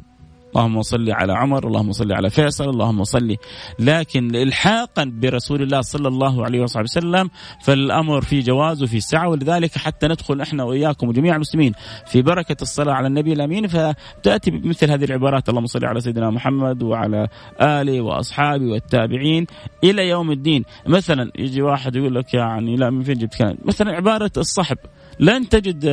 اللهم 0.49 0.83
صل 0.83 1.11
على 1.11 1.33
عمر 1.33 1.67
اللهم 1.67 1.93
صل 1.93 2.13
على 2.13 2.31
فيصل 2.31 2.69
اللهم 2.71 3.05
صل. 3.05 3.37
لكن 3.79 4.37
الحاقا 4.37 5.05
برسول 5.05 5.63
الله 5.63 5.81
صلى 5.81 6.09
الله 6.09 6.45
عليه 6.45 6.61
وصحبه 6.63 6.85
وسلم 6.85 7.31
فالأمر 7.63 8.21
في 8.21 8.41
جواز 8.41 8.83
وفي 8.83 9.01
سعة 9.01 9.29
ولذلك 9.29 9.79
حتى 9.79 10.07
ندخل 10.09 10.41
إحنا 10.41 10.65
وإياكم 10.65 11.09
وجميع 11.09 11.35
المسلمين 11.35 11.73
في 12.07 12.23
بركة 12.23 12.57
الصلاة 12.63 12.93
على 12.93 13.07
النبي 13.07 13.33
الأمين. 13.33 13.67
فتأتي 13.67 14.51
بمثل 14.51 14.91
هذه 14.91 15.05
العبارات. 15.05 15.49
اللهم 15.49 15.67
صل 15.67 15.85
على 15.85 16.01
سيدنا 16.01 16.31
محمد 16.31 16.83
وعلى 16.83 17.29
آله 17.61 18.01
وأصحابه 18.01 18.65
والتابعين 18.65 19.47
إلى 19.85 20.09
يوم 20.09 20.31
الدين. 20.31 20.65
مثلا 20.87 21.31
يجي 21.39 21.63
واحد 21.63 21.97
يقول 21.97 22.15
لك 22.15 22.35
يعني 22.35 22.77
لا 22.77 22.91
من 22.91 23.03
فين 23.03 23.19
جبت 23.19 23.35
كلام؟ 23.35 23.57
مثلا 23.65 23.93
عبارة 23.93 24.33
الصحب. 24.37 24.79
لن 25.21 25.49
تجد 25.49 25.85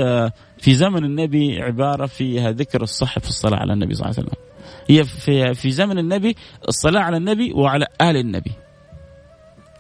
في 0.58 0.74
زمن 0.74 1.06
النبي 1.06 1.62
عبارة 1.62 2.06
فيها 2.06 2.52
ذكر 2.52 2.82
الصحب 2.82 3.22
في 3.22 3.30
الصلاة 3.30 3.60
على 3.60 3.74
النبي 3.74 3.94
صلى 3.94 4.06
الله 4.06 4.16
عليه 4.18 4.28
وسلم. 4.28 4.42
هي 4.90 5.04
في 5.04 5.54
في 5.54 5.72
زمن 5.72 5.98
النبي 5.98 6.36
الصلاة 6.68 7.02
على 7.02 7.18
النبي 7.18 7.54
وعلى 7.54 7.88
آل 8.02 8.18
النبي. 8.18 8.52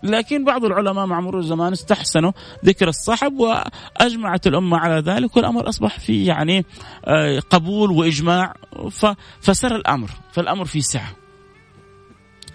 لكن 0.03 0.45
بعض 0.45 0.65
العلماء 0.65 1.05
مع 1.05 1.19
مرور 1.19 1.39
الزمان 1.39 1.71
استحسنوا 1.71 2.31
ذكر 2.65 2.87
الصحب 2.87 3.33
وأجمعت 3.39 4.47
الأمة 4.47 4.77
على 4.77 5.01
ذلك 5.01 5.37
والأمر 5.37 5.69
أصبح 5.69 5.99
فيه 5.99 6.27
يعني 6.27 6.65
آه، 7.05 7.39
قبول 7.39 7.91
وإجماع. 7.91 8.53
فسر 9.41 9.75
الأمر. 9.75 10.09
فالأمر 10.31 10.65
فيه 10.65 10.79
سعة. 10.79 11.24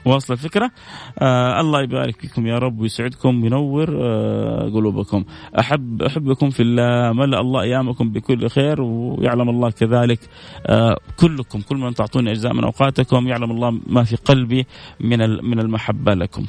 واصل 0.05 0.33
الفكرة. 0.33 0.71
آه 1.19 1.61
الله 1.61 1.83
يبارك 1.83 2.21
فيكم 2.21 2.47
يا 2.47 2.59
رب 2.59 2.81
ويسعدكم 2.81 3.43
وينور 3.43 3.89
آه 4.03 4.71
قلوبكم. 4.75 5.25
أحب 5.59 6.03
أحبكم 6.03 6.51
في 6.51 6.63
الله 6.63 7.13
ملأ 7.13 7.41
الله 7.41 7.63
أيامكم 7.63 8.11
بكل 8.11 8.49
خير 8.49 8.83
ويعلم 8.83 9.49
الله 9.51 9.71
كذلك. 9.71 10.21
آه 10.67 10.97
كلكم 11.21 11.61
كل 11.61 11.77
من 11.77 11.95
تعطوني 11.95 12.31
أجزاء 12.31 12.53
من 12.53 12.65
أوقاتكم 12.65 13.29
يعلم 13.29 13.51
الله 13.51 13.81
ما 13.87 14.05
في 14.05 14.17
قلبي 14.17 14.67
من 15.01 15.19
من 15.45 15.61
المحبة 15.61 16.15
لكم. 16.15 16.47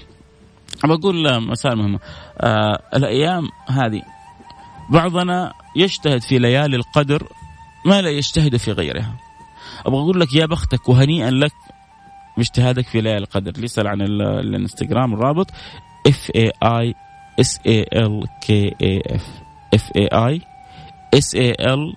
بقول 0.84 1.42
مسائل 1.42 1.78
مهمة 1.78 2.00
آه 2.38 2.82
الأيام 2.96 3.50
هذه 3.68 4.02
بعضنا 4.90 5.54
يجتهد 5.76 6.22
في 6.22 6.40
ليالي 6.40 6.76
القدر 6.76 7.24
ما 7.86 8.02
لا 8.02 8.10
يجتهد 8.10 8.58
في 8.58 8.72
غيرها. 8.72 9.16
أبغى 9.86 10.00
أقول 10.00 10.20
لك 10.20 10.34
يا 10.36 10.46
بختك 10.46 10.90
وهنيئا 10.90 11.32
لك 11.32 11.54
باجتهادك 12.38 12.88
في 12.88 13.02
ليالي 13.02 13.18
القدر. 13.18 13.52
اللي 13.52 13.66
يسأل 13.66 13.88
عن 13.88 14.02
الانستغرام 14.02 15.14
الرابط 15.14 15.52
F 16.08 16.32
A 16.36 16.52
I 16.64 16.96
S 17.40 17.60
A 17.68 17.86
L 17.94 18.28
K 18.42 18.76
A 18.82 19.02
F 19.06 19.26
F 19.74 19.92
A 19.96 20.08
I 20.08 20.42
S 21.14 21.36
A 21.36 21.52
L 21.52 21.94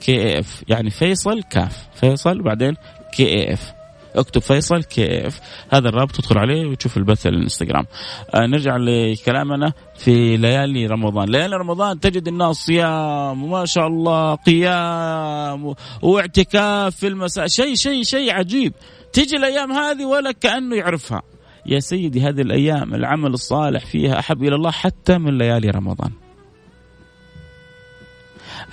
K 0.00 0.22
A 0.22 0.38
F 0.38 0.64
يعني 0.68 0.90
فيصل 0.90 1.42
كاف. 1.42 1.88
فيصل 1.94 2.42
بعدين 2.42 2.74
K 3.12 3.28
A 3.28 3.52
F 3.52 3.77
اكتب 4.16 4.40
فيصل 4.40 4.82
K 4.82 5.26
F 5.26 5.40
هذا 5.70 5.88
الرابط 5.88 6.12
تدخل 6.12 6.38
عليه 6.38 6.66
وتشوف 6.66 6.96
البث 6.96 7.26
الانستغرام. 7.26 7.86
آه 8.34 8.46
نرجع 8.46 8.76
لكلامنا 8.76 9.72
في 9.96 10.36
ليالي 10.36 10.86
رمضان. 10.86 11.28
ليالي 11.28 11.56
رمضان 11.56 12.00
تجد 12.00 12.28
الناس 12.28 12.56
صيام 12.56 13.42
وما 13.44 13.64
شاء 13.64 13.86
الله 13.86 14.34
قيام 14.34 15.74
واعتكاف 16.02 16.96
في 16.96 17.06
المساء. 17.06 17.46
شيء 17.46 17.74
شيء 17.74 18.02
شيء 18.02 18.32
عجيب. 18.32 18.72
تيجي 19.12 19.36
الأيام 19.36 19.72
هذه 19.72 20.04
ولا 20.04 20.32
كأنه 20.32 20.76
يعرفها. 20.76 21.22
يا 21.66 21.80
سيدي 21.80 22.20
هذه 22.20 22.40
الأيام 22.40 22.94
العمل 22.94 23.30
الصالح 23.30 23.86
فيها 23.86 24.18
أحب 24.18 24.42
إلى 24.42 24.54
الله 24.54 24.70
حتى 24.70 25.18
من 25.18 25.38
ليالي 25.38 25.70
رمضان. 25.70 26.10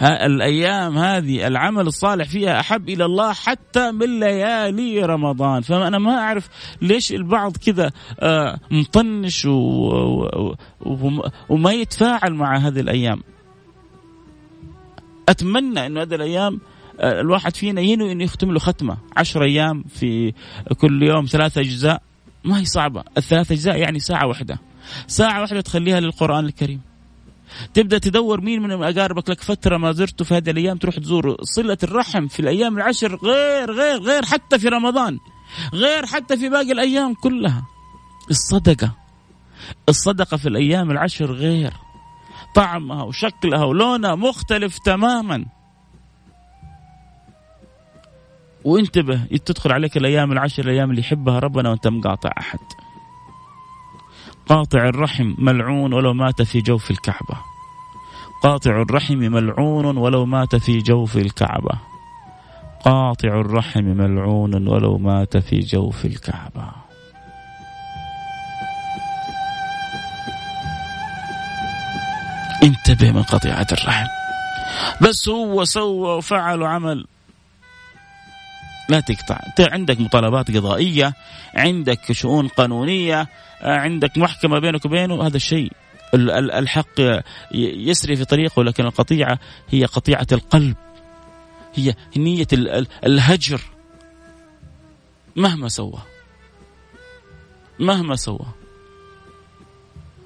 الأيام 0.01 0.97
هذه 0.97 1.47
العمل 1.47 1.87
الصالح 1.87 2.27
فيها 2.27 2.59
أحب 2.59 2.89
إلى 2.89 3.05
الله 3.05 3.33
حتى 3.33 3.91
من 3.91 4.19
ليالي 4.19 5.01
رمضان. 5.01 5.61
فأنا 5.61 5.97
ما 5.97 6.17
أعرف 6.19 6.49
ليش 6.81 7.11
البعض 7.11 7.57
كذا 7.57 7.91
آه، 8.19 8.59
مطنش 8.71 9.45
وما 11.49 11.71
يتفاعل 11.71 12.33
مع 12.33 12.57
هذه 12.57 12.79
الأيام. 12.79 13.23
أتمنى 15.29 15.85
إنه 15.85 16.01
هذه 16.01 16.15
الأيام 16.15 16.59
آه، 16.99 17.21
الواحد 17.21 17.55
فينا 17.55 17.81
ينوي 17.81 18.11
إنه 18.11 18.23
يختم 18.23 18.51
له 18.51 18.59
ختمة. 18.59 18.97
عشر 19.17 19.43
أيام 19.43 19.83
في 19.83 20.33
كل 20.77 21.03
يوم 21.03 21.25
ثلاثة 21.25 21.61
أجزاء 21.61 22.01
ما 22.43 22.59
هي 22.59 22.65
صعبة. 22.65 23.03
الثلاث 23.17 23.51
أجزاء 23.51 23.77
يعني 23.77 23.99
ساعة 23.99 24.27
واحدة. 24.27 24.59
ساعة 25.07 25.41
واحدة 25.41 25.61
تخليها 25.61 25.99
للقرآن 25.99 26.45
الكريم. 26.45 26.94
تبدأ 27.73 27.97
تدور 27.97 28.41
مين 28.41 28.61
من 28.61 28.83
أقاربك 28.83 29.29
لك 29.29 29.41
فترة 29.41 29.77
ما 29.77 29.91
زرته 29.91 30.25
في 30.25 30.33
هذه 30.33 30.49
الأيام 30.49 30.77
تروح 30.77 30.95
تزوره 30.95 31.37
صلة 31.41 31.77
الرحم 31.83 32.27
في 32.27 32.39
الأيام 32.39 32.77
العشر 32.77 33.15
غير 33.15 33.71
غير 33.71 34.01
غير 34.01 34.25
حتى 34.25 34.59
في 34.59 34.67
رمضان. 34.67 35.19
غير 35.73 36.05
حتى 36.05 36.37
في 36.37 36.49
باقي 36.49 36.71
الأيام 36.71 37.13
كلها. 37.13 37.65
الصدقة. 38.29 38.91
الصدقة 39.89 40.37
في 40.37 40.49
الأيام 40.49 40.91
العشر 40.91 41.31
غير. 41.31 41.73
طعمها 42.55 43.03
وشكلها 43.03 43.63
ولونها 43.63 44.15
مختلف 44.15 44.79
تماما. 44.79 45.45
وانتبه 48.63 49.25
تدخل 49.45 49.71
عليك 49.71 49.97
الأيام 49.97 50.31
العشر 50.31 50.63
الأيام 50.63 50.89
اللي 50.89 51.01
يحبها 51.01 51.39
ربنا 51.39 51.69
وأنت 51.69 51.87
مقاطع 51.87 52.29
أحد. 52.39 52.59
قاطع 54.47 54.89
الرحم 54.89 55.33
ملعون 55.37 55.93
ولو 55.93 56.13
مات 56.13 56.41
في 56.41 56.59
جوف 56.59 56.91
الكعبة. 56.91 57.37
قاطع 58.43 58.81
الرحم 58.81 59.17
ملعون 59.17 59.97
ولو 59.97 60.25
مات 60.25 60.55
في 60.55 60.77
جوف 60.77 61.17
الكعبة. 61.17 61.79
قاطع 62.85 63.27
الرحم 63.27 63.83
ملعون 63.83 64.67
ولو 64.67 64.97
مات 64.97 65.37
في 65.37 65.59
جوف 65.59 66.05
الكعبة. 66.05 66.71
انتبه 72.63 73.11
من 73.11 73.23
قطيعة 73.23 73.67
الرحم. 73.71 74.05
بس 75.01 75.29
هو 75.29 75.63
سوى 75.63 76.17
وفعل 76.17 76.61
وعمل 76.61 77.05
لا 78.89 78.99
تقطع. 78.99 79.39
انت 79.47 79.61
عندك 79.61 79.99
مطالبات 79.99 80.51
قضائية 80.51 81.13
عندك 81.55 82.11
شؤون 82.11 82.47
قانونية 82.47 83.27
عندك 83.61 84.17
محكمة 84.17 84.59
بينك 84.59 84.85
وبينه 84.85 85.27
هذا 85.27 85.37
الشيء. 85.37 85.71
الحق 86.13 87.01
يسري 87.51 88.15
في 88.15 88.25
طريقه 88.25 88.63
لكن 88.63 88.85
القطيعة 88.85 89.39
هي 89.69 89.85
قطيعة 89.85 90.27
القلب. 90.31 90.75
هي 91.75 91.95
نية 92.17 92.47
الهجر. 93.05 93.61
مهما 95.35 95.67
سوى. 95.67 96.01
مهما 97.79 98.15
سوى. 98.15 98.45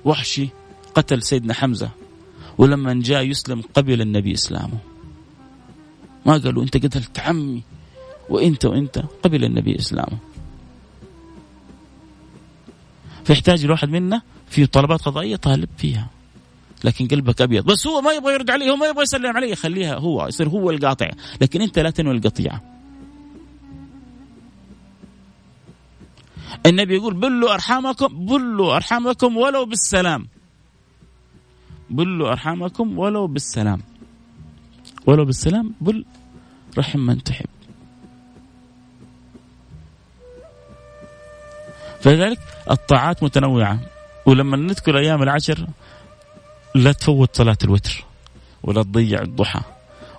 وحشي 0.05 0.49
قتل 0.95 1.23
سيدنا 1.23 1.53
حمزة 1.53 1.89
ولما 2.57 3.01
جاء 3.03 3.23
يسلم 3.23 3.61
قبل 3.73 4.01
النبي 4.01 4.33
إسلامه. 4.33 4.77
ما 6.25 6.37
قالوا 6.37 6.63
أنت 6.63 6.77
قتلت 6.77 7.19
عمي؟ 7.19 7.63
وإنت 8.29 8.65
وإنت 8.65 9.03
قبل 9.23 9.43
النبي 9.43 9.75
اسلامه 9.75 10.17
فيحتاج 13.25 13.63
الواحد 13.65 13.89
منا 13.89 14.21
في 14.49 14.65
طلبات 14.65 15.01
قضائية 15.01 15.35
طالب 15.35 15.69
فيها. 15.77 16.09
لكن 16.83 17.07
قلبك 17.07 17.41
أبيض. 17.41 17.65
بس 17.65 17.87
هو 17.87 18.01
ما 18.01 18.11
يبغى 18.11 18.33
يرد 18.33 18.49
عليه 18.49 18.71
هو 18.71 18.75
ما 18.75 18.87
يبغى 18.87 19.03
يسلم 19.03 19.37
عليه 19.37 19.55
خليها 19.55 19.95
هو 19.95 20.27
يصير 20.27 20.49
هو 20.49 20.69
القاطع. 20.69 21.09
لكن 21.41 21.61
أنت 21.61 21.79
لا 21.79 21.89
تنوي 21.89 22.17
القطيعه 22.17 22.61
النبي 26.65 26.95
يقول 26.95 27.13
بلوا 27.13 27.53
أرحامكم 27.53 28.25
بلوا 28.25 28.75
أرحامكم 28.75 29.37
ولو 29.37 29.65
بالسلام. 29.65 30.27
بلوا 31.89 32.31
أرحامكم 32.31 32.99
ولو 32.99 33.27
بالسلام. 33.27 33.81
ولو 35.05 35.25
بالسلام 35.25 35.73
بل 35.81 36.05
رحم 36.77 36.99
من 36.99 37.23
تحب. 37.23 37.58
فلذلك 42.01 42.39
الطاعات 42.71 43.23
متنوعة. 43.23 43.79
ولما 44.25 44.57
نذكر 44.57 44.97
أيام 44.97 45.23
العشر 45.23 45.67
لا 46.75 46.91
تفوت 46.91 47.37
صلاة 47.37 47.57
الوتر 47.63 48.05
ولا 48.63 48.83
تضيع 48.83 49.21
الضحى 49.21 49.61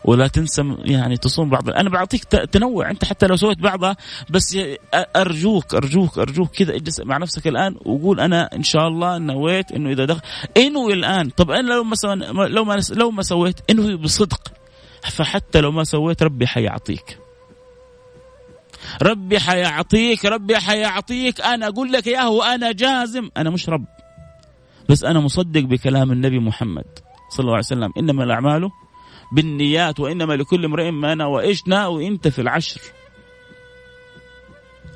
ولا 0.04 0.26
تنسى 0.28 0.62
يعني 0.78 1.16
تصوم 1.16 1.50
بعض. 1.50 1.70
أنا 1.70 1.90
بعطيك 1.90 2.24
تنوع. 2.24 2.90
أنت 2.90 3.04
حتى 3.04 3.26
لو 3.26 3.36
سويت 3.36 3.58
بعضها 3.58 3.96
بس 4.30 4.58
أرجوك 4.94 5.74
أرجوك 5.74 6.18
أرجوك 6.18 6.50
كذا 6.50 6.74
اجلس 6.76 7.00
مع 7.00 7.16
نفسك 7.16 7.46
الآن 7.46 7.76
وقول 7.84 8.20
أنا 8.20 8.50
إن 8.56 8.62
شاء 8.62 8.88
الله 8.88 9.18
نويت 9.18 9.72
إنه 9.72 9.90
إذا 9.90 10.04
دخل. 10.04 10.20
انوي 10.56 10.92
الآن. 10.92 11.30
طب 11.30 11.50
أنا 11.50 11.68
لو 11.68 11.84
ما 11.84 11.94
لو 12.46 12.64
ما 12.64 12.80
لو 12.90 13.10
ما 13.10 13.22
سويت 13.22 13.60
انوي 13.70 13.96
بصدق. 13.96 14.52
فحتى 15.02 15.60
لو 15.60 15.70
ما 15.70 15.84
سويت 15.84 16.22
ربي 16.22 16.46
حيعطيك. 16.46 17.18
ربي 19.02 19.40
حيعطيك 19.40 20.24
ربي 20.24 20.56
حيعطيك. 20.56 21.40
أنا 21.40 21.68
أقول 21.68 21.92
لك 21.92 22.08
اياه 22.08 22.30
وأنا 22.30 22.72
جازم. 22.72 23.30
أنا 23.36 23.50
مش 23.50 23.68
رب. 23.68 23.84
بس 24.88 25.04
أنا 25.04 25.20
مصدق 25.20 25.60
بكلام 25.60 26.12
النبي 26.12 26.38
محمد 26.38 26.84
صلى 27.30 27.44
الله 27.44 27.52
عليه 27.52 27.66
وسلم. 27.66 27.92
إنما 27.98 28.24
الأعمال 28.24 28.70
بالنيات 29.32 30.00
وإنما 30.00 30.34
لكل 30.34 30.64
امرئ 30.64 30.90
ما 30.90 31.14
نوى. 31.14 31.42
إيش 31.42 31.68
ناوي 31.68 32.06
أنت 32.06 32.28
في 32.28 32.40
العشر؟ 32.40 32.80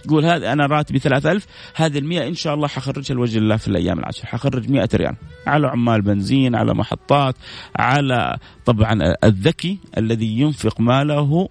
قول 0.09 0.24
هذا 0.24 0.53
أنا 0.53 0.66
راتبي 0.66 0.99
3000 0.99 1.47
هذه 1.74 1.99
ال 1.99 2.12
إن 2.12 2.35
شاء 2.35 2.55
الله 2.55 2.68
حخرجها 2.68 3.14
لوجه 3.14 3.39
الله 3.39 3.57
في 3.57 3.68
الأيام 3.68 3.99
العشر 3.99 4.26
حخرج 4.26 4.70
100 4.70 4.89
ريال. 4.95 5.16
على 5.47 5.66
عمال 5.66 6.03
بنزين 6.03 6.55
على 6.55 6.74
محطات 6.74 7.35
على 7.76 8.39
طبعا 8.64 9.14
الذكي 9.24 9.78
الذي 9.99 10.41
ينفق 10.41 10.80
ماله 10.80 11.49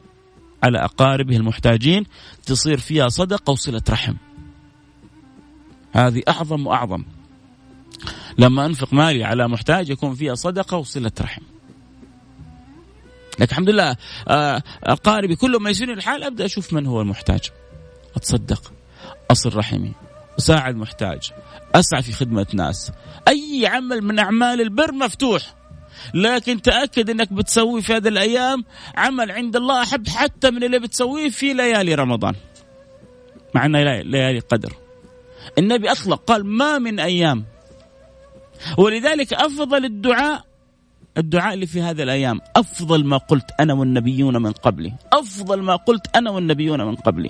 على 0.64 0.80
أقاربه 0.84 1.36
المحتاجين 1.36 2.06
تصير 2.46 2.78
فيها 2.78 3.10
صدقة 3.10 3.52
وصلة 3.52 3.82
رحم. 3.90 4.14
هذه 5.92 6.22
أعظم 6.28 6.68
وأعظم. 6.68 7.04
لما 8.38 8.66
أنفق 8.66 8.94
مالي 8.94 9.24
على 9.24 9.48
محتاج 9.48 9.90
يكون 9.90 10.16
فيها 10.16 10.36
صدقة 10.36 10.78
وصلة 10.78 11.12
رحم. 11.22 11.42
لكن 13.40 13.52
الحمد 13.52 13.70
لله 13.70 13.96
أقاربي 14.84 15.36
كلهم 15.36 15.64
ميسرين 15.64 15.98
الحال 15.98 16.24
أبدأ 16.24 16.46
أشوف 16.46 16.74
من 16.74 16.86
هو 16.86 17.02
المحتاج. 17.02 17.42
أتصدق 18.16 18.74
أصل 19.32 19.56
رحمي 19.56 19.92
أساعد 20.40 20.76
محتاج 20.76 21.32
أسعى 21.76 22.02
في 22.02 22.12
خدمة 22.12 22.48
ناس. 22.54 22.92
أي 23.28 23.68
عمل 23.68 24.02
من 24.02 24.20
أعمال 24.20 24.62
البر 24.62 24.92
مفتوح. 24.92 25.56
لكن 26.14 26.62
تأكد 26.62 27.10
إنك 27.10 27.34
بتسوي 27.34 27.82
في 27.82 27.94
هذه 27.94 28.08
الأيام 28.08 28.64
عمل 28.96 29.32
عند 29.32 29.56
الله 29.56 29.82
أحب 29.82 30.08
حتى 30.08 30.52
من 30.52 30.64
اللي 30.64 30.80
بتسويه 30.80 31.30
في 31.30 31.54
ليالي 31.54 31.96
رمضان. 31.96 32.34
مع 33.56 33.66
انها 33.66 34.04
ليالي 34.04 34.40
قدر 34.40 34.74
النبي 35.58 35.92
اطلق 35.92 36.24
قال 36.24 36.46
ما 36.46 36.78
من 36.78 37.00
أيام. 37.00 37.46
ولذلك 38.78 39.34
أفضل 39.34 39.86
الدعاء 39.86 40.44
الدعاء 41.18 41.54
اللي 41.54 41.66
في 41.66 41.82
هذه 41.82 42.04
الأيام 42.04 42.42
أفضل 42.56 43.06
ما 43.06 43.18
قلت 43.18 43.52
أنا 43.60 43.74
والنبيون 43.74 44.42
من 44.42 44.52
قبلي. 44.52 44.94
أفضل 45.14 45.62
ما 45.62 45.76
قلت 45.76 46.16
أنا 46.16 46.32
والنبيون 46.32 46.82
من 46.82 46.96
قبلي. 46.96 47.30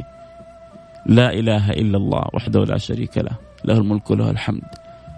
لا 1.06 1.34
إله 1.34 1.70
إلا 1.70 1.98
الله 1.98 2.24
وحده 2.34 2.64
لا 2.64 2.78
شريك 2.78 3.18
له 3.18 3.38
له 3.66 3.78
الملك 3.78 4.12
وله 4.12 4.30
الحمد 4.30 4.64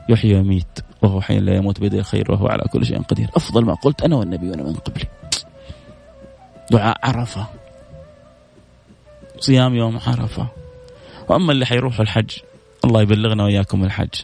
يحيي 0.10 0.36
ويميت. 0.36 0.80
وهو 1.02 1.22
حي 1.22 1.40
لا 1.40 1.56
يموت 1.56 1.80
بيده 1.80 2.00
الخير 2.00 2.32
وهو 2.32 2.48
على 2.48 2.64
كل 2.74 2.86
شيء 2.86 3.02
قدير. 3.02 3.30
أفضل 3.36 3.66
ما 3.66 3.74
قلت 3.74 4.02
أنا 4.02 4.16
والنبيون 4.16 4.64
من 4.64 4.74
قبلي. 4.74 5.06
دعاء 6.72 6.98
عرفة. 7.04 7.48
صيام 9.40 9.76
يوم 9.76 10.00
عرفة. 10.08 10.48
وأما 11.30 11.52
اللي 11.52 11.66
حيروحوا 11.66 12.02
الحج 12.02 12.32
الله 12.86 13.02
يبلغنا 13.02 13.44
وإياكم 13.44 13.84
الحج. 13.84 14.22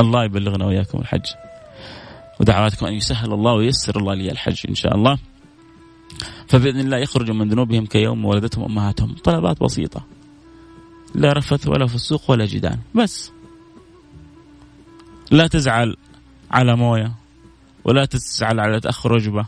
الله 0.00 0.24
يبلغنا 0.24 0.66
وإياكم 0.66 0.98
الحج. 0.98 1.26
ودعواتكم 2.40 2.86
أن 2.86 2.92
يسهل 2.92 3.32
الله 3.32 3.52
وييسر 3.52 3.98
الله 3.98 4.14
لي 4.14 4.30
الحج 4.30 4.60
إن 4.68 4.74
شاء 4.74 4.94
الله. 4.94 5.18
فبإذن 6.48 6.80
الله 6.80 6.96
يخرجوا 6.96 7.34
من 7.34 7.48
ذنوبهم 7.48 7.86
كيوم 7.86 8.24
ولدتهم 8.24 8.64
امهاتهم 8.64 9.14
طلبات 9.24 9.62
بسيطة. 9.62 10.04
لا 11.14 11.32
رفث 11.32 11.68
ولا 11.68 11.86
فسوق 11.86 12.30
ولا 12.30 12.46
جدال. 12.46 12.78
بس. 12.94 13.32
لا 15.34 15.46
تزعل 15.46 15.96
على 16.50 16.76
مويه 16.76 17.12
ولا 17.84 18.04
تزعل 18.04 18.60
على 18.60 18.80
تأخر 18.80 19.12
وجبه 19.12 19.46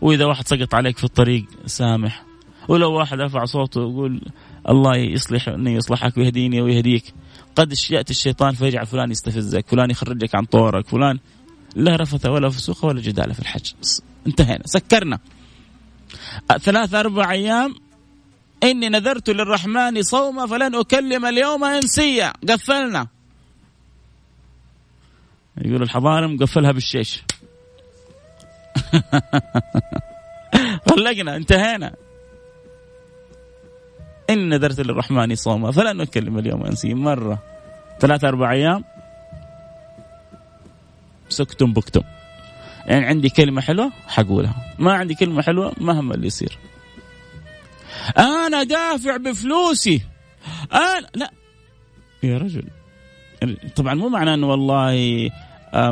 وإذا 0.00 0.24
واحد 0.24 0.48
سقط 0.48 0.74
عليك 0.74 0.98
في 0.98 1.04
الطريق 1.04 1.44
سامح. 1.66 2.24
ولو 2.68 2.92
واحد 2.92 3.20
رفع 3.20 3.44
صوته 3.44 3.80
ويقول 3.80 4.20
الله 4.68 4.96
يصلح 4.96 5.48
اني 5.48 5.74
يصلحك 5.74 6.16
ويهديني 6.16 6.60
ويهديك. 6.60 7.14
قد 7.56 7.74
يأتي 7.90 8.10
الشيطان 8.10 8.54
فيجعل 8.54 8.86
فلان 8.86 9.10
يستفزك 9.10 9.68
فلان 9.68 9.90
يخرجك 9.90 10.34
عن 10.34 10.44
طورك 10.44 10.88
فلان 10.88 11.18
لا 11.76 11.96
رفث 11.96 12.26
ولا 12.26 12.48
فسوق 12.48 12.84
ولا 12.84 13.00
جدال 13.00 13.34
في 13.34 13.40
الحج. 13.40 13.72
انتهينا. 14.26 14.62
سكرنا. 14.64 15.18
ثلاث 16.60 16.94
أربع 16.94 17.30
أيام 17.30 17.74
إني 18.62 18.88
نذرت 18.88 19.30
للرحمن 19.30 20.02
صوما 20.02 20.46
فلن 20.46 20.74
أكلم 20.74 21.26
اليوم 21.26 21.64
إنسيا. 21.64 22.32
قفلنا. 22.48 23.13
يقول 25.58 25.82
الحضارة 25.82 26.26
مقفلها 26.26 26.72
بالشيش. 26.72 27.22
طلقنا 30.88 31.36
انتهينا. 31.36 31.94
إن 34.30 34.48
نذرت 34.48 34.80
للرحمن 34.80 35.34
صوما. 35.34 35.70
فلن 35.70 36.00
أكلم 36.00 36.38
اليوم 36.38 36.66
إنسيا. 36.66 36.94
مرة. 36.94 37.42
ثلاثة 38.00 38.28
أربع 38.28 38.52
أيام. 38.52 38.84
سكتم 41.28 41.72
بكتم. 41.72 42.02
يعني 42.86 43.06
عندي 43.06 43.28
كلمة 43.28 43.60
حلوة 43.60 43.92
حقولها. 44.06 44.74
ما 44.78 44.92
عندي 44.92 45.14
كلمة 45.14 45.42
حلوة 45.42 45.72
مهما 45.80 46.14
اللي 46.14 46.26
يصير. 46.26 46.58
أنا 48.18 48.62
دافع 48.62 49.16
بفلوسي. 49.16 50.02
أنا 50.72 51.06
لا. 51.14 51.30
يا 52.22 52.38
رجل. 52.38 52.64
طبعا 53.76 53.94
مو 53.94 54.08
معناه 54.08 54.34
أنه 54.34 54.46
والله 54.46 55.30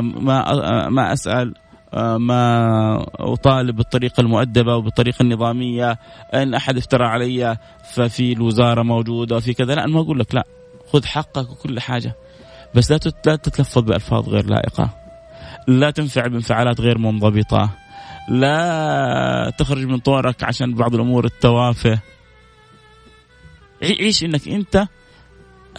ما 0.01 0.89
ما 0.89 1.13
أسأل 1.13 1.53
ما 2.17 3.05
أطالب 3.19 3.75
بالطريقة 3.75 4.21
المؤدبة 4.21 4.75
وبالطريقة 4.75 5.21
النظامية 5.21 5.99
إن 6.33 6.53
أحد 6.53 6.77
افترى 6.77 7.05
علي 7.05 7.57
ففي 7.93 8.33
الوزارة 8.33 8.83
موجودة 8.83 9.35
وفي 9.35 9.53
كذا. 9.53 9.75
لا 9.75 9.83
أنا 9.83 9.93
ما 9.93 10.01
أقول 10.01 10.19
لك 10.19 10.35
لا 10.35 10.43
خذ 10.93 11.05
حقك 11.05 11.49
وكل 11.49 11.79
حاجة. 11.79 12.15
بس 12.75 12.91
لا 12.91 12.99
لا 13.25 13.35
تتلفظ 13.35 13.81
بألفاظ 13.81 14.29
غير 14.29 14.45
لائقة. 14.45 14.89
لا 15.67 15.91
تنفعل 15.91 16.29
بانفعالات 16.29 16.81
غير 16.81 16.97
منضبطة. 16.97 17.69
لا 18.29 19.53
تخرج 19.57 19.85
من 19.85 19.97
طورك 19.97 20.43
عشان 20.43 20.73
بعض 20.73 20.95
الأمور 20.95 21.25
التوافه. 21.25 21.99
عيش 23.83 24.23
إنك 24.23 24.47
أنت 24.47 24.87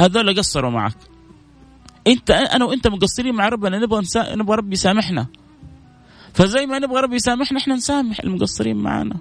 هذول 0.00 0.38
قصروا 0.38 0.70
معك. 0.70 0.96
انت 2.06 2.30
أنا 2.30 2.64
وانت 2.64 2.86
مقصرين 2.86 3.34
مع 3.34 3.48
ربنا 3.48 3.78
نبغى 3.78 4.00
نسا... 4.00 4.34
نبغى 4.34 4.56
ربي 4.56 4.72
يسامحنا. 4.72 5.26
فزي 6.34 6.66
ما 6.66 6.78
نبغى 6.78 7.00
ربي 7.00 7.16
يسامحنا 7.16 7.58
إحنا 7.58 7.74
نسامح 7.74 8.20
المقصرين 8.20 8.76
معنا 8.76 9.16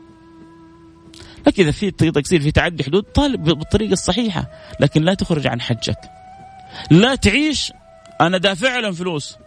لكن 1.48 1.64
إذا 1.64 1.72
في 1.72 1.92
تقصير 1.92 2.42
في 2.42 2.52
تعدي 2.52 2.84
حدود 2.84 3.04
طالب 3.04 3.44
بالطريقة 3.44 3.94
الصحيحة 3.94 4.52
لكن 4.80 5.04
لا 5.04 5.14
تخرج 5.14 5.48
عن 5.48 5.62
حجك. 5.62 6.00
لا 6.92 7.16
تعيش 7.16 7.72
أنا 8.22 8.38
دافع 8.38 8.80
لهم 8.80 8.92
فلوس. 8.92 9.38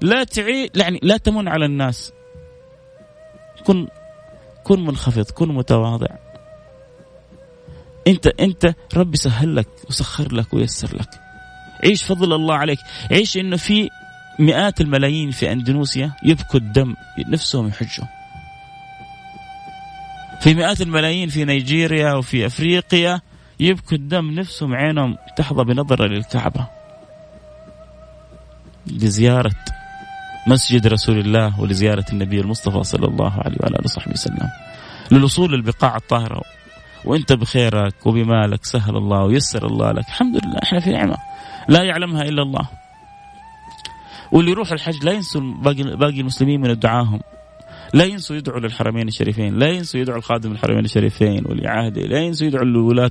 لا 0.00 0.24
تعي 0.24 0.70
يعني 0.74 1.00
لا 1.02 1.16
تمن 1.16 1.48
على 1.48 1.64
الناس. 1.64 2.12
كن 3.64 3.88
كن 4.64 4.84
منخفض 4.84 5.30
كن 5.30 5.48
متواضع. 5.48 6.16
انت 8.06 8.26
انت 8.26 8.74
ربي 8.94 9.16
سهل 9.16 9.56
لك 9.56 9.68
وسخر 9.88 10.34
لك 10.34 10.54
ويسر 10.54 10.96
لك. 10.96 11.25
عيش 11.84 12.02
فضل 12.02 12.32
الله 12.32 12.54
عليك؟ 12.54 12.78
عيش 13.10 13.36
إنه 13.36 13.56
في 13.56 13.90
مئات 14.38 14.80
الملايين 14.80 15.30
في 15.30 15.52
أندونيسيا 15.52 16.12
يبكوا 16.22 16.60
الدم 16.60 16.94
نفسهم 17.28 17.68
يحجوا. 17.68 18.06
في 20.40 20.54
مئات 20.54 20.80
الملايين 20.80 21.28
في 21.28 21.44
نيجيريا 21.44 22.14
وفي 22.14 22.46
أفريقيا 22.46 23.20
يبكوا 23.60 23.96
الدم 23.96 24.30
نفسهم 24.30 24.74
عينهم 24.74 25.16
تحظى 25.36 25.64
بنظرة 25.64 26.06
للكعبة. 26.06 26.66
لزيارة 28.86 29.54
مسجد 30.46 30.86
رسول 30.86 31.18
الله 31.18 31.60
ولزيارة 31.60 32.04
النبي 32.12 32.40
المصطفى 32.40 32.82
صلى 32.84 33.06
الله 33.06 33.32
عليه 33.32 33.56
وعلى 33.60 33.76
آله 33.76 33.84
وصحبه 33.84 34.12
وسلم. 34.12 34.50
للوصول 35.10 35.52
للبقاع 35.52 35.96
الطاهرة 35.96 36.42
وأنت 37.04 37.32
بخيرك 37.32 38.06
وبمالك 38.06 38.64
سهل 38.64 38.96
الله 38.96 39.24
ويسر 39.24 39.66
الله 39.66 39.92
لك. 39.92 40.04
الحمد 40.08 40.44
لله 40.44 40.58
إحنا 40.62 40.80
في 40.80 40.90
نعمة. 40.90 41.16
لا 41.68 41.82
يعلمها 41.82 42.22
إلا 42.22 42.42
الله. 42.42 42.68
واللي 44.32 44.50
يروح 44.50 44.72
الحج 44.72 45.04
لا 45.04 45.12
ينسوا 45.12 45.40
باقي, 45.40 45.82
باقي 45.82 46.20
المسلمين 46.20 46.60
من 46.60 46.78
دعاهم 46.78 47.20
لا 47.94 48.04
ينسوا 48.04 48.36
يدعوا 48.36 48.60
للحرمين 48.60 49.08
الشريفين. 49.08 49.58
لا 49.58 49.66
ينسوا 49.66 50.00
يدعوا 50.00 50.18
لخادم 50.18 50.52
الحرمين 50.52 50.84
الشريفين 50.84 51.42
ولي 51.46 51.68
عهده 51.68 52.02
لا 52.02 52.18
ينسوا 52.18 52.46
يدعوا 52.46 52.64
لولاة 52.64 53.10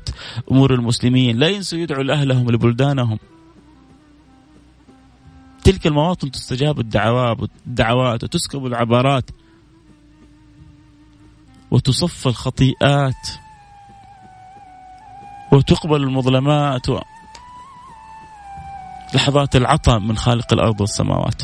أمور 0.51 0.74
المسلمين. 0.74 1.38
لا 1.38 1.47
ينسوا 1.47 1.80
يدعوا 1.80 2.03
لأهلهم 2.03 2.51
لبلدانهم 2.51 3.20
تلك 5.64 5.88
المواطن 5.88 6.32
تستجاب 6.32 6.80
الدعوات 6.80 7.38
الدعوات 7.68 8.24
وتسكب 8.24 8.66
العبارات 8.66 9.30
وتصف 11.72 12.28
الخطيئات 12.28 13.28
وتقبل 15.51 16.03
المظلمات. 16.03 16.88
لحظات 19.16 19.55
العطاء 19.55 19.99
من 19.99 20.18
خالق 20.18 20.53
الأرض 20.53 20.82
والسماوات. 20.82 21.41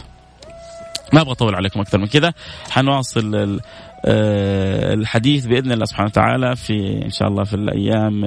ما 1.13 1.21
أبغى 1.21 1.31
أطول 1.31 1.55
عليكم 1.55 1.79
أكثر 1.79 1.97
من 1.97 2.07
كذا، 2.07 2.33
حنواصل 2.69 3.59
آه، 4.05 4.93
الحديث 4.93 5.45
بإذن 5.45 5.71
الله 5.71 5.85
سبحانه 5.85 6.07
وتعالى 6.09 6.55
في 6.55 7.05
إن 7.05 7.09
شاء 7.09 7.27
الله 7.27 7.43
في 7.43 7.53
الأيام 7.53 8.25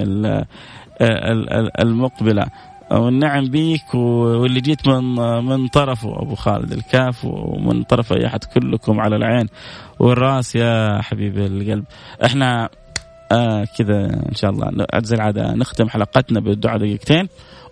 المقبلة. 1.79 2.45
والنعم 2.91 3.45
بيك 3.49 3.95
واللي 3.95 4.61
جيت 4.61 4.87
من 4.87 5.03
من 5.45 5.67
طرفه 5.67 6.21
أبو 6.21 6.35
خالد 6.35 6.71
الكاف 6.71 7.25
ومن 7.25 7.83
طرف 7.83 8.13
أي 8.13 8.27
أحد 8.27 8.43
كلكم 8.43 8.99
على 8.99 9.15
العين 9.15 9.47
والرأس 9.99 10.55
يا 10.55 11.01
حبيبي 11.01 11.45
القلب 11.45 11.83
إحنا 12.25 12.69
آه 13.31 13.65
كذا 13.77 14.05
إن 14.29 14.35
شاء 14.35 14.51
الله 14.51 14.85
زي 15.03 15.15
العادة 15.15 15.53
نختم 15.53 15.89
حلقتنا 15.89 16.39
بالدعاء 16.39 16.77
دقيقتين 16.77 17.27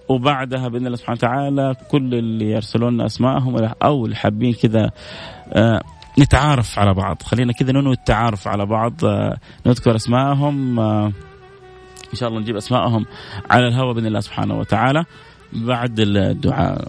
وبعدها 0.09 0.67
بإذن 0.67 0.85
الله 0.85 0.97
سبحانه 0.97 1.17
وتعالى 1.17 1.75
كل 1.91 2.15
اللي 2.15 2.51
يرسلون 2.51 3.01
اسمائهم 3.01 3.69
أو 3.83 4.05
اللي 4.05 4.15
حابين 4.15 4.53
كذا 4.53 4.91
آه 5.53 5.81
نتعارف 6.19 6.79
على 6.79 6.93
بعض 6.93 7.21
خلينا 7.21 7.53
كذا 7.53 7.71
ننوي 7.71 7.93
التعارف 7.93 8.47
على 8.47 8.65
بعض 8.65 9.05
آه 9.05 9.37
نذكر 9.65 9.95
اسمائهم 9.95 10.79
آه 10.79 11.05
إن 12.13 12.17
شاء 12.19 12.29
الله 12.29 12.39
نجيب 12.41 12.55
اسمائهم 12.55 13.05
على 13.49 13.67
الهواء 13.67 13.93
بإذن 13.93 14.05
الله 14.05 14.19
سبحانه 14.19 14.59
وتعالى 14.59 15.05
بعد 15.53 15.99
الدعاء 15.99 16.87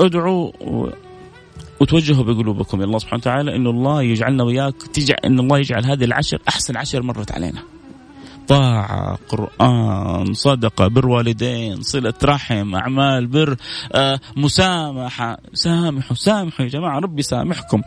ادعوا 0.00 0.52
وتوجهوا 1.80 2.24
بقلوبكم 2.24 2.78
إلى 2.78 2.84
الله 2.84 2.98
سبحانه 2.98 3.20
وتعالى 3.20 3.56
انه 3.56 3.70
الله 3.70 4.02
يجعلنا 4.02 4.44
وياك 4.44 4.74
تجعل 4.74 5.18
إن 5.24 5.40
الله 5.40 5.58
يجعل 5.58 5.84
هذه 5.86 6.04
العشر 6.04 6.38
أحسن 6.48 6.76
عشر 6.76 7.02
مرت 7.02 7.32
علينا. 7.32 7.62
طاعة 8.48 9.18
قرآن 9.28 10.34
صدقة 10.34 10.88
بر 10.88 11.06
والدين 11.06 11.82
صلة 11.82 12.14
رحم 12.24 12.74
أعمال 12.74 13.26
بر 13.26 13.56
آه 13.92 14.20
مسامحة. 14.36 15.38
سامحوا 15.52 16.16
سامحوا 16.16 16.64
يا 16.64 16.70
جماعة 16.70 16.98
ربي 16.98 17.22
سامحكم. 17.22 17.82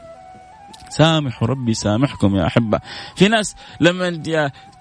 سامحوا 0.90 1.48
ربي 1.48 1.74
سامحكم 1.74 2.36
يا 2.36 2.48
أحبة. 2.48 2.80
في 3.16 3.28
ناس 3.28 3.56
لما 3.82 4.22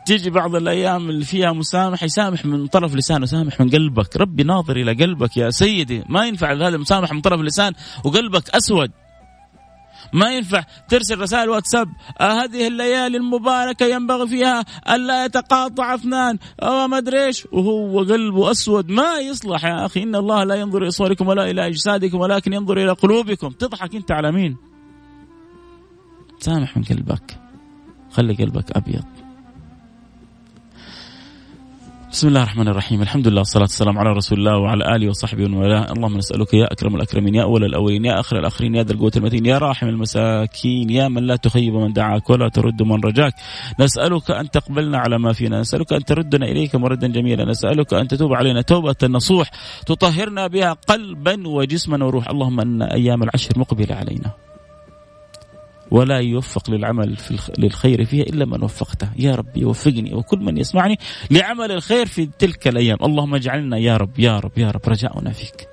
تيجي 0.06 0.30
بعض 0.30 0.54
الأيام 0.54 1.10
اللي 1.10 1.24
فيها 1.24 1.52
مسامح 1.52 2.02
يسامح 2.02 2.44
من 2.44 2.66
طرف 2.66 2.94
لسانه 2.94 3.24
يسامح 3.24 3.60
من 3.60 3.70
قلبك. 3.70 4.16
ربي 4.16 4.42
ناظر 4.42 4.76
إلى 4.76 5.04
قلبك 5.04 5.36
يا 5.36 5.50
سيدي. 5.50 6.04
ما 6.08 6.26
ينفع 6.26 6.52
هذا 6.52 6.68
المسامح 6.68 7.12
من 7.12 7.20
طرف 7.20 7.40
لسان 7.40 7.72
وقلبك 8.04 8.50
أسود. 8.50 8.90
ما 10.12 10.30
ينفع 10.30 10.64
ترسل 10.88 11.20
رسائل 11.20 11.48
واتساب. 11.48 11.88
آه 12.20 12.44
هذه 12.44 12.66
الليالي 12.66 13.16
المباركة 13.16 13.86
ينبغي 13.86 14.28
فيها 14.28 14.64
ألا 14.90 15.24
يتقاطع 15.24 15.94
اثنان 15.94 16.38
أو 16.62 16.88
ما 16.88 16.98
أدري 16.98 17.26
إيش. 17.26 17.46
وهو 17.52 17.98
قلبه 17.98 18.50
أسود. 18.50 18.90
ما 18.90 19.18
يصلح 19.18 19.64
يا 19.64 19.86
أخي. 19.86 20.02
إن 20.02 20.14
الله 20.14 20.44
لا 20.44 20.54
ينظر 20.54 20.82
إلى 20.82 20.90
صوركم 20.90 21.28
ولا 21.28 21.50
إلى 21.50 21.66
أجسادكم 21.66 22.18
ولكن 22.18 22.52
ينظر 22.52 22.76
إلى 22.76 22.92
قلوبكم. 22.92 23.48
تضحك 23.48 23.94
أنت 23.94 24.12
على 24.12 24.32
مين؟ 24.32 24.56
سامح 26.38 26.76
من 26.76 26.82
قلبك. 26.82 27.38
خلي 28.10 28.34
قلبك 28.34 28.76
أبيض. 28.76 29.25
بسم 32.16 32.28
الله 32.28 32.42
الرحمن 32.42 32.68
الرحيم. 32.68 33.02
الحمد 33.02 33.28
لله 33.28 33.38
والصلاة 33.38 33.62
والسلام 33.62 33.98
على 33.98 34.12
رسول 34.12 34.38
الله 34.38 34.58
وعلى 34.58 34.96
آله 34.96 35.08
وصحبه 35.08 35.44
ومن 35.44 35.54
والاه. 35.54 35.92
اللهم 35.92 36.16
نسألك 36.16 36.54
يا 36.54 36.72
أكرم 36.72 36.96
الأكرمين 36.96 37.34
يا 37.34 37.42
أول 37.42 37.64
الأولين 37.64 38.04
يا 38.04 38.20
آخر 38.20 38.38
الآخرين 38.38 38.74
يا 38.74 38.82
ذا 38.82 38.92
القوة 38.92 39.12
المتين 39.16 39.46
يا 39.46 39.58
راحم 39.58 39.88
المساكين 39.88 40.90
يا 40.90 41.08
من 41.08 41.26
لا 41.26 41.36
تخيب 41.36 41.74
من 41.74 41.92
دعاك 41.92 42.30
ولا 42.30 42.48
ترد 42.48 42.82
من 42.82 43.00
رجاك. 43.04 43.34
نسألك 43.80 44.30
أن 44.30 44.50
تقبلنا 44.50 44.98
على 44.98 45.18
ما 45.18 45.32
فينا. 45.32 45.60
نسألك 45.60 45.92
أن 45.92 46.04
تردنا 46.04 46.46
إليك 46.46 46.74
مردا 46.74 47.06
جميلا. 47.06 47.44
نسألك 47.44 47.94
أن 47.94 48.08
تتوب 48.08 48.32
علينا 48.32 48.62
توبة 48.62 48.96
نصوح 49.04 49.50
تطهرنا 49.86 50.46
بها 50.46 50.72
قلبا 50.72 51.48
وجسما 51.48 52.04
وروح 52.04 52.28
اللهم 52.28 52.60
أن 52.60 52.82
أيام 52.82 53.22
العشر 53.22 53.58
مقبلة 53.58 53.94
علينا. 53.94 54.30
ولا 55.90 56.18
يوفق 56.18 56.70
للعمل 56.70 57.16
في 57.16 57.52
للخير 57.58 58.04
فيها 58.04 58.22
إلا 58.22 58.44
من 58.44 58.64
وفقته، 58.64 59.08
يا 59.18 59.34
رب 59.34 59.64
وفقني 59.64 60.14
وكل 60.14 60.38
من 60.38 60.58
يسمعني 60.58 60.98
لعمل 61.30 61.72
الخير 61.72 62.06
في 62.06 62.28
تلك 62.38 62.68
الأيام، 62.68 62.98
اللهم 63.02 63.34
اجعلنا 63.34 63.78
يا 63.78 63.96
رب 63.96 64.18
يا 64.18 64.38
رب 64.38 64.58
يا 64.58 64.70
رب 64.70 64.88
رجاؤنا 64.88 65.32
فيك. 65.32 65.68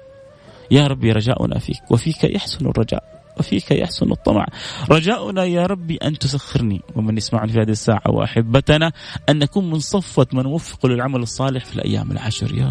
يا 0.71 0.87
ربي 0.87 1.11
رجاؤنا 1.11 1.59
فيك، 1.59 1.91
وفيك 1.91 2.23
يحسن 2.23 2.65
الرجاء، 2.65 3.03
وفيك 3.39 3.71
يحسن 3.71 4.11
الطمع. 4.11 4.45
رجاؤنا 4.89 5.43
يا 5.43 5.65
ربي 5.65 5.97
أن 5.97 6.17
تسخرني. 6.17 6.81
ومن 6.95 7.17
يسمعني 7.17 7.51
في 7.51 7.59
هذه 7.59 7.69
الساعة 7.69 8.09
وأحبتنا 8.09 8.91
أن 9.29 9.39
نكون 9.39 9.69
من 9.69 9.79
صفوه 9.79 10.27
من 10.33 10.45
وفق 10.45 10.85
للعمل 10.85 11.21
الصالح 11.21 11.65
في 11.65 11.75
الأيام 11.75 12.11
العشر. 12.11 12.55
يا 12.55 12.67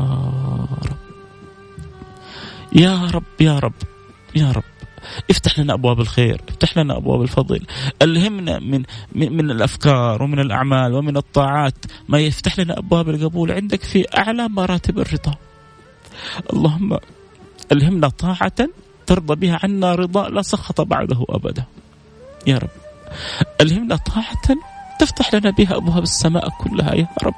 رب. 0.90 0.96
يا 2.72 3.06
رب 3.06 3.24
يا 3.40 3.58
رب 3.58 3.74
يا 4.36 4.52
رب. 4.52 4.71
افتح 5.30 5.58
لنا 5.58 5.74
أبواب 5.74 6.00
الخير 6.00 6.40
افتح 6.48 6.78
لنا 6.78 6.96
أبواب 6.96 7.22
الفضل 7.22 7.66
ألهمنا 8.02 8.58
من 8.58 8.82
من, 9.14 9.50
الأفكار 9.50 10.22
ومن 10.22 10.38
الأعمال 10.38 10.94
ومن 10.94 11.16
الطاعات 11.16 11.74
ما 12.08 12.18
يفتح 12.18 12.58
لنا 12.58 12.78
أبواب 12.78 13.08
القبول 13.08 13.52
عندك 13.52 13.82
في 13.82 14.06
أعلى 14.18 14.48
مراتب 14.48 14.98
الرضا. 14.98 15.34
اللهم 16.52 16.98
ألهمنا 17.72 18.08
طاعة 18.08 18.68
ترضى 19.06 19.34
بها 19.34 19.60
عنا 19.62 19.94
رضا 19.94 20.28
لا 20.28 20.42
سخط 20.42 20.80
بعده 20.80 21.24
أبدا. 21.28 21.64
يا 22.46 22.58
رب. 22.58 22.70
ألهمنا 23.60 23.96
طاعة 23.96 24.56
تفتح 24.98 25.34
لنا 25.34 25.50
بها 25.50 25.76
أبواب 25.76 26.02
السماء 26.02 26.48
كلها 26.48 26.94
يا 26.94 27.08
رب. 27.22 27.34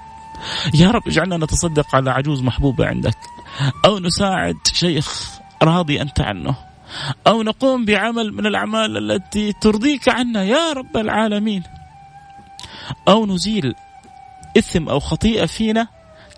يا 0.74 0.90
رب 0.90 1.02
اجعلنا 1.08 1.36
نتصدق 1.36 1.94
على 1.94 2.10
عجوز 2.10 2.42
محبوبه 2.42 2.86
عندك. 2.86 3.16
أو 3.84 3.98
نساعد 3.98 4.56
شيخ 4.72 5.30
راضي 5.62 6.00
أنت 6.02 6.20
عنه. 6.20 6.54
أو 7.26 7.42
نقوم 7.42 7.84
بعمل 7.84 8.32
من 8.32 8.46
الأعمال 8.46 9.12
التي 9.12 9.52
ترضيك 9.52 10.08
عنا 10.08 10.44
يا 10.44 10.72
رب 10.72 10.96
العالمين. 10.96 11.62
أو 13.08 13.26
نزيل 13.26 13.74
إثم 14.58 14.88
أو 14.88 15.00
خطيئة 15.00 15.46
فينا 15.46 15.88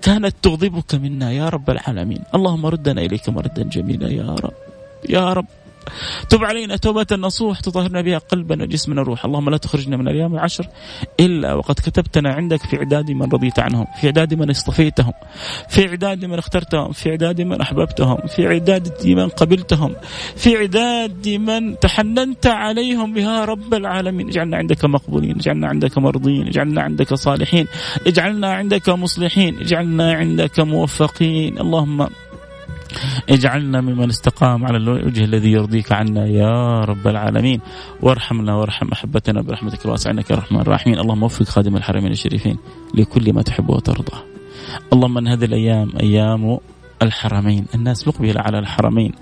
كانت 0.02 0.34
تغضبك 0.42 0.94
منا 0.94 1.32
يا 1.32 1.48
رب 1.48 1.70
العالمين. 1.70 2.22
اللهم 2.34 2.66
ردنا 2.66 3.00
إليك 3.00 3.28
مردا 3.28 3.62
جميلا 3.62 4.08
يا 4.08 4.34
رب 4.34 4.54
يا 5.08 5.32
رب. 5.32 5.46
تب 6.28 6.44
علينا 6.44 6.76
توبة 6.76 7.06
نصوح 7.12 7.60
تطهرنا 7.60 8.00
بها 8.00 8.18
قلبنا 8.18 8.64
وجسمنا 8.64 9.00
وروح 9.00 9.24
اللهم 9.24 9.50
لا 9.50 9.56
تخرجنا 9.56 9.96
من 9.96 10.08
الأيام 10.08 10.34
العشر 10.34 10.66
إلا 11.20 11.54
وقد 11.54 11.74
كتبتنا 11.74 12.32
عندك 12.32 12.62
في 12.62 12.76
إعداد 12.76 13.10
من 13.10 13.22
رضيت 13.22 13.58
عنهم 13.58 13.86
في 14.00 14.06
إعداد 14.06 14.34
من 14.34 14.50
اصطفيتهم 14.50 15.12
في 15.68 15.88
إعداد 15.88 16.24
من 16.24 16.38
اخترتهم 16.38 16.92
في 16.92 17.10
إعداد 17.10 17.40
من 17.40 17.60
أحببتهم 17.60 18.16
في 18.26 18.46
إعداد 18.46 19.06
من 19.06 19.28
قبلتهم 19.28 19.94
في 20.36 20.56
إعداد 20.56 21.28
من 21.28 21.78
تحننت 21.78 22.46
عليهم 22.46 23.16
يا 23.16 23.44
رب 23.44 23.74
العالمين. 23.74 24.28
اجعلنا 24.28 24.56
عندك 24.56 24.84
مقبولين 24.84 25.36
اجعلنا 25.36 25.68
عندك 25.68 25.98
مرضين 25.98 26.46
اجعلنا 26.46 26.82
عندك 26.82 27.14
صالحين 27.14 27.66
اجعلنا 28.06 28.52
عندك 28.52 28.88
مصلحين 28.88 29.58
اجعلنا 29.58 30.12
عندك 30.12 30.60
موفقين. 30.60 31.58
اللهم 31.58 32.08
اجعلنا 33.28 33.80
ممن 33.80 34.08
استقام 34.08 34.66
على 34.66 34.76
الوجه 34.76 35.24
الذي 35.24 35.52
يرضيك 35.52 35.92
عنا 35.92 36.26
يا 36.26 36.80
رب 36.80 37.08
العالمين. 37.08 37.60
وارحمنا 38.02 38.54
وارحم 38.54 38.88
أحبتنا 38.92 39.42
برحمتك 39.42 39.84
الواسعة 39.84 40.12
إنك 40.12 40.32
الرحمن 40.32 40.60
الراحمين 40.60 40.98
اللهم 40.98 41.22
وفق 41.22 41.42
خادم 41.42 41.76
الحرمين 41.76 42.12
الشريفين 42.12 42.56
لكل 42.94 43.32
ما 43.32 43.42
تحب 43.42 43.70
وترضى. 43.70 44.18
اللهم 44.92 45.18
ان 45.18 45.28
هذه 45.28 45.44
الأيام 45.44 45.92
أيام 46.00 46.58
الحرمين. 47.02 47.66
الناس 47.74 48.08
مقبلة 48.08 48.40
على 48.40 48.58
الحرمين 48.58 49.12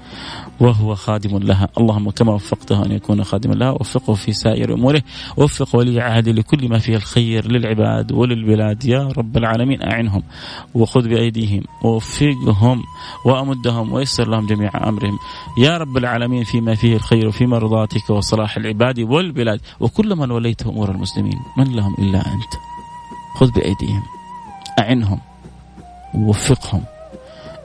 وهو 0.61 0.95
خادم 0.95 1.39
لها. 1.39 1.69
اللهم 1.79 2.11
كما 2.11 2.33
وفقته 2.33 2.87
أن 2.87 2.93
يكون 2.93 3.25
خادما 3.25 3.55
لها. 3.55 3.71
وفقه 3.71 4.15
في 4.15 4.33
سائر 4.33 4.75
أموره. 4.75 5.03
وفق 5.37 5.77
ولي 5.77 6.01
عهد 6.01 6.29
لكل 6.29 6.69
ما 6.69 6.79
فيه 6.79 6.97
الخير 6.97 7.53
للعباد 7.53 8.13
وللبلاد. 8.13 8.85
يا 8.85 9.09
رب 9.17 9.37
العالمين 9.37 9.83
أعنهم 9.83 10.23
وخذ 10.75 11.09
بأيديهم. 11.09 11.63
ووفقهم 11.83 12.83
وأمدهم 13.27 13.93
ويسر 13.93 14.29
لهم 14.29 14.47
جميع 14.47 14.71
أمرهم. 14.89 15.19
يا 15.59 15.79
رب 15.79 15.97
العالمين 15.97 16.45
فيما 16.45 16.75
فيه 16.75 16.97
الخير 16.97 17.29
وفي 17.29 17.47
مرضاتك 17.47 18.11
وصلاح 18.11 18.57
العباد 18.57 19.01
والبلاد. 19.01 19.61
وكل 19.81 20.17
من 20.17 20.31
وليته 20.31 20.71
أمور 20.71 20.91
المسلمين 20.91 21.39
من 21.59 21.77
لهم 21.77 21.95
إلا 21.99 22.19
أنت. 22.19 22.55
خذ 23.37 23.51
بأيديهم. 23.51 24.03
أعنهم. 24.79 25.19
ووفقهم. 26.15 26.94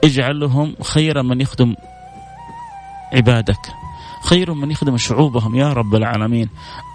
اجعلهم 0.04 0.74
خير 0.82 1.22
من 1.22 1.40
يخدم 1.40 1.74
عبادك. 3.12 3.66
خير 4.24 4.54
من 4.54 4.70
يخدم 4.70 4.96
شعوبهم. 4.96 5.54
يا 5.54 5.72
رب 5.72 5.94
العالمين. 5.94 6.48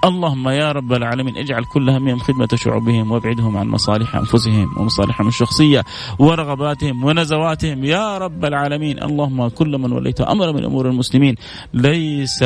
اللهم 0.03 0.49
يا 0.49 0.71
رب 0.71 0.93
العالمين 0.93 1.37
اجعل 1.37 1.63
كل 1.63 1.89
همهم 1.89 2.19
خدمة 2.19 2.47
شعوبهم 2.55 3.11
وابعدهم 3.11 3.57
عن 3.57 3.67
مصالح 3.67 4.15
أنفسهم 4.15 4.77
ومصالحهم 4.77 5.27
الشخصية 5.27 5.83
ورغباتهم 6.19 7.03
ونزواتهم. 7.03 7.83
يا 7.83 8.17
رب 8.17 8.45
العالمين. 8.45 9.03
اللهم 9.03 9.47
كل 9.47 9.77
من 9.77 9.91
وليت 9.91 10.21
أمر 10.21 10.53
من 10.53 10.63
أمور 10.63 10.89
المسلمين 10.89 11.35
ليس 11.73 12.43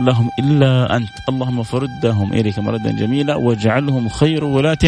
لهم 0.00 0.30
إلا 0.38 0.96
أنت. 0.96 1.10
اللهم 1.28 1.62
فردهم 1.62 2.32
إليك 2.32 2.58
مردا 2.58 2.90
جميلا 2.92 3.34
واجعلهم 3.34 4.08
خير 4.08 4.44
ولاة 4.44 4.78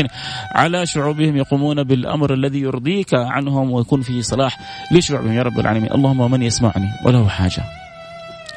على 0.52 0.86
شعوبهم 0.86 1.36
يقومون 1.36 1.82
بالأمر 1.82 2.34
الذي 2.34 2.60
يرضيك 2.60 3.14
عنهم 3.14 3.70
ويكون 3.70 4.02
فيه 4.02 4.20
صلاح 4.20 4.58
لشعوبهم. 4.92 5.32
يا 5.32 5.42
رب 5.42 5.60
العالمين. 5.60 5.92
اللهم 5.92 6.30
من 6.30 6.42
يسمعني 6.42 6.88
وله 7.04 7.28
حاجة. 7.28 7.64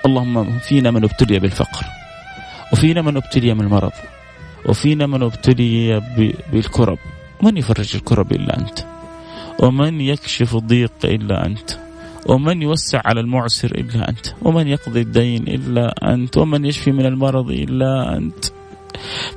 اللهم 0.05 0.59
فينا 0.59 0.91
من 0.91 1.03
ابتلي 1.03 1.39
بالفقر. 1.39 1.85
وفينا 2.73 3.01
من 3.01 3.17
ابتلي 3.17 3.53
من 3.53 3.61
المرض 3.61 3.91
وفينا 4.65 5.07
من 5.07 5.23
ابتلي 5.23 6.01
بالكرب. 6.51 6.97
من 7.41 7.57
يفرج 7.57 7.95
الكرب 7.95 8.31
إلا 8.31 8.57
أنت؟ 8.57 8.79
ومن 9.59 10.01
يكشف 10.01 10.55
الضيق 10.55 10.91
إلا 11.03 11.45
أنت؟ 11.45 11.88
ومن 12.27 12.61
يوسع 12.61 13.01
على 13.05 13.19
المعسر 13.19 13.71
إلا 13.71 14.09
أنت 14.09 14.27
ومن 14.41 14.67
يقضي 14.67 15.01
الدين 15.01 15.47
إلا 15.47 16.13
أنت 16.13 16.37
ومن 16.37 16.65
يشفي 16.65 16.91
من 16.91 17.05
المرض 17.05 17.51
إلا 17.51 18.17
أنت. 18.17 18.58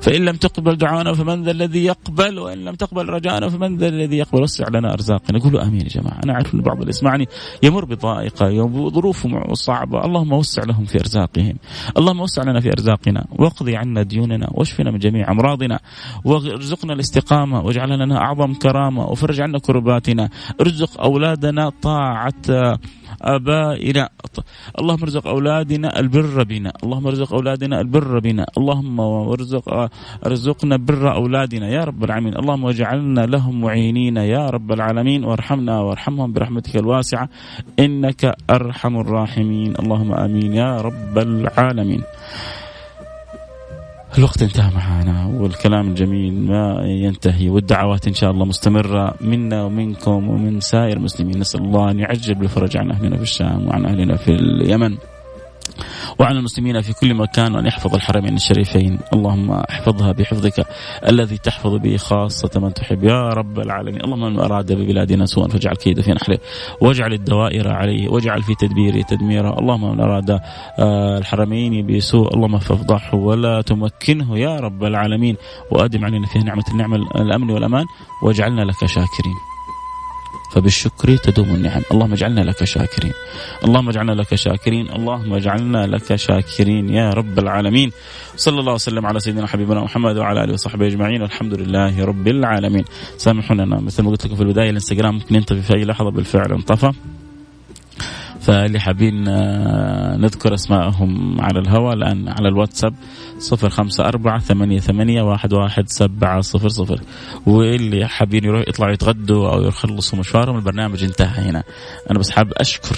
فإن 0.01 0.25
لم 0.25 0.35
تقبل 0.35 0.75
دعانا 0.75 1.13
فمن 1.13 1.43
ذا 1.43 1.51
الذي 1.51 1.85
يقبل 1.85 2.39
وإن 2.39 2.65
لم 2.65 2.75
تقبل 2.75 3.09
رجاءنا 3.09 3.49
فمن 3.49 3.77
ذا 3.77 3.87
الذي 3.87 4.17
يقبل. 4.17 4.41
وسع 4.41 4.65
لنا 4.69 4.93
أرزاقنا. 4.93 5.39
قولوا 5.39 5.63
آمين 5.63 5.81
يا 5.81 5.87
جماعة. 5.87 6.19
أنا 6.23 6.33
أعرف 6.33 6.55
أن 6.55 6.61
بعض 6.61 6.77
اللي 6.77 6.89
يسمعني 6.89 7.27
يمر 7.63 7.85
بضائقة 7.85 8.65
بظروف 8.65 9.27
صعبة. 9.53 10.05
اللهم 10.05 10.33
وسع 10.33 10.63
لهم 10.63 10.85
في 10.85 10.99
أرزاقهم. 10.99 11.55
اللهم 11.97 12.19
وسع 12.19 12.43
لنا 12.43 12.59
في 12.59 12.71
أرزاقنا. 12.71 13.25
واقضي 13.31 13.75
عنا 13.75 14.03
ديوننا. 14.03 14.49
واشفنا 14.51 14.91
من 14.91 14.99
جميع 14.99 15.31
أمراضنا. 15.31 15.79
وارزقنا 16.25 16.93
الاستقامة. 16.93 17.61
واجعل 17.61 17.99
لنا 17.99 18.17
أعظم 18.17 18.53
كرامة. 18.53 19.05
وفرج 19.05 19.41
عنا 19.41 19.59
كرباتنا. 19.59 20.29
ارزق 20.61 21.01
أولادنا 21.01 21.71
طاعة 21.81 22.33
آبائنا. 23.21 24.09
اللهم 24.79 25.01
ارزق 25.03 25.27
أولادنا 25.27 25.99
البر 25.99 26.43
بنا. 26.43 26.71
اللهم 26.83 27.07
ارزق 27.07 27.33
أولادنا 27.33 27.81
البر 27.81 28.19
بنا. 28.19 28.45
اللهم 28.57 28.99
ارزق 28.99 29.89
ارزقنا 30.25 30.77
بر 30.77 31.15
أولادنا. 31.15 31.67
يا 31.69 31.83
رب 31.83 32.03
العالمين. 32.03 32.35
اللهم 32.37 32.63
واجعلنا 32.63 33.21
لهم 33.25 33.61
معينين 33.61 34.17
يا 34.17 34.49
رب 34.49 34.71
العالمين. 34.71 35.23
وارحمنا 35.23 35.79
وارحمهم 35.79 36.33
برحمتك 36.33 36.75
الواسعة. 36.77 37.29
إنك 37.79 38.35
أرحم 38.49 38.93
الراحمين. 38.99 39.75
اللهم 39.79 40.11
آمين. 40.13 40.53
يا 40.53 40.81
رب 40.81 41.17
العالمين. 41.17 42.01
الوقت 44.17 44.41
انتهى 44.41 44.71
معنا 44.75 45.25
والكلام 45.25 45.87
الجميل 45.87 46.33
ما 46.33 46.81
ينتهي 46.85 47.49
والدعوات 47.49 48.07
إن 48.07 48.13
شاء 48.13 48.31
الله 48.31 48.45
مستمرة 48.45 49.15
منا 49.21 49.63
ومنكم 49.63 50.29
ومن 50.29 50.59
سائر 50.59 50.97
المسلمين. 50.97 51.39
نسأل 51.39 51.61
الله 51.61 51.91
أن 51.91 51.99
يعجل 51.99 52.35
بالفرج 52.35 52.77
عن 52.77 52.91
أهلنا 52.91 53.17
في 53.17 53.23
الشام 53.23 53.67
وعن 53.67 53.85
أهلنا 53.85 54.15
في 54.15 54.31
اليمن. 54.31 54.97
وعلى 56.19 56.39
المسلمين 56.39 56.81
في 56.81 56.93
كل 56.93 57.13
مكان 57.13 57.55
وأن 57.55 57.65
يحفظ 57.65 57.95
الحرمين 57.95 58.35
الشريفين. 58.35 58.99
اللهم 59.13 59.51
احفظها 59.51 60.11
بحفظك 60.11 60.65
الذي 61.09 61.37
تحفظ 61.37 61.75
به 61.75 61.97
خاصة 61.97 62.59
من 62.59 62.73
تحب. 62.73 63.03
يا 63.03 63.29
رب 63.29 63.59
العالمين. 63.59 64.03
اللهم 64.03 64.33
من 64.33 64.39
أراد 64.39 64.73
ببلادنا 64.73 65.25
سوءا 65.25 65.47
فاجعل 65.47 65.75
كيده 65.75 66.01
في 66.01 66.11
نحره 66.11 66.39
واجعل 66.81 67.13
الدوائر 67.13 67.67
عليه 67.73 68.09
واجعل 68.09 68.43
في 68.43 68.55
تدبيره 68.55 69.01
تدميره. 69.01 69.59
اللهم 69.59 69.91
من 69.91 69.99
أراد 69.99 70.29
آه، 70.79 71.17
الحرمين 71.17 71.87
بسوء 71.87 72.33
اللهم 72.33 72.57
فافضحه 72.57 73.17
ولا 73.17 73.61
تمكنه. 73.61 74.37
يا 74.39 74.55
رب 74.55 74.83
العالمين. 74.83 75.35
وأدم 75.71 76.05
علينا 76.05 76.27
فيها 76.27 76.43
نعمة 76.43 76.63
النعمة 76.71 76.95
الأمن 76.95 77.51
والأمان. 77.51 77.85
واجعلنا 78.23 78.61
لك 78.61 78.85
شاكرين. 78.85 79.52
فبالشكر 80.53 81.15
تدوم 81.15 81.49
النعم. 81.49 81.81
اللهم 81.91 82.13
اجعلنا 82.13 82.41
لك 82.41 82.63
شاكرين. 82.63 83.13
اللهم 83.65 83.89
اجعلنا 83.89 84.11
لك 84.11 84.35
شاكرين. 84.35 84.89
اللهم 84.89 85.33
اجعلنا 85.33 85.87
لك 85.87 86.15
شاكرين 86.15 86.89
يا 86.89 87.09
رب 87.09 87.39
العالمين. 87.39 87.91
صلى 88.35 88.59
الله 88.59 88.73
وسلم 88.73 89.05
على 89.05 89.19
سيدنا 89.19 89.47
حبيبنا 89.47 89.81
محمد 89.81 90.17
وعلى 90.17 90.43
آله 90.43 90.53
وصحبه 90.53 90.87
أجمعين. 90.87 91.21
والحمد 91.21 91.53
لله 91.53 92.05
رب 92.05 92.27
العالمين. 92.27 92.85
سامحونا 93.17 93.65
مثل 93.65 94.03
ما 94.03 94.09
قلت 94.09 94.25
لكم 94.25 94.35
في 94.35 94.41
البداية 94.41 94.69
الانستغرام 94.69 95.13
ممكن 95.13 95.35
ينطفي 95.35 95.61
في 95.61 95.75
أي 95.75 95.85
لحظة 95.85 96.11
بالفعل 96.11 96.51
انطفى. 96.51 96.91
فاللي 98.41 98.79
حابين 98.79 99.23
نذكر 100.21 100.53
اسمائهم 100.53 101.41
على 101.41 101.59
الهواء 101.59 101.93
الآن 101.93 102.29
على 102.29 102.47
الواتساب. 102.47 102.93
صفر 103.39 103.69
خمسة 103.69 104.05
أربعة 104.05 104.39
ثمانية, 104.39 104.79
ثمانية 104.79 105.21
واحد, 105.21 105.53
واحد 105.53 105.89
سبعة 105.89 106.41
صفر 106.41 106.67
صفر. 106.67 106.99
واللي 107.45 108.07
حابين 108.07 108.43
يروح 108.43 108.67
يطلعوا 108.67 108.93
يتغدوا 108.93 109.49
أو 109.49 109.61
يخلصوا 109.61 110.19
مشوارهم 110.19 110.55
البرنامج 110.55 111.03
انتهى 111.03 111.49
هنا. 111.49 111.63
أنا 112.11 112.19
بس 112.19 112.29
حاب 112.31 112.53
أشكر 112.57 112.95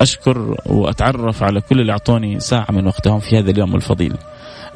أشكر 0.00 0.56
وأتعرف 0.66 1.42
على 1.42 1.60
كل 1.60 1.80
اللي 1.80 1.92
أعطوني 1.92 2.40
ساعة 2.40 2.66
من 2.70 2.86
وقتهم 2.86 3.20
في 3.20 3.38
هذا 3.38 3.50
اليوم 3.50 3.74
الفضيل. 3.74 4.16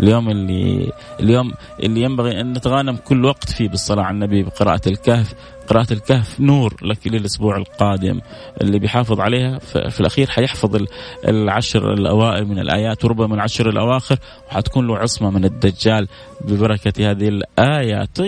اليوم 0.00 0.30
اللي 0.30 0.92
اليوم 1.20 1.52
اللي 1.82 2.02
ينبغي 2.02 2.40
أن 2.40 2.52
نتغانم 2.52 2.96
كل 2.96 3.24
وقت 3.24 3.50
فيه 3.50 3.68
بالصلاة 3.68 4.02
على 4.02 4.14
النبي 4.14 4.42
بقراءة 4.42 4.88
الكهف 4.88 5.34
قراءة 5.68 5.92
الكهف 5.92 6.40
نور 6.40 6.76
لك 6.82 7.06
للأسبوع 7.06 7.56
القادم. 7.56 8.20
اللي 8.60 8.78
بيحافظ 8.78 9.20
عليها 9.20 9.58
في 9.58 10.00
الأخير 10.00 10.30
حيحفظ 10.30 10.82
العشر 11.28 11.92
الأوائل 11.92 12.46
من 12.46 12.58
الآيات 12.58 13.04
وربما 13.04 13.34
العشر 13.34 13.68
الأواخر 13.68 14.18
وحتكون 14.48 14.86
له 14.86 14.98
عصمة 14.98 15.30
من 15.30 15.44
الدجال 15.44 16.08
ببركة 16.44 17.10
هذه 17.10 17.28
الآيات. 17.28 18.18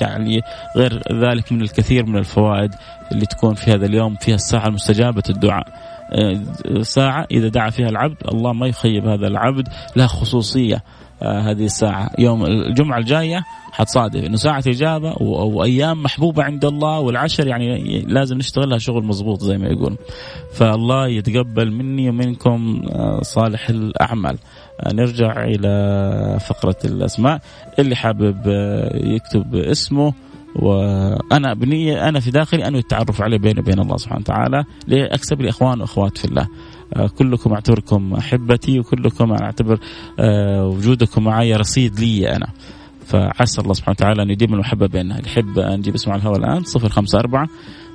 يعني 0.00 0.40
غير 0.76 1.02
ذلك 1.12 1.52
من 1.52 1.62
الكثير 1.62 2.06
من 2.06 2.16
الفوائد 2.16 2.70
اللي 3.12 3.26
تكون 3.26 3.54
في 3.54 3.70
هذا 3.70 3.86
اليوم 3.86 4.16
فيها 4.16 4.34
الساعة 4.34 4.66
المستجابة 4.66 5.22
الدعاء. 5.30 5.66
ساعة 6.80 7.26
إذا 7.30 7.48
دعا 7.48 7.70
فيها 7.70 7.88
العبد 7.88 8.16
الله 8.32 8.52
ما 8.52 8.66
يخيب 8.66 9.06
هذا 9.06 9.26
العبد 9.26 9.68
لها 9.96 10.06
خصوصية. 10.06 10.76
آه، 10.76 11.01
هذه 11.24 11.64
الساعة 11.64 12.10
يوم 12.18 12.44
الجمعة 12.44 12.98
الجاية 12.98 13.44
حتصادف 13.72 14.24
إنه 14.24 14.36
ساعة 14.36 14.62
إجابة 14.66 15.22
وأيام 15.22 16.02
محبوبة 16.02 16.42
عند 16.42 16.64
الله 16.64 17.00
والعشر 17.00 17.46
يعني 17.46 18.00
لازم 18.00 18.38
نشتغلها 18.38 18.78
شغل 18.78 19.04
مضبوط 19.04 19.40
زي 19.40 19.58
ما 19.58 19.68
يقول. 19.68 19.96
فالله 20.52 21.08
يتقبل 21.08 21.70
مني 21.70 22.08
ومنكم 22.08 22.82
آه، 22.92 23.20
صالح 23.22 23.68
الأعمال. 23.68 24.38
آه، 24.80 24.92
نرجع 24.92 25.44
إلى 25.44 26.38
فقرة 26.48 26.76
الأسماء 26.84 27.40
اللي 27.78 27.96
حابب 27.96 28.36
يكتب 28.94 29.54
اسمه 29.54 30.12
وأنا 30.56 31.54
بنيه 31.54 32.08
أنا 32.08 32.20
في 32.20 32.30
داخلي 32.30 32.66
انوي 32.66 32.80
التعرف 32.80 33.22
عليه 33.22 33.38
بيني 33.38 33.60
وبين 33.60 33.78
الله 33.78 33.96
سبحانه 33.96 34.20
وتعالى 34.20 34.64
لأكسب 34.86 35.40
لي 35.40 35.48
اخوان 35.48 35.80
وأخوات 35.80 36.18
في 36.18 36.24
الله. 36.24 36.48
آه، 36.96 37.06
كلكم 37.06 37.52
أعتبركم 37.52 38.14
أحبتي 38.14 38.78
وكلكم 38.78 39.32
أنا 39.32 39.44
أعتبر 39.44 39.78
آه، 40.20 40.66
وجودكم 40.66 41.24
معي 41.24 41.54
رصيد 41.54 42.00
لي 42.00 42.36
أنا. 42.36 42.46
فعسى 43.06 43.60
الله 43.60 43.74
سبحانه 43.74 43.96
وتعالى 43.98 44.22
أن 44.22 44.30
يديم 44.30 44.54
المحبة 44.54 44.86
بيننا، 44.86 45.18
اللي 45.18 45.30
يحب 45.30 45.58
نجيب 45.58 45.94
اسمه 45.94 46.12
على 46.12 46.22
الهواء 46.22 46.38
الآن 46.38 46.62
054 46.64 47.48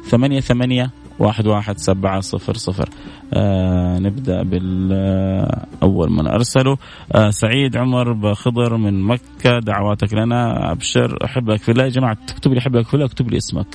ثمانية 0.09 0.39
ثمانية 0.39 0.91
واحد 1.19 1.47
واحد 1.47 1.77
سبعة 1.77 2.19
صفر 2.19 2.53
صفر. 2.53 2.89
آه 3.33 3.99
نبدأ 3.99 4.43
بالأول 4.43 6.11
من 6.11 6.27
أرسله. 6.27 6.77
آه 7.15 7.29
سعيد 7.29 7.77
عمر 7.77 8.13
بخضر 8.13 8.77
من 8.77 9.01
مكة 9.01 9.59
دعواتك 9.59 10.13
لنا. 10.13 10.71
أبشر 10.71 11.17
أحبك 11.25 11.57
في 11.57 11.71
الله 11.71 11.83
يا 11.83 11.89
جماعة. 11.89 12.17
تكتب 12.27 12.53
لي 12.53 12.59
أحبك 12.59 12.85
في 12.85 12.93
الله 12.93 13.05
اكتب 13.05 13.29
لي 13.29 13.37
اسمك. 13.37 13.67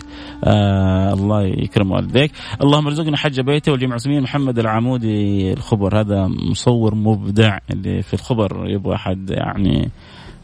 آه 0.45 1.13
الله 1.13 1.43
يكرم 1.43 1.91
والديك. 1.91 2.33
اللهم 2.63 2.87
ارزقنا 2.87 3.17
حج 3.17 3.41
بيته 3.41 3.73
والجمع 3.73 3.97
سمين 3.97 4.23
محمد 4.23 4.59
العمودي 4.59 5.53
الخبر. 5.53 6.01
هذا 6.01 6.27
مصور 6.27 6.95
مبدع 6.95 7.59
اللي 7.71 8.03
في 8.03 8.15
الخبر. 8.15 8.69
يبغى 8.69 8.97
حد 8.97 9.31
يعني 9.31 9.91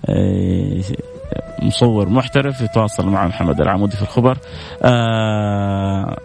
آه 0.07 0.83
مصور 1.63 2.09
محترف 2.09 2.61
يتواصل 2.61 3.09
مع 3.09 3.27
محمد 3.27 3.61
العمودي 3.61 3.97
في 3.97 4.03
الخبر. 4.03 4.39
آه 4.83 6.17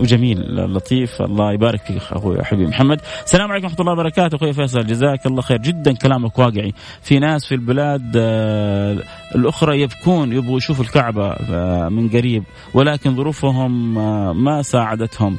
وجميل 0.00 0.56
لطيف. 0.74 1.22
الله 1.22 1.52
يبارك 1.52 1.80
فيك 1.80 1.96
أخوي 1.96 2.44
حبيبي 2.44 2.70
محمد. 2.70 3.00
السلام 3.24 3.50
عليكم 3.52 3.66
ورحمة 3.66 3.80
الله 3.80 3.92
وبركاته. 3.92 4.36
أخوي 4.36 4.52
فيصل 4.52 4.86
جزاك 4.86 5.26
الله 5.26 5.42
خير. 5.42 5.58
جدا 5.58 5.92
كلامك 5.92 6.38
واقعي. 6.38 6.72
في 7.02 7.18
ناس 7.18 7.46
في 7.46 7.54
البلاد 7.54 8.12
آه، 8.16 8.98
الأخرى 9.34 9.80
يبكون 9.80 10.32
يبغوا 10.32 10.56
يشوفوا 10.56 10.84
الكعبة 10.84 11.26
آه، 11.30 11.88
من 11.88 12.08
قريب. 12.08 12.44
ولكن 12.74 13.16
ظروفهم 13.16 13.98
آه، 13.98 14.32
ما 14.32 14.62
ساعدتهم. 14.62 15.36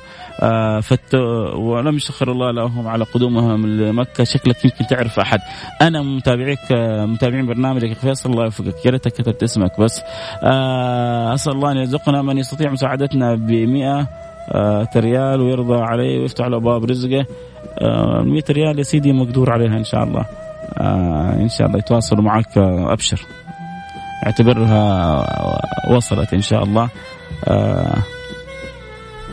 فت 0.81 1.15
ولم 1.55 1.95
يسخر 1.95 2.31
الله 2.31 2.51
لهم 2.51 2.87
على 2.87 3.03
قدومهم 3.03 3.67
لمكة. 3.67 4.23
شكلك 4.23 4.65
يمكن 4.65 4.87
تعرف 4.89 5.19
أحد. 5.19 5.39
أنا 5.81 6.01
متابعيك 6.01 6.71
متابعين 7.09 7.45
برنامجك. 7.45 7.93
فيصل 7.93 8.29
الله 8.31 8.43
يوفقك. 8.43 8.85
يا 8.85 8.91
ريتك 8.91 9.11
كتبت 9.11 9.43
اسمك 9.43 9.79
بس. 9.79 10.01
أسأل 11.33 11.53
الله 11.53 11.71
أن 11.71 11.77
يرزقنا 11.77 12.21
من 12.21 12.37
يستطيع 12.37 12.71
مساعدتنا 12.71 13.35
ب 13.35 13.51
100 13.51 13.99
آه 13.99 14.24
ريال 14.97 15.41
ويرضى 15.41 15.81
عليه 15.81 16.19
ويفتح 16.19 16.45
له 16.45 16.57
أبواب 16.57 16.85
رزقه. 16.85 17.25
آه 17.81 18.21
100 18.21 18.43
ريال 18.49 18.77
يا 18.77 18.83
سيدي 18.83 19.13
مقدور 19.13 19.51
عليها 19.51 19.77
إن 19.77 19.83
شاء 19.83 20.03
الله. 20.03 20.25
آه 20.77 21.33
إن 21.33 21.49
شاء 21.49 21.67
الله 21.67 21.79
يتواصلوا 21.79 22.23
معك 22.23 22.57
آه 22.57 22.93
أبشر. 22.93 23.21
اعتبرها 24.25 25.25
وصلت 25.91 26.33
إن 26.33 26.41
شاء 26.41 26.63
الله. 26.63 26.89
آه 27.47 28.03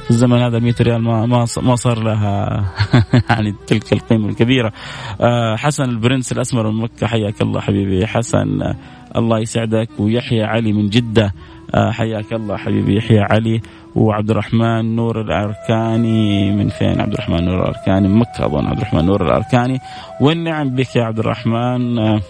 في 0.05 0.11
الزمن 0.11 0.39
هذا 0.39 0.57
ال 0.57 0.63
100 0.63 0.75
ريال 0.81 1.03
ما 1.03 1.47
ما 1.63 1.77
صار 1.77 2.03
لها 2.03 2.65
يعني 3.31 3.55
تلك 3.67 3.93
القيمة 3.93 4.29
الكبيرة. 4.29 4.73
آه 5.21 5.57
حسن 5.57 5.85
البرنس 5.85 6.33
الأسمر 6.33 6.71
من 6.71 6.83
مكه 6.83 7.07
حياك 7.07 7.43
الله 7.43 7.61
حبيبي. 7.61 8.07
حسن 8.07 8.63
آه 8.63 8.77
الله 9.17 9.39
يسعدك 9.39 9.89
ويحيى 9.99 10.43
علي 10.43 10.73
من 10.73 10.89
جدة. 10.89 11.25
آه 11.25 11.33
حياك 11.77 12.33
الله 12.33 12.57
حبيبي. 12.57 12.97
يحيى 12.97 13.21
علي 13.21 13.61
وعبد 13.95 14.31
الرحمن 14.31 14.97
نور 14.97 15.21
الأركاني. 15.21 16.51
من 16.51 16.69
فين 16.69 17.01
عبد 17.01 17.13
الرحمن 17.13 17.45
نور 17.45 17.63
الأركاني؟ 17.63 18.09
من 18.09 18.17
مكة 18.17 18.47
أظن 18.47 18.67
عبد 18.67 18.79
الرحمن 18.79 19.05
نور 19.05 19.27
الأركاني. 19.27 19.81
والنعم 20.21 20.71
بك 20.71 20.97
يا 20.97 21.05
عبد 21.05 21.19
الرحمن 21.19 21.99
آه، 21.99 22.21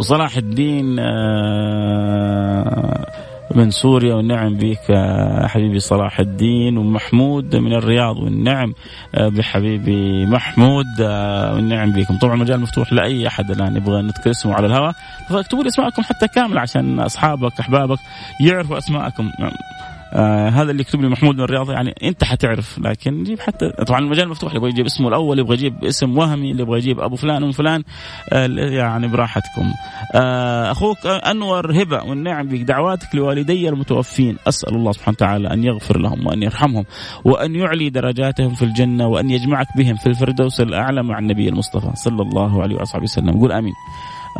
وصلاح 0.00 0.36
الدين 0.36 0.98
آه، 0.98 2.18
من 3.54 3.70
سوريا 3.70 4.14
والنعم 4.14 4.54
بك 4.54 4.92
حبيبي 5.46 5.78
صلاح 5.78 6.20
الدين 6.20 6.78
ومحمود 6.78 7.56
من 7.56 7.72
الرياض 7.72 8.16
والنعم 8.16 8.74
بحبيبي 9.14 10.26
محمود 10.26 11.00
والنعم 11.54 11.92
بكم. 11.92 12.18
طبعا 12.18 12.34
المجال 12.34 12.60
مفتوح 12.60 12.92
لأي 12.92 13.26
أحد 13.26 13.50
الآن. 13.50 13.76
يبغى 13.76 14.02
نذكر 14.02 14.30
اسمه 14.30 14.54
على 14.54 14.66
الهواء. 14.66 14.92
فاكتبوا 15.30 15.62
لي 15.62 15.68
أسماءكم 15.68 16.02
حتى 16.02 16.28
كاملة 16.34 16.60
عشان 16.60 17.00
أصحابك 17.00 17.60
أحبابك 17.60 17.98
يعرفوا 18.40 18.78
أسماءكم. 18.78 19.30
آه 20.12 20.48
هذا 20.48 20.70
اللي 20.70 20.80
يكتب 20.82 21.00
لي 21.00 21.08
محمود 21.08 21.34
من 21.34 21.40
الرياض 21.40 21.70
يعني 21.70 21.94
أنت 22.02 22.24
حتعرف 22.24 22.78
لكن 22.78 23.22
جيب 23.22 23.40
حتى 23.40 23.70
طبعا 23.86 24.00
المجال 24.00 24.28
مفتوح 24.28 24.48
اللي 24.52 24.58
يبغى 24.58 24.70
يجيب 24.70 24.86
اسمه 24.86 25.08
الأول 25.08 25.38
يبغى 25.38 25.54
يجيب 25.54 25.84
اسم 25.84 26.18
وهمي 26.18 26.50
اللي 26.50 26.62
يبغى 26.62 26.78
يجيب 26.78 27.00
أبو 27.00 27.16
فلان 27.16 27.44
أم 27.44 27.52
فلان 27.52 27.82
آه 28.32 28.46
يعني 28.56 29.08
براحتكم. 29.08 29.72
آه 30.14 30.70
أخوك 30.70 31.06
أنور 31.06 31.82
هبة 31.82 32.02
والنعم 32.02 32.48
بك 32.48 32.60
دعواتك 32.60 33.14
لوالدي 33.14 33.68
المتوفين. 33.68 34.36
أسأل 34.48 34.74
الله 34.74 34.92
سبحانه 34.92 35.16
وتعالى 35.16 35.52
أن 35.52 35.64
يغفر 35.64 35.98
لهم 35.98 36.26
وأن 36.26 36.42
يرحمهم 36.42 36.84
وأن 37.24 37.54
يعلي 37.54 37.90
درجاتهم 37.90 38.54
في 38.54 38.62
الجنة 38.64 39.06
وأن 39.06 39.30
يجمعك 39.30 39.66
بهم 39.76 39.96
في 39.96 40.06
الفردوس 40.06 40.60
الأعلى 40.60 41.02
مع 41.02 41.18
النبي 41.18 41.48
المصطفى 41.48 41.90
صلى 41.94 42.22
الله 42.22 42.62
عليه 42.62 42.76
وصحبه 42.76 43.02
وسلم. 43.02 43.40
قول 43.40 43.52
آمين. 43.52 43.72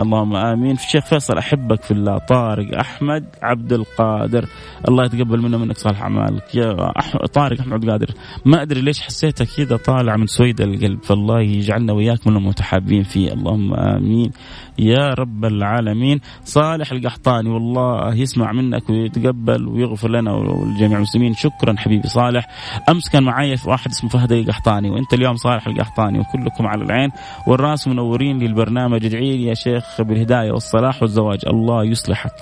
اللهم 0.01 0.37
آمين. 0.37 0.75
في 0.75 0.85
الشيخ 0.85 1.05
فيصل 1.07 1.39
أحبك 1.39 1.83
في 1.83 1.91
الله. 1.91 2.19
طارق 2.19 2.79
أحمد 2.79 3.25
عبد 3.43 3.73
القادر. 3.73 4.45
الله 4.89 5.05
يتقبل 5.05 5.43
منا 5.43 5.57
منك 5.59 5.79
صالح 5.79 6.03
أعمالك. 6.03 6.55
يا 6.55 6.93
أح... 6.99 7.17
طارق 7.17 7.61
أحمد 7.61 7.73
عبد 7.73 7.85
القادر. 7.85 8.11
ما 8.45 8.63
أدري 8.63 8.81
ليش 8.81 9.01
حسيتك 9.01 9.49
كذا 9.57 9.77
طالع 9.77 10.17
من 10.17 10.27
سويد 10.27 10.61
القلب. 10.61 11.03
فالله 11.03 11.41
يجعلنا 11.41 11.93
وياك 11.93 12.27
من 12.27 12.37
المتحابين 12.37 13.03
فيه. 13.03 13.33
اللهم 13.33 13.75
آمين. 13.75 14.31
يا 14.79 15.09
رب 15.09 15.45
العالمين. 15.45 16.21
صالح 16.45 16.93
القحطاني 16.93 17.51
والله 17.51 18.15
يسمع 18.15 18.53
منك 18.53 18.91
ويتقبل 18.91 19.69
ويغفر 19.69 20.11
لنا 20.11 20.33
ولجميع 20.33 20.97
المسلمين. 20.97 21.35
شكرا 21.35 21.75
حبيبي 21.79 22.09
صالح. 22.09 22.49
أمس 22.89 23.09
كان 23.09 23.57
في 23.57 23.71
واحد 23.71 23.91
اسمه 23.91 24.11
فهد 24.11 24.33
القحطاني 24.33 24.91
وأنت 24.91 25.15
اليوم 25.15 25.37
صالح 25.37 25.67
القحطاني 25.67 26.19
وكلكم 26.19 26.67
على 26.67 26.85
العين. 26.85 27.11
والراس 27.47 27.89
منورين 27.89 28.39
للبرنامج 28.39 29.05
ادعي 29.05 29.37
لي 29.37 29.45
يا 29.45 29.55
شيخ 29.55 30.03
بالهداية 30.03 30.53
والصلاح 30.53 31.03
والزواج. 31.03 31.39
الله 31.47 31.85
يصلحك 31.85 32.35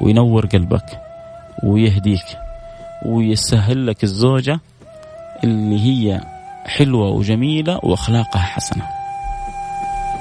وينور 0.00 0.46
قلبك 0.46 1.00
ويهديك 1.62 2.26
ويسهل 3.06 3.86
لك 3.86 4.04
الزوجة 4.04 4.60
اللي 5.44 5.80
هي 5.80 6.20
حلوة 6.66 7.08
وجميلة 7.08 7.80
وأخلاقها 7.82 8.42
حسنة. 8.42 8.95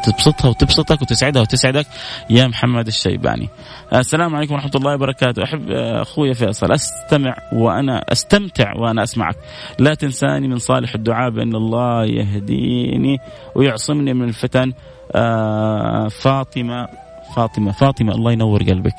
تبسطها 0.05 0.49
وتبسطك 0.49 1.01
وتسعدها 1.01 1.41
وتسعدك 1.41 1.87
يا 2.29 2.47
محمد 2.47 2.87
الشيباني. 2.87 3.49
السلام 3.93 4.35
عليكم 4.35 4.53
ورحمة 4.53 4.71
الله 4.75 4.93
وبركاته. 4.93 5.43
أحب 5.43 5.71
أخوي 5.71 6.33
فيصل 6.33 6.71
أستمع 6.71 7.35
وأنا 7.53 8.05
أستمتع 8.11 8.73
وأنا 8.77 9.03
أسمعك. 9.03 9.35
لا 9.79 9.93
تنساني 9.93 10.47
من 10.47 10.57
صالح 10.57 10.95
الدعاء 10.95 11.29
بأن 11.29 11.55
الله 11.55 12.05
يهديني 12.05 13.17
ويعصمني 13.55 14.13
من 14.13 14.27
الفتن. 14.27 14.73
آه، 15.15 16.07
فاطمة 16.07 16.87
فاطمة 17.35 17.71
فاطمة 17.71 18.15
الله 18.15 18.31
ينور 18.31 18.63
قلبك 18.63 18.95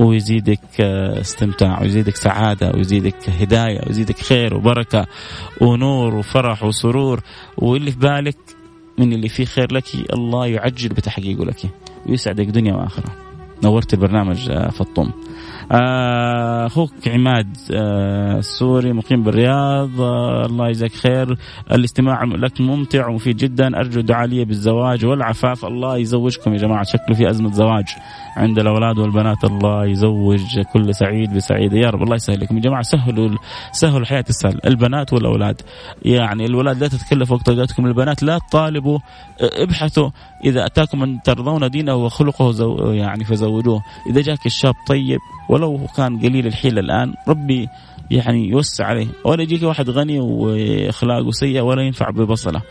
ويزيدك 0.00 0.80
استمتاع 1.20 1.82
ويزيدك 1.82 2.16
سعادة 2.16 2.72
ويزيدك 2.74 3.30
هداية 3.40 3.80
ويزيدك 3.86 4.18
خير 4.18 4.54
وبركة 4.54 5.06
ونور 5.60 6.14
وفرح 6.14 6.64
وسرور. 6.64 7.20
واللي 7.58 7.90
في 7.90 7.98
بالك 7.98 8.36
من 8.98 9.12
اللي 9.12 9.28
فيه 9.28 9.44
خير 9.44 9.72
لك 9.72 9.84
الله 10.12 10.46
يعجل 10.46 10.88
بتحقيقه 10.88 11.44
لك. 11.44 11.70
ويسعدك 12.06 12.46
دنيا 12.46 12.74
وآخرة. 12.74 13.27
نورت 13.64 13.94
البرنامج 13.94 14.50
آه، 14.50 14.70
فطوم 14.70 15.12
آه، 15.72 16.66
أخوك 16.66 17.08
عماد 17.08 17.56
آه، 17.74 18.38
السوري 18.38 18.92
مقيم 18.92 19.22
بالرياض 19.22 20.00
الله 20.50 20.68
يجزاك 20.68 20.92
خير. 20.92 21.38
الاستماع 21.72 22.24
لك 22.24 22.60
ممتع 22.60 23.08
ومفيد 23.08 23.36
جدا. 23.36 23.78
أرجو 23.78 24.00
دعاء 24.00 24.26
لي 24.26 24.44
بالزواج 24.44 25.04
والعفاف. 25.06 25.64
الله 25.64 25.96
يزوجكم 25.96 26.52
يا 26.52 26.58
جماعة. 26.58 26.82
شكله 26.82 27.16
في 27.16 27.30
أزمة 27.30 27.52
زواج 27.52 27.84
عند 28.36 28.58
الأولاد 28.58 28.98
والبنات. 28.98 29.44
الله 29.44 29.86
يزوج 29.86 30.60
كل 30.72 30.94
سعيد 30.94 31.34
بسعيد. 31.34 31.72
يا 31.72 31.90
رب 31.90 32.02
الله 32.02 32.14
يسهل 32.14 32.40
لكم. 32.40 32.56
يا 32.56 32.62
جماعة 32.62 32.82
سهلوا 32.82 33.36
سهلوا 33.72 33.98
الحياة 33.98 34.20
تسهل 34.20 34.60
البنات 34.66 35.12
والأولاد. 35.12 35.62
يعني 36.02 36.46
الولاد 36.46 36.80
لا 36.80 36.88
تتكلفوا 36.88 37.36
وقت 37.36 37.50
طاقتكم 37.50 37.86
البنات 37.86 38.22
لا 38.22 38.38
تطالبوا 38.38 38.98
ابحثوا. 39.40 40.10
إذا 40.44 40.66
أتاكم 40.66 40.98
من 41.00 41.22
ترضون 41.22 41.70
دينه 41.70 41.94
وخلقه 41.94 42.52
زو 42.52 42.76
يعني 42.92 43.24
فزوجوه 43.48 43.82
إذا 44.06 44.20
جاك 44.20 44.46
الشاب 44.46 44.74
طيب 44.86 45.20
ولو 45.48 45.80
كان 45.96 46.18
قليل 46.18 46.46
الحيله 46.46 46.80
الآن 46.80 47.14
ربي 47.28 47.68
يعني 48.10 48.48
يوسع 48.48 48.84
عليه. 48.84 49.06
ولا 49.24 49.42
يجيك 49.42 49.62
واحد 49.62 49.90
غني 49.90 50.20
وأخلاقه 50.20 51.30
سيئة 51.30 51.60
ولا 51.60 51.82
ينفع 51.82 52.10
ببصله. 52.10 52.62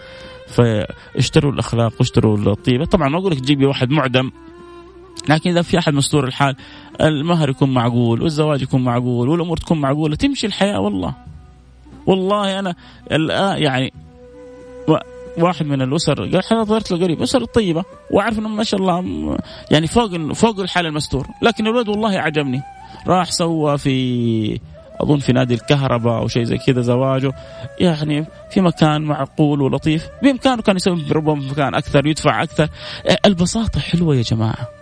فاشتروا 0.47 1.51
الأخلاق 1.51 1.93
واشتروا 1.99 2.37
الطيبة. 2.37 2.85
طبعا 2.85 3.09
ما 3.09 3.17
أقول 3.17 3.31
لك 3.31 3.39
تجيبي 3.39 3.65
واحد 3.65 3.89
معدم 3.89 4.31
لكن 5.29 5.49
إذا 5.49 5.61
في 5.61 5.79
أحد 5.79 5.93
مستور 5.93 6.27
الحال 6.27 6.55
المهر 7.01 7.49
يكون 7.49 7.73
معقول 7.73 8.21
والزواج 8.21 8.61
يكون 8.61 8.83
معقول 8.83 9.29
والأمور 9.29 9.57
تكون 9.57 9.81
معقولة 9.81 10.15
تمشي 10.15 10.47
الحياة. 10.47 10.79
والله 10.79 11.13
والله 12.05 12.59
أنا 12.59 12.75
الآن 13.11 13.63
يعني 13.63 13.93
واحد 15.37 15.65
من 15.65 15.81
الأسر 15.81 16.13
قال 16.13 16.41
أنا 16.51 16.63
ظهرت 16.63 16.91
له 16.91 17.03
قريب. 17.03 17.21
أسر 17.21 17.45
طيبة 17.45 17.83
وأعرف 18.11 18.39
انهم 18.39 18.55
ما 18.55 18.63
شاء 18.63 18.79
الله 18.79 19.37
يعني 19.71 19.87
فوق 19.87 20.33
فوق 20.33 20.59
الحال 20.59 20.85
المستور. 20.85 21.27
لكن 21.41 21.67
الولد 21.67 21.89
والله 21.89 22.19
عجبني 22.19 22.61
راح 23.07 23.31
سوى 23.31 23.77
في 23.77 24.59
أظن 25.01 25.17
في 25.17 25.33
نادي 25.33 25.53
الكهرباء 25.53 26.17
أو 26.17 26.27
شيء 26.27 26.43
زي 26.43 26.57
كذا 26.57 26.81
زواجه. 26.81 27.33
يعني 27.79 28.25
في 28.51 28.61
مكان 28.61 29.01
معقول 29.01 29.61
ولطيف. 29.61 30.07
بإمكانه 30.23 30.61
كان 30.61 30.75
يسوي 30.75 31.05
ربما 31.11 31.51
مكان 31.51 31.75
أكثر 31.75 32.07
يدفع 32.07 32.43
أكثر. 32.43 32.69
البساطة 33.25 33.79
حلوة 33.79 34.15
يا 34.15 34.21
جماعة. 34.21 34.76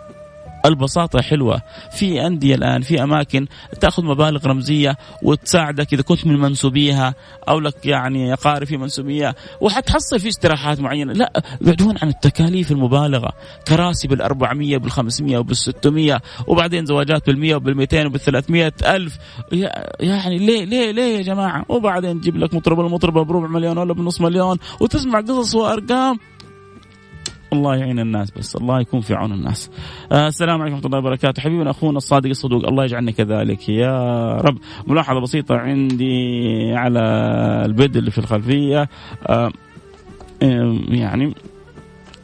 البساطة 0.68 1.22
حلوة. 1.22 1.61
في 1.91 2.28
أندية 2.28 2.55
الآن 2.55 2.82
في 2.82 3.03
أماكن 3.03 3.47
تأخذ 3.82 4.03
مبالغ 4.03 4.47
رمزية 4.47 4.97
وتساعدك 5.24 5.93
إذا 5.93 6.01
كنت 6.01 6.28
من 6.28 6.39
منسوبيها 6.39 7.16
أو 7.49 7.59
لك 7.59 7.86
يعني 7.86 8.34
أقارب 8.34 8.68
في 8.68 8.78
منسوبية 8.78 9.36
وحتحصل 9.61 10.20
في 10.20 10.28
استراحات 10.28 10.80
معينة. 10.80 11.13
لا 11.13 11.43
يبعدون 11.61 11.97
عن 12.01 12.09
التكاليف 12.09 12.72
المبالغة. 12.72 13.34
كراسي 13.68 14.07
بالأربعمية 14.07 14.78
بالخمسمية 14.78 15.38
وبالستمية 15.38 16.22
وبعدين 16.47 16.86
زواجات 16.86 17.28
بالمية 17.28 17.55
وبالمئتين 17.55 18.07
وبالثلاثمية 18.07 18.74
ألف. 18.86 19.18
يعني 19.99 20.38
ليه 20.38 20.66
ليه 20.66 20.91
ليه 20.91 21.18
يا 21.18 21.22
جماعة؟ 21.22 21.66
وبعدين 21.70 22.22
تجيب 22.22 22.38
لك 22.38 22.53
مطرب 22.53 22.80
المطربة 22.80 23.24
بربع 23.24 23.47
مليون 23.47 23.78
ولا 23.78 23.93
بنص 23.93 24.22
مليون 24.22 24.57
وتسمع 24.80 25.22
قصص 25.22 25.55
وأرقام. 25.55 26.20
الله 27.56 27.76
يعين 27.76 27.99
الناس 27.99 28.32
بس 28.32 28.56
الله 28.56 28.80
يكون 28.80 29.01
في 29.01 29.14
عون 29.14 29.32
الناس. 29.32 29.72
آه 30.12 30.28
السلام 30.28 30.62
عليكم 30.62 30.76
ورحمة 30.76 30.86
الله 30.86 30.97
وبركاته. 30.97 31.41
حبيبنا 31.41 31.72
أخونا 31.72 31.97
الصادق 31.97 32.30
الصدوق 32.30 32.68
الله 32.68 32.84
يجعلنا 32.84 33.12
كذلك. 33.12 33.70
يا 33.70 34.34
رب 34.34 34.58
ملاحظة 34.88 35.22
بسيطة 35.22 35.56
عندي 35.56 36.74
على 36.76 36.99
البدء 37.66 37.99
اللي 37.99 38.12
في 38.12 38.18
الخلفية. 38.18 38.89
آه 39.28 39.51
يعني 40.89 41.34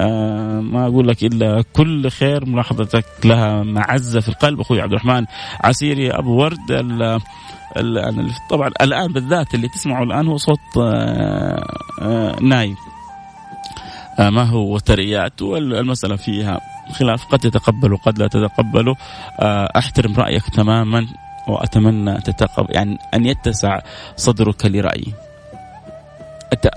آه 0.01 0.59
ما 0.61 0.87
أقول 0.87 1.07
لك 1.07 1.23
إلا 1.23 1.63
كل 1.73 2.09
خير 2.09 2.45
ملاحظتك 2.45 3.05
لها 3.25 3.63
معزة 3.63 4.19
في 4.19 4.29
القلب. 4.29 4.59
أخوي 4.59 4.81
عبد 4.81 4.91
الرحمن 4.91 5.25
عسيري 5.63 6.11
أبو 6.11 6.31
ورد. 6.31 6.57
طبعا 8.49 8.71
الآن 8.81 9.13
بالذات 9.13 9.55
اللي 9.55 9.67
تسمعه 9.67 10.03
الآن 10.03 10.27
هو 10.27 10.37
صوت 10.37 10.59
آه 10.77 11.63
آه 12.01 12.39
نايم. 12.41 12.75
ما 14.29 14.43
هو 14.43 14.75
وتريات 14.75 15.41
والمسألة 15.41 16.15
فيها 16.15 16.61
خلاف. 16.91 17.25
قد 17.25 17.39
تتقبل 17.39 17.93
وقد 17.93 18.19
لا 18.19 18.27
تتقبل. 18.27 18.95
آه، 19.39 19.71
أحترم 19.77 20.15
رأيك 20.15 20.43
تماما 20.55 21.07
وأتمنى 21.47 22.21
تتقبل 22.21 22.75
يعني 22.75 22.97
أن 23.13 23.25
يتسع 23.25 23.79
صدرك 24.15 24.65
لرأيي. 24.65 25.13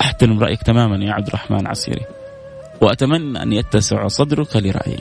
أحترم 0.01 0.41
رأيك 0.41 0.63
تماما 0.63 1.05
يا 1.05 1.13
عبد 1.13 1.27
الرحمن 1.27 1.67
عسيري. 1.67 2.05
وأتمنى 2.81 3.43
أن 3.43 3.53
يتسع 3.53 4.09
صدرك 4.09 4.57
لرأيي. 4.57 4.99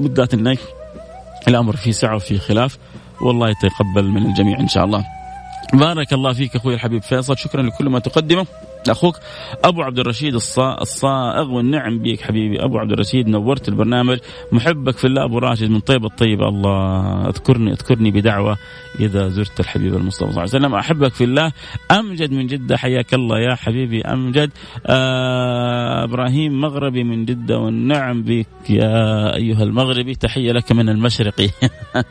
بالذات 0.00 0.34
أنك 0.34 0.58
الأمر 1.48 1.76
فيه 1.76 1.90
سعة 1.90 2.16
وفيه 2.16 2.38
خلاف. 2.38 2.78
والله 3.20 3.48
يتقبل 3.50 4.04
من 4.04 4.26
الجميع 4.26 4.60
إن 4.60 4.68
شاء 4.68 4.84
الله. 4.84 5.04
بارك 5.72 6.12
الله 6.12 6.32
فيك 6.32 6.56
أخوي 6.56 6.74
الحبيب 6.74 7.02
فيصل. 7.02 7.38
شكرا 7.38 7.62
لكل 7.62 7.88
ما 7.88 7.98
تقدمه. 7.98 8.46
أخوك 8.90 9.16
أبو 9.64 9.82
عبد 9.82 9.98
الرشيد 9.98 10.34
الصائغ 10.34 11.50
والنعم 11.50 11.98
بيك 11.98 12.20
حبيبي. 12.20 12.64
أبو 12.64 12.78
عبد 12.78 12.92
الرشيد 12.92 13.28
نورت 13.28 13.68
البرنامج. 13.68 14.18
محبك 14.52 14.96
في 14.96 15.06
الله 15.06 15.24
أبو 15.24 15.38
راشد 15.38 15.70
من 15.70 15.80
طيبه 15.80 16.06
الطيبه 16.06 16.48
الله 16.48 17.28
أذكرني 17.28 17.72
أذكرني 17.72 18.10
بدعوة 18.10 18.56
إذا 19.00 19.28
زرت 19.28 19.60
الحبيب 19.60 19.94
المصطفى 19.94 20.18
صلى 20.18 20.28
الله 20.28 20.40
عليه 20.40 20.50
وسلم. 20.50 20.74
أحبك 20.74 21.12
في 21.14 21.24
الله. 21.24 21.52
أمجد 21.90 22.32
من 22.32 22.46
جدة 22.46 22.76
حياك 22.76 23.14
الله 23.14 23.40
يا 23.40 23.54
حبيبي. 23.54 24.02
أمجد 24.02 24.50
آه 24.86 26.04
إبراهيم 26.04 26.60
مغربي 26.60 27.04
من 27.04 27.24
جدة 27.24 27.58
والنعم 27.58 28.22
بك 28.22 28.46
يا 28.70 29.34
أيها 29.36 29.62
المغربي. 29.62 30.14
تحية 30.14 30.52
لك 30.52 30.72
من 30.72 30.88
المشرقي 30.88 31.48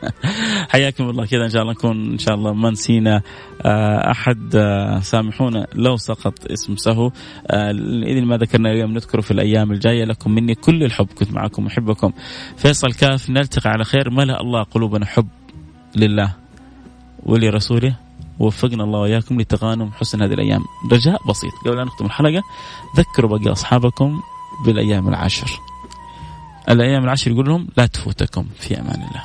حياكم 0.72 1.10
الله. 1.10 1.26
كذا 1.26 1.44
إن 1.44 1.50
شاء 1.50 1.62
الله 1.62 1.72
نكون 1.72 2.10
إن 2.12 2.18
شاء 2.18 2.34
الله 2.34 2.52
ما 2.54 2.70
نسينا 2.70 3.22
آه 3.62 4.10
أحد 4.10 4.56
آه 4.56 5.00
سامحونا 5.00 5.66
لو 5.74 5.96
سقط. 5.96 6.46
اسم 6.50 6.65
سهو 6.74 7.10
آه 7.46 7.72
ما 8.24 8.36
ذكرنا 8.36 8.70
اليوم 8.72 8.92
نذكره 8.92 9.20
في 9.20 9.30
الأيام 9.30 9.72
الجاية. 9.72 10.04
لكم 10.04 10.30
مني 10.30 10.54
كل 10.54 10.84
الحب. 10.84 11.06
كنت 11.06 11.32
معكم 11.32 11.66
أحبكم. 11.66 12.12
فيصل 12.56 12.92
كاف 12.92 13.30
نلتقي 13.30 13.70
على 13.70 13.84
خير. 13.84 14.10
ملأ 14.10 14.40
الله 14.40 14.62
قلوبنا 14.62 15.06
حب 15.06 15.28
لله 15.96 16.34
ولرسوله. 17.22 17.96
ووفقنا 18.38 18.84
الله 18.84 19.00
وإياكم 19.00 19.40
لتغانم 19.40 19.90
حسن 19.92 20.22
هذه 20.22 20.32
الأيام. 20.32 20.64
رجاء 20.92 21.28
بسيط. 21.28 21.52
قبل 21.66 21.78
أن 21.78 21.86
نختم 21.86 22.06
الحلقة 22.06 22.42
ذكروا 22.96 23.30
باقي 23.30 23.52
أصحابكم 23.52 24.20
بالأيام 24.66 25.08
العشر 25.08 25.60
الأيام 26.68 27.04
العشر 27.04 27.30
يقول 27.30 27.48
لهم 27.48 27.68
لا 27.76 27.86
تفوتكم. 27.86 28.46
في 28.58 28.80
أمان 28.80 28.94
الله. 28.94 29.24